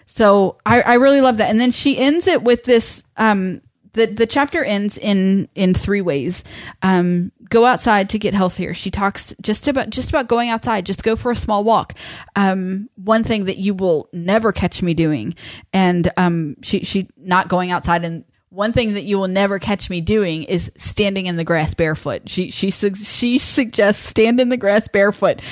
so 0.07 0.57
I, 0.65 0.81
I 0.81 0.95
really 0.95 1.21
love 1.21 1.37
that. 1.39 1.51
And 1.51 1.61
then 1.61 1.71
she 1.71 1.99
ends 1.99 2.27
it 2.27 2.43
with 2.43 2.65
this 2.65 3.03
um 3.17 3.61
the 3.93 4.07
the 4.07 4.27
chapter 4.27 4.65
ends 4.65 4.97
in 4.99 5.49
in 5.55 5.75
three 5.75 6.01
ways. 6.01 6.43
Um 6.83 7.33
go 7.49 7.65
outside 7.65 8.11
to 8.11 8.19
get 8.19 8.35
healthier 8.35 8.75
she 8.75 8.91
talks 8.91 9.33
just 9.41 9.69
about 9.69 9.91
just 9.91 10.09
about 10.09 10.29
going 10.29 10.49
outside. 10.49 10.87
Just 10.87 11.03
go 11.03 11.17
for 11.17 11.31
a 11.31 11.37
small 11.37 11.65
walk. 11.65 11.95
Um 12.35 12.89
one 12.97 13.25
thing 13.25 13.45
that 13.45 13.59
you 13.59 13.75
will 13.75 14.09
never 14.13 14.53
catch 14.53 14.83
me 14.83 14.95
doing. 14.95 15.35
And 15.73 16.11
um 16.17 16.57
she 16.63 16.85
she 16.85 17.09
not 17.17 17.49
going 17.49 17.71
outside. 17.71 18.05
And 18.05 18.25
one 18.57 18.73
thing 18.73 18.95
that 18.95 19.03
you 19.03 19.19
will 19.19 19.29
never 19.29 19.59
catch 19.59 19.91
me 19.91 20.01
doing 20.01 20.45
is 20.45 20.73
standing 20.79 21.27
in 21.27 21.37
the 21.37 21.45
grass 21.45 21.75
barefoot. 21.75 22.29
She 22.29 22.51
she 22.51 22.71
she 22.71 23.39
suggests 23.39 24.09
stand 24.09 24.41
in 24.41 24.49
the 24.49 24.57
grass 24.57 24.89
barefoot. 24.89 25.43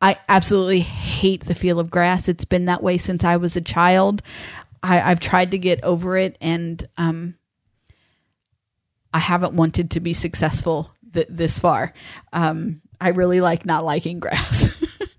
I 0.00 0.16
absolutely 0.28 0.80
hate 0.80 1.44
the 1.44 1.54
feel 1.54 1.80
of 1.80 1.90
grass. 1.90 2.28
It's 2.28 2.44
been 2.44 2.66
that 2.66 2.82
way 2.82 2.98
since 2.98 3.24
I 3.24 3.36
was 3.36 3.56
a 3.56 3.60
child. 3.60 4.22
I, 4.82 4.98
have 4.98 5.20
tried 5.20 5.50
to 5.52 5.58
get 5.58 5.82
over 5.82 6.16
it, 6.16 6.36
and 6.40 6.86
um, 6.96 7.34
I 9.12 9.18
haven't 9.18 9.56
wanted 9.56 9.92
to 9.92 10.00
be 10.00 10.12
successful 10.12 10.90
th- 11.12 11.28
this 11.30 11.58
far. 11.58 11.92
Um, 12.32 12.82
I 13.00 13.08
really 13.08 13.40
like 13.40 13.66
not 13.66 13.84
liking 13.84 14.20
grass. 14.20 14.78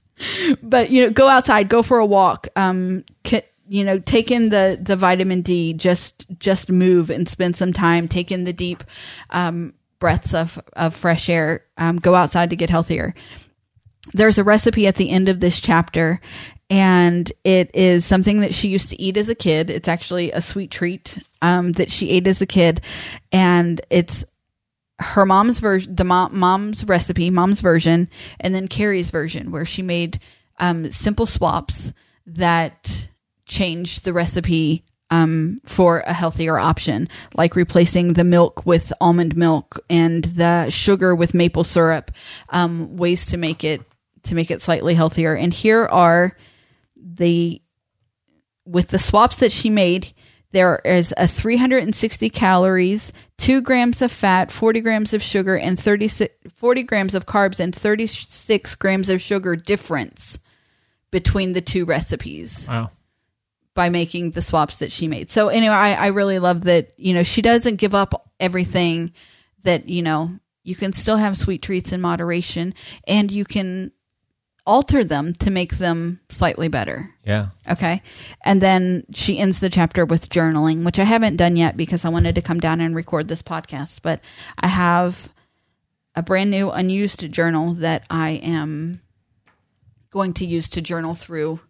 but 0.64 0.90
you 0.90 1.04
know, 1.04 1.12
go 1.12 1.28
outside, 1.28 1.70
go 1.70 1.84
for 1.84 1.98
a 1.98 2.06
walk. 2.06 2.48
Um, 2.56 3.04
you 3.70 3.84
know, 3.84 4.00
take 4.00 4.32
in 4.32 4.50
the 4.50 4.80
the 4.82 4.96
vitamin 4.96 5.42
D. 5.42 5.74
Just 5.74 6.26
just 6.40 6.70
move 6.70 7.10
and 7.10 7.28
spend 7.28 7.56
some 7.58 7.74
time. 7.74 8.08
Take 8.08 8.32
in 8.32 8.44
the 8.44 8.54
deep 8.54 8.84
um, 9.30 9.74
breaths 10.00 10.34
of 10.34 10.60
of 10.74 10.96
fresh 10.96 11.30
air. 11.30 11.66
Um, 11.78 11.98
go 11.98 12.16
outside 12.16 12.50
to 12.52 12.56
get 12.56 12.70
healthier. 12.70 13.14
There's 14.14 14.38
a 14.38 14.44
recipe 14.44 14.88
at 14.88 14.96
the 14.96 15.10
end 15.10 15.30
of 15.30 15.40
this 15.40 15.60
chapter, 15.60 16.22
and 16.70 17.32
it 17.44 17.72
is 17.74 18.06
something 18.06 18.42
that 18.42 18.54
she 18.54 18.70
used 18.70 18.90
to 18.90 19.02
eat 19.02 19.18
as 19.18 19.30
a 19.30 19.36
kid. 19.36 19.70
It's 19.70 19.88
actually 19.88 20.32
a 20.32 20.42
sweet 20.42 20.72
treat 20.72 21.18
um, 21.42 21.74
that 21.74 21.92
she 21.92 22.10
ate 22.10 22.28
as 22.28 22.42
a 22.42 22.46
kid, 22.46 22.82
and 23.32 23.80
it's 23.90 24.26
her 25.00 25.26
mom's 25.26 25.60
version, 25.60 25.96
the 25.96 26.04
mom, 26.04 26.38
mom's 26.38 26.84
recipe, 26.86 27.30
mom's 27.30 27.62
version, 27.62 28.10
and 28.40 28.56
then 28.56 28.68
Carrie's 28.68 29.12
version, 29.12 29.52
where 29.52 29.66
she 29.66 29.82
made 29.82 30.20
um, 30.60 30.92
simple 30.92 31.26
swaps 31.28 31.94
that 32.26 33.10
changed 33.46 34.04
the 34.04 34.14
recipe 34.14 34.84
um, 35.10 35.58
for 35.66 36.00
a 36.00 36.14
healthier 36.14 36.58
option, 36.58 37.08
like 37.36 37.56
replacing 37.56 38.14
the 38.14 38.24
milk 38.24 38.66
with 38.66 38.92
almond 39.00 39.38
milk 39.38 39.80
and 39.90 40.26
the 40.26 40.70
sugar 40.70 41.16
with 41.16 41.34
maple 41.34 41.64
syrup. 41.64 42.12
Um, 42.50 42.98
ways 42.98 43.28
to 43.28 43.38
make 43.38 43.64
it 43.64 43.82
to 44.28 44.36
make 44.36 44.52
it 44.52 44.62
slightly 44.62 44.94
healthier. 44.94 45.34
And 45.36 45.54
here 45.54 45.86
are 45.86 46.38
the 46.96 47.62
with 48.66 48.90
the 48.90 49.00
swaps 49.00 49.38
that 49.38 49.52
she 49.52 49.70
made. 49.70 50.14
There 50.52 50.82
is 50.86 51.14
a 51.18 51.28
360 51.28 52.30
calories, 52.30 53.12
2 53.38 53.62
grams 53.62 54.02
of 54.02 54.12
fat, 54.12 54.52
40 54.52 54.82
grams 54.82 55.14
of 55.14 55.22
sugar, 55.22 55.58
and 55.58 55.80
30, 55.80 56.30
40 56.54 56.84
grams 56.84 57.16
of 57.16 57.26
carbs, 57.26 57.60
and 57.60 57.76
36 57.76 58.76
grams 58.76 59.10
of 59.10 59.22
sugar 59.22 59.56
difference 59.56 60.40
between 61.12 61.54
the 61.54 61.62
two 61.62 61.86
recipes. 61.86 62.66
Wow. 62.68 62.92
By 63.74 63.90
making 63.90 64.32
the 64.32 64.42
swaps 64.42 64.78
that 64.78 64.92
she 64.92 65.08
made. 65.08 65.30
So, 65.30 65.50
anyway, 65.50 65.76
I, 65.76 65.94
I 65.94 66.08
really 66.08 66.40
love 66.40 66.64
that, 66.64 66.94
you 66.98 67.14
know, 67.14 67.24
she 67.24 67.44
doesn't 67.44 67.76
give 67.76 67.94
up 67.94 68.32
everything 68.40 69.14
that, 69.64 69.88
you 69.88 70.02
know, 70.02 70.40
you 70.64 70.76
can 70.76 70.94
still 70.94 71.18
have 71.18 71.38
sweet 71.38 71.62
treats 71.62 71.92
in 71.92 72.02
moderation 72.02 72.74
and 73.08 73.32
you 73.32 73.46
can 73.46 73.92
alter 74.68 75.04
them 75.04 75.34
to 75.34 75.50
make 75.50 75.78
them 75.78 76.20
slightly 76.30 76.68
better. 76.68 77.10
Yeah. 77.24 77.48
Okay. 77.68 78.04
And 78.44 78.62
then 78.62 79.06
she 79.14 79.40
ends 79.40 79.62
the 79.62 79.70
chapter 79.70 80.06
with 80.06 80.30
journaling, 80.30 80.84
which 80.84 81.00
I 81.00 81.06
haven't 81.06 81.38
done 81.38 81.56
yet 81.56 81.78
because 81.78 82.04
I 82.04 82.10
wanted 82.10 82.36
to 82.36 82.42
come 82.42 82.60
down 82.60 82.82
and 82.82 82.94
record 82.94 83.30
this 83.30 83.42
podcast. 83.42 84.02
But 84.04 84.20
I 84.60 84.68
have 84.68 85.30
a 86.16 86.22
brand 86.22 86.52
new 86.52 86.70
unused 86.70 87.32
journal 87.32 87.76
that 87.76 88.04
I 88.10 88.32
am 88.32 89.02
going 90.10 90.34
to 90.34 90.46
use 90.46 90.70
to 90.72 90.82
journal 90.82 91.16
through 91.16 91.62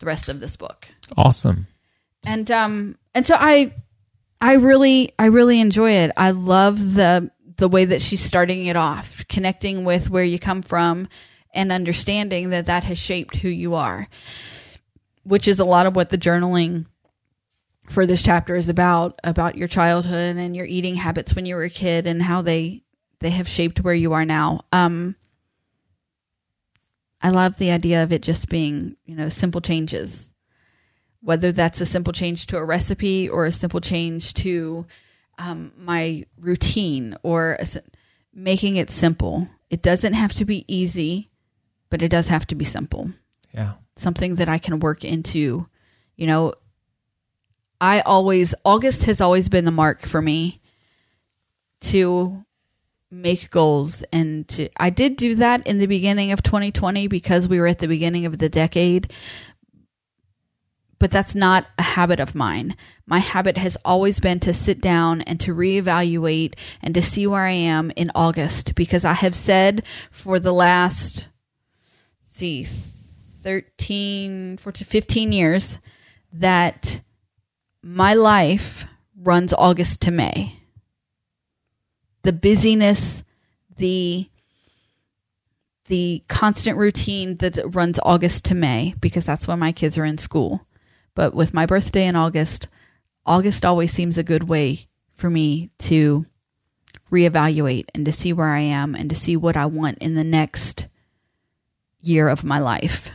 the 0.00 0.06
rest 0.06 0.28
of 0.28 0.40
this 0.40 0.56
book. 0.56 0.88
Awesome. 1.16 1.68
And 2.26 2.50
um 2.50 2.98
and 3.14 3.26
so 3.26 3.36
I 3.38 3.72
I 4.40 4.54
really 4.54 5.12
I 5.18 5.26
really 5.26 5.60
enjoy 5.60 5.92
it. 5.92 6.10
I 6.16 6.32
love 6.32 6.94
the 6.94 7.30
the 7.56 7.68
way 7.68 7.84
that 7.84 8.02
she's 8.02 8.22
starting 8.22 8.66
it 8.66 8.76
off, 8.76 9.22
connecting 9.28 9.84
with 9.84 10.10
where 10.10 10.24
you 10.24 10.38
come 10.38 10.62
from 10.62 11.08
and 11.52 11.72
understanding 11.72 12.50
that 12.50 12.66
that 12.66 12.84
has 12.84 12.98
shaped 12.98 13.36
who 13.36 13.48
you 13.48 13.74
are, 13.74 14.08
which 15.24 15.48
is 15.48 15.58
a 15.58 15.64
lot 15.64 15.86
of 15.86 15.96
what 15.96 16.10
the 16.10 16.18
journaling 16.18 16.86
for 17.88 18.06
this 18.06 18.22
chapter 18.22 18.54
is 18.54 18.68
about 18.68 19.18
about 19.24 19.56
your 19.56 19.66
childhood 19.66 20.36
and 20.36 20.54
your 20.54 20.66
eating 20.66 20.94
habits 20.94 21.34
when 21.34 21.44
you 21.44 21.56
were 21.56 21.64
a 21.64 21.70
kid 21.70 22.06
and 22.06 22.22
how 22.22 22.40
they 22.40 22.82
they 23.18 23.30
have 23.30 23.48
shaped 23.48 23.80
where 23.80 23.94
you 23.94 24.12
are 24.12 24.24
now. 24.24 24.60
Um, 24.72 25.16
I 27.20 27.30
love 27.30 27.56
the 27.56 27.70
idea 27.70 28.02
of 28.02 28.12
it 28.12 28.22
just 28.22 28.48
being, 28.48 28.96
you 29.04 29.14
know, 29.14 29.28
simple 29.28 29.60
changes. 29.60 30.30
Whether 31.22 31.52
that's 31.52 31.82
a 31.82 31.86
simple 31.86 32.14
change 32.14 32.46
to 32.46 32.56
a 32.56 32.64
recipe 32.64 33.28
or 33.28 33.44
a 33.44 33.52
simple 33.52 33.80
change 33.80 34.32
to 34.34 34.86
um, 35.38 35.72
my 35.76 36.24
routine 36.38 37.16
or 37.22 37.58
a, 37.60 37.66
making 38.32 38.76
it 38.76 38.90
simple. 38.90 39.48
It 39.68 39.82
doesn't 39.82 40.14
have 40.14 40.32
to 40.34 40.46
be 40.46 40.64
easy 40.66 41.29
but 41.90 42.02
it 42.02 42.08
does 42.08 42.28
have 42.28 42.46
to 42.46 42.54
be 42.54 42.64
simple. 42.64 43.10
Yeah. 43.52 43.74
Something 43.96 44.36
that 44.36 44.48
I 44.48 44.58
can 44.58 44.80
work 44.80 45.04
into. 45.04 45.66
You 46.16 46.26
know, 46.26 46.54
I 47.80 48.00
always, 48.00 48.54
August 48.64 49.04
has 49.04 49.20
always 49.20 49.48
been 49.48 49.64
the 49.64 49.70
mark 49.70 50.06
for 50.06 50.22
me 50.22 50.60
to 51.82 52.44
make 53.10 53.50
goals. 53.50 54.04
And 54.12 54.46
to, 54.48 54.68
I 54.76 54.90
did 54.90 55.16
do 55.16 55.34
that 55.36 55.66
in 55.66 55.78
the 55.78 55.86
beginning 55.86 56.32
of 56.32 56.42
2020 56.42 57.08
because 57.08 57.48
we 57.48 57.58
were 57.58 57.66
at 57.66 57.78
the 57.78 57.88
beginning 57.88 58.24
of 58.24 58.38
the 58.38 58.48
decade. 58.48 59.12
But 60.98 61.10
that's 61.10 61.34
not 61.34 61.66
a 61.78 61.82
habit 61.82 62.20
of 62.20 62.34
mine. 62.34 62.76
My 63.06 63.18
habit 63.18 63.56
has 63.56 63.78
always 63.84 64.20
been 64.20 64.38
to 64.40 64.52
sit 64.52 64.82
down 64.82 65.22
and 65.22 65.40
to 65.40 65.54
reevaluate 65.54 66.54
and 66.82 66.94
to 66.94 67.02
see 67.02 67.26
where 67.26 67.46
I 67.46 67.52
am 67.52 67.90
in 67.96 68.12
August 68.14 68.74
because 68.74 69.04
I 69.04 69.14
have 69.14 69.34
said 69.34 69.82
for 70.10 70.38
the 70.38 70.52
last 70.52 71.28
see, 72.40 72.64
13, 73.42 74.56
14, 74.56 74.86
15 74.86 75.32
years 75.32 75.78
that 76.32 77.02
my 77.82 78.14
life 78.14 78.86
runs 79.14 79.52
August 79.52 80.00
to 80.02 80.10
May. 80.10 80.58
The 82.22 82.32
busyness, 82.32 83.22
the 83.76 84.26
the 85.86 86.22
constant 86.28 86.78
routine 86.78 87.36
that 87.38 87.58
runs 87.74 87.98
August 88.04 88.44
to 88.44 88.54
May 88.54 88.94
because 89.00 89.26
that's 89.26 89.48
when 89.48 89.58
my 89.58 89.72
kids 89.72 89.98
are 89.98 90.04
in 90.04 90.18
school. 90.18 90.66
But 91.14 91.34
with 91.34 91.52
my 91.52 91.66
birthday 91.66 92.06
in 92.06 92.14
August, 92.14 92.68
August 93.26 93.66
always 93.66 93.92
seems 93.92 94.16
a 94.16 94.22
good 94.22 94.48
way 94.48 94.86
for 95.14 95.28
me 95.28 95.70
to 95.80 96.26
reevaluate 97.10 97.86
and 97.92 98.06
to 98.06 98.12
see 98.12 98.32
where 98.32 98.50
I 98.50 98.60
am 98.60 98.94
and 98.94 99.10
to 99.10 99.16
see 99.16 99.36
what 99.36 99.56
I 99.56 99.66
want 99.66 99.98
in 99.98 100.14
the 100.14 100.24
next 100.24 100.86
year 102.02 102.28
of 102.28 102.44
my 102.44 102.58
life. 102.58 103.10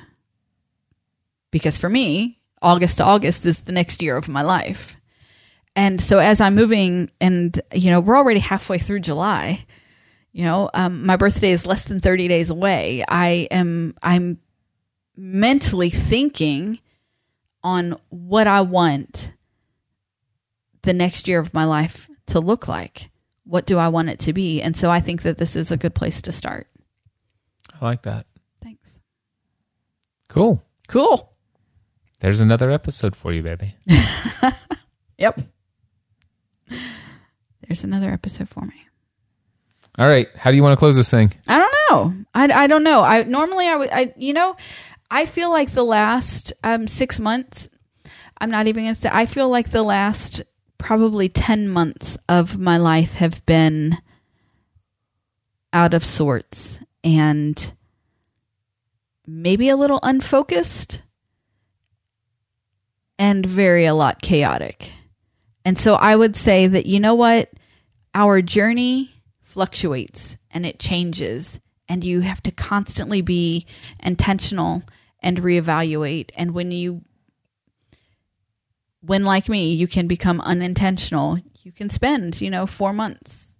Because 1.51 1.77
for 1.77 1.89
me, 1.89 2.39
August 2.61 2.97
to 2.97 3.03
August 3.03 3.45
is 3.45 3.61
the 3.61 3.71
next 3.71 4.01
year 4.01 4.17
of 4.17 4.27
my 4.27 4.41
life. 4.41 4.97
And 5.75 5.99
so 5.99 6.19
as 6.19 6.39
I'm 6.39 6.55
moving, 6.55 7.11
and, 7.19 7.59
you 7.73 7.91
know, 7.91 7.99
we're 7.99 8.17
already 8.17 8.39
halfway 8.39 8.77
through 8.77 9.01
July. 9.01 9.65
You 10.31 10.45
know, 10.45 10.69
um, 10.73 11.05
my 11.05 11.17
birthday 11.17 11.51
is 11.51 11.65
less 11.65 11.85
than 11.85 11.99
30 11.99 12.27
days 12.27 12.49
away. 12.49 13.03
I 13.07 13.47
am, 13.51 13.95
I'm 14.01 14.39
mentally 15.15 15.89
thinking 15.89 16.79
on 17.63 17.97
what 18.09 18.47
I 18.47 18.61
want 18.61 19.33
the 20.83 20.93
next 20.93 21.27
year 21.27 21.39
of 21.39 21.53
my 21.53 21.65
life 21.65 22.09
to 22.27 22.39
look 22.39 22.67
like. 22.67 23.09
What 23.43 23.65
do 23.65 23.77
I 23.77 23.89
want 23.89 24.09
it 24.09 24.19
to 24.19 24.33
be? 24.33 24.61
And 24.61 24.75
so 24.75 24.89
I 24.89 24.99
think 25.01 25.23
that 25.23 25.37
this 25.37 25.55
is 25.55 25.71
a 25.71 25.77
good 25.77 25.93
place 25.93 26.21
to 26.23 26.31
start. 26.31 26.67
I 27.79 27.83
like 27.83 28.03
that. 28.03 28.25
Cool. 30.35 30.61
Cool. 30.89 31.31
There's 32.19 32.41
another 32.41 32.69
episode 32.69 33.15
for 33.15 33.31
you, 33.31 33.41
baby. 33.41 33.73
yep. 35.17 35.39
There's 36.67 37.85
another 37.85 38.09
episode 38.09 38.49
for 38.49 38.59
me. 38.65 38.73
All 39.97 40.05
right. 40.05 40.27
How 40.35 40.51
do 40.51 40.57
you 40.57 40.63
want 40.63 40.73
to 40.73 40.77
close 40.77 40.97
this 40.97 41.09
thing? 41.09 41.31
I 41.47 41.57
don't 41.57 41.73
know. 41.89 42.25
I, 42.33 42.63
I 42.63 42.67
don't 42.67 42.83
know. 42.83 43.01
I 43.01 43.23
normally 43.23 43.65
I 43.69 43.77
would 43.77 43.89
I 43.93 44.13
you 44.17 44.33
know 44.33 44.57
I 45.09 45.25
feel 45.25 45.49
like 45.49 45.71
the 45.71 45.85
last 45.85 46.51
um 46.65 46.89
six 46.89 47.17
months. 47.17 47.69
I'm 48.37 48.51
not 48.51 48.67
even 48.67 48.83
gonna 48.83 48.95
say. 48.95 49.09
I 49.13 49.27
feel 49.27 49.47
like 49.47 49.71
the 49.71 49.83
last 49.83 50.41
probably 50.77 51.29
ten 51.29 51.69
months 51.69 52.17
of 52.27 52.57
my 52.57 52.75
life 52.75 53.13
have 53.13 53.45
been 53.45 53.99
out 55.71 55.93
of 55.93 56.03
sorts 56.03 56.79
and 57.05 57.73
maybe 59.27 59.69
a 59.69 59.75
little 59.75 59.99
unfocused 60.03 61.01
and 63.17 63.45
very 63.45 63.85
a 63.85 63.93
lot 63.93 64.21
chaotic. 64.21 64.91
And 65.63 65.77
so 65.79 65.95
I 65.95 66.15
would 66.15 66.35
say 66.35 66.67
that, 66.67 66.85
you 66.85 66.99
know 66.99 67.15
what? 67.15 67.51
Our 68.13 68.41
journey 68.41 69.11
fluctuates 69.41 70.37
and 70.51 70.65
it 70.65 70.79
changes, 70.79 71.59
and 71.87 72.03
you 72.03 72.21
have 72.21 72.41
to 72.43 72.51
constantly 72.51 73.21
be 73.21 73.65
intentional 74.01 74.83
and 75.21 75.41
reevaluate. 75.41 76.29
And 76.35 76.53
when 76.53 76.71
you 76.71 77.01
when 79.01 79.23
like 79.23 79.47
me, 79.49 79.73
you 79.73 79.87
can 79.87 80.07
become 80.07 80.41
unintentional, 80.41 81.39
you 81.61 81.71
can 81.71 81.89
spend, 81.89 82.41
you 82.41 82.49
know, 82.49 82.65
4 82.65 82.91
months 82.91 83.53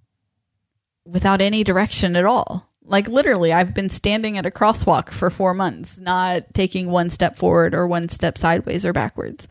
without 1.06 1.40
any 1.40 1.64
direction 1.64 2.16
at 2.16 2.26
all. 2.26 2.70
Like 2.88 3.08
literally, 3.08 3.52
I've 3.52 3.74
been 3.74 3.90
standing 3.90 4.38
at 4.38 4.46
a 4.46 4.52
crosswalk 4.52 5.10
for 5.10 5.30
4 5.30 5.54
months, 5.56 5.98
not 5.98 6.54
taking 6.54 6.92
one 6.92 7.10
step 7.10 7.36
forward 7.36 7.74
or 7.74 7.88
one 7.88 8.10
step 8.10 8.38
sideways 8.38 8.86
or 8.86 8.94
backwards. 8.94 9.48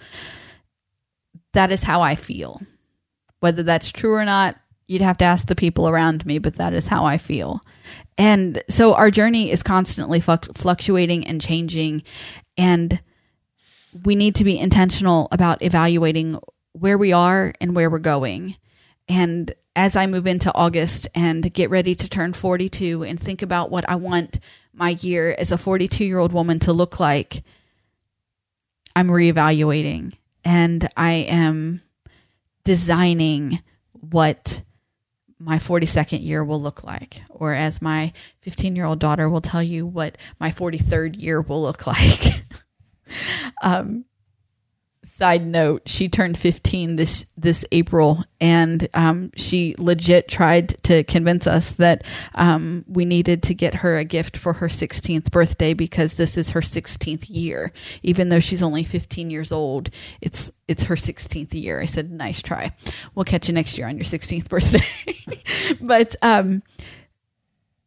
That 1.53 1.73
is 1.73 1.83
how 1.83 2.01
I 2.01 2.15
feel. 2.15 2.61
Whether 3.41 3.63
that's 3.63 3.91
true 3.91 4.15
or 4.15 4.25
not, 4.25 4.57
you'd 4.87 5.03
have 5.03 5.19
to 5.19 5.25
ask 5.25 5.47
the 5.49 5.57
people 5.57 5.89
around 5.89 6.25
me, 6.25 6.39
but 6.39 6.57
that 6.57 6.75
is 6.75 6.87
how 6.87 7.05
I 7.07 7.19
feel. 7.19 7.61
And 8.17 8.63
so 8.69 8.95
our 8.95 9.11
journey 9.11 9.51
is 9.51 9.63
constantly 9.63 10.21
fluctuating 10.21 11.27
and 11.27 11.41
changing. 11.41 12.03
And 12.57 13.01
we 14.05 14.15
need 14.15 14.37
to 14.37 14.45
be 14.45 14.59
intentional 14.59 15.29
about 15.33 15.63
evaluating 15.63 16.39
where 16.73 16.99
we 16.99 17.13
are 17.13 17.53
and 17.61 17.75
where 17.75 17.91
we're 17.91 17.99
going. 17.99 18.57
And 19.09 19.55
as 19.77 19.97
I 19.97 20.07
move 20.07 20.27
into 20.27 20.55
August 20.55 21.09
and 21.15 21.53
get 21.53 21.71
ready 21.71 21.95
to 21.95 22.09
turn 22.09 22.33
42 22.33 23.03
and 23.03 23.21
think 23.21 23.43
about 23.43 23.71
what 23.71 23.89
I 23.89 23.97
want 23.97 24.41
my 24.73 24.91
year 25.01 25.35
as 25.39 25.53
a 25.53 25.59
42 25.59 26.05
year 26.05 26.19
old 26.19 26.33
woman 26.33 26.59
to 26.61 26.73
look 26.73 27.01
like, 27.01 27.43
I'm 28.97 29.09
reevaluating 29.09 30.13
and 30.45 30.89
I 30.97 31.13
am 31.13 31.83
designing 32.65 33.61
what 33.93 34.63
my 35.39 35.59
42nd 35.59 36.25
year 36.25 36.45
will 36.45 36.61
look 36.61 36.85
like, 36.85 37.23
or 37.29 37.53
as 37.53 37.83
my 37.83 38.13
15 38.41 38.77
year 38.77 38.85
old 38.85 38.99
daughter 38.99 39.29
will 39.29 39.41
tell 39.41 39.63
you 39.63 39.87
what 39.87 40.17
my 40.39 40.51
43rd 40.51 41.21
year 41.21 41.41
will 41.41 41.63
look 41.63 41.87
like. 41.87 42.45
um, 43.63 44.05
side 45.17 45.47
note, 45.47 45.83
she 45.87 46.09
turned 46.09 46.37
15 46.37 46.97
this 46.97 47.25
this 47.37 47.65
April, 47.71 48.25
and 48.41 48.89
um, 48.95 49.31
she 49.37 49.77
legit 49.79 50.27
tried 50.27 50.83
to 50.85 51.05
convince 51.05 51.47
us 51.47 51.71
that 51.73 52.05
um, 52.35 52.85
we 52.89 53.05
needed 53.05 53.43
to 53.45 53.55
get 53.55 53.77
her 53.77 53.97
a 53.97 54.05
gift 54.05 54.37
for 54.37 54.55
her 54.55 54.67
16th 54.67 55.31
birthday 55.31 55.73
because 55.73 56.15
this 56.15 56.37
is 56.37 56.51
her 56.51 56.61
16th 56.61 57.27
year, 57.29 57.73
even 58.03 58.29
though 58.29 58.41
she's 58.41 58.63
only 58.63 58.83
15 58.83 59.31
years 59.31 59.53
old. 59.53 59.91
It's 60.21 60.51
it's 60.67 60.85
her 60.85 60.97
16th 60.97 61.55
year. 61.55 61.81
I 61.81 61.87
said, 61.87 62.11
nice 62.11 62.43
try. 62.43 62.73
We'll 63.15 63.25
catch 63.25 63.49
you 63.49 63.55
next 63.55 63.79
year 63.79 63.87
on 63.87 63.97
your 63.97 64.05
16th 64.05 64.49
birthday. 64.49 65.39
but 65.81 66.17
um, 66.23 66.63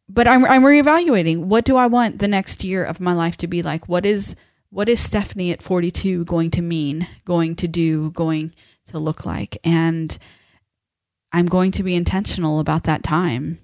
but 0.08 0.26
I'm 0.26 0.46
I'm 0.46 0.62
reevaluating. 0.62 1.40
What 1.40 1.66
do 1.66 1.76
I 1.76 1.88
want 1.88 2.20
the 2.20 2.28
next 2.28 2.64
year 2.64 2.84
of 2.84 3.00
my 3.00 3.12
life 3.12 3.36
to 3.38 3.46
be 3.46 3.62
like? 3.62 3.86
What 3.86 4.06
is 4.06 4.34
what 4.70 4.88
is 4.88 5.00
Stephanie 5.00 5.50
at 5.50 5.62
42 5.62 6.24
going 6.24 6.50
to 6.52 6.62
mean, 6.62 7.06
going 7.24 7.56
to 7.56 7.68
do, 7.68 8.10
going 8.10 8.54
to 8.86 8.98
look 8.98 9.24
like? 9.24 9.56
And 9.64 10.16
I'm 11.32 11.46
going 11.46 11.72
to 11.72 11.82
be 11.82 11.94
intentional 11.94 12.60
about 12.60 12.84
that 12.84 13.02
time. 13.02 13.60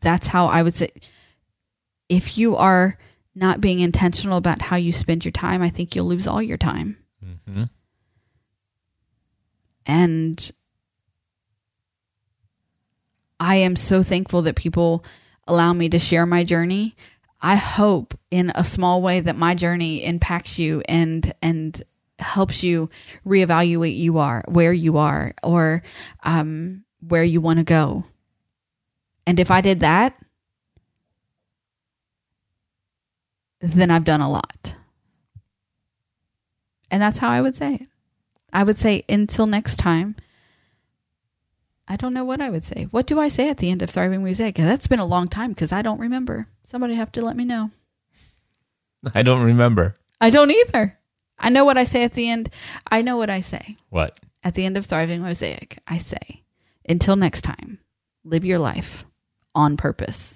That's 0.00 0.28
how 0.28 0.46
I 0.46 0.62
would 0.62 0.74
say 0.74 0.90
if 2.08 2.38
you 2.38 2.56
are 2.56 2.98
not 3.34 3.60
being 3.60 3.80
intentional 3.80 4.38
about 4.38 4.62
how 4.62 4.76
you 4.76 4.92
spend 4.92 5.24
your 5.24 5.32
time, 5.32 5.62
I 5.62 5.70
think 5.70 5.94
you'll 5.94 6.06
lose 6.06 6.26
all 6.26 6.42
your 6.42 6.56
time. 6.56 6.96
Mm-hmm. 7.24 7.64
And 9.84 10.52
I 13.38 13.56
am 13.56 13.76
so 13.76 14.02
thankful 14.02 14.42
that 14.42 14.56
people 14.56 15.04
allow 15.46 15.72
me 15.72 15.88
to 15.90 15.98
share 15.98 16.26
my 16.26 16.42
journey. 16.44 16.96
I 17.46 17.54
hope 17.54 18.18
in 18.32 18.50
a 18.56 18.64
small 18.64 19.00
way 19.00 19.20
that 19.20 19.36
my 19.36 19.54
journey 19.54 20.04
impacts 20.04 20.58
you 20.58 20.82
and 20.88 21.32
and 21.40 21.80
helps 22.18 22.64
you 22.64 22.90
reevaluate 23.24 23.96
you 23.96 24.18
are 24.18 24.42
where 24.48 24.72
you 24.72 24.96
are 24.96 25.32
or 25.44 25.84
um, 26.24 26.82
where 27.06 27.22
you 27.22 27.40
want 27.40 27.60
to 27.60 27.64
go. 27.64 28.02
And 29.28 29.38
if 29.38 29.52
I 29.52 29.60
did 29.60 29.78
that, 29.78 30.16
then 33.60 33.92
I've 33.92 34.02
done 34.02 34.20
a 34.20 34.28
lot. 34.28 34.74
And 36.90 37.00
that's 37.00 37.20
how 37.20 37.28
I 37.28 37.40
would 37.40 37.54
say 37.54 37.74
it. 37.74 37.86
I 38.52 38.64
would 38.64 38.76
say 38.76 39.04
until 39.08 39.46
next 39.46 39.76
time, 39.76 40.16
I 41.88 41.96
don't 41.96 42.14
know 42.14 42.24
what 42.24 42.40
I 42.40 42.50
would 42.50 42.64
say. 42.64 42.88
What 42.90 43.06
do 43.06 43.20
I 43.20 43.28
say 43.28 43.48
at 43.48 43.58
the 43.58 43.70
end 43.70 43.80
of 43.82 43.90
Thriving 43.90 44.22
Mosaic? 44.24 44.56
That's 44.56 44.88
been 44.88 44.98
a 44.98 45.06
long 45.06 45.28
time 45.28 45.50
because 45.50 45.72
I 45.72 45.82
don't 45.82 46.00
remember. 46.00 46.48
Somebody 46.64 46.94
have 46.94 47.12
to 47.12 47.22
let 47.22 47.36
me 47.36 47.44
know. 47.44 47.70
I 49.14 49.22
don't 49.22 49.42
remember. 49.42 49.94
I 50.20 50.30
don't 50.30 50.50
either. 50.50 50.98
I 51.38 51.50
know 51.50 51.64
what 51.64 51.78
I 51.78 51.84
say 51.84 52.02
at 52.02 52.14
the 52.14 52.28
end. 52.28 52.50
I 52.90 53.02
know 53.02 53.16
what 53.16 53.30
I 53.30 53.40
say. 53.40 53.76
What? 53.90 54.18
At 54.42 54.54
the 54.54 54.64
end 54.64 54.76
of 54.76 54.86
Thriving 54.86 55.22
Mosaic, 55.22 55.78
I 55.86 55.98
say, 55.98 56.42
until 56.88 57.16
next 57.16 57.42
time, 57.42 57.78
live 58.24 58.44
your 58.44 58.58
life 58.58 59.04
on 59.54 59.76
purpose. 59.76 60.35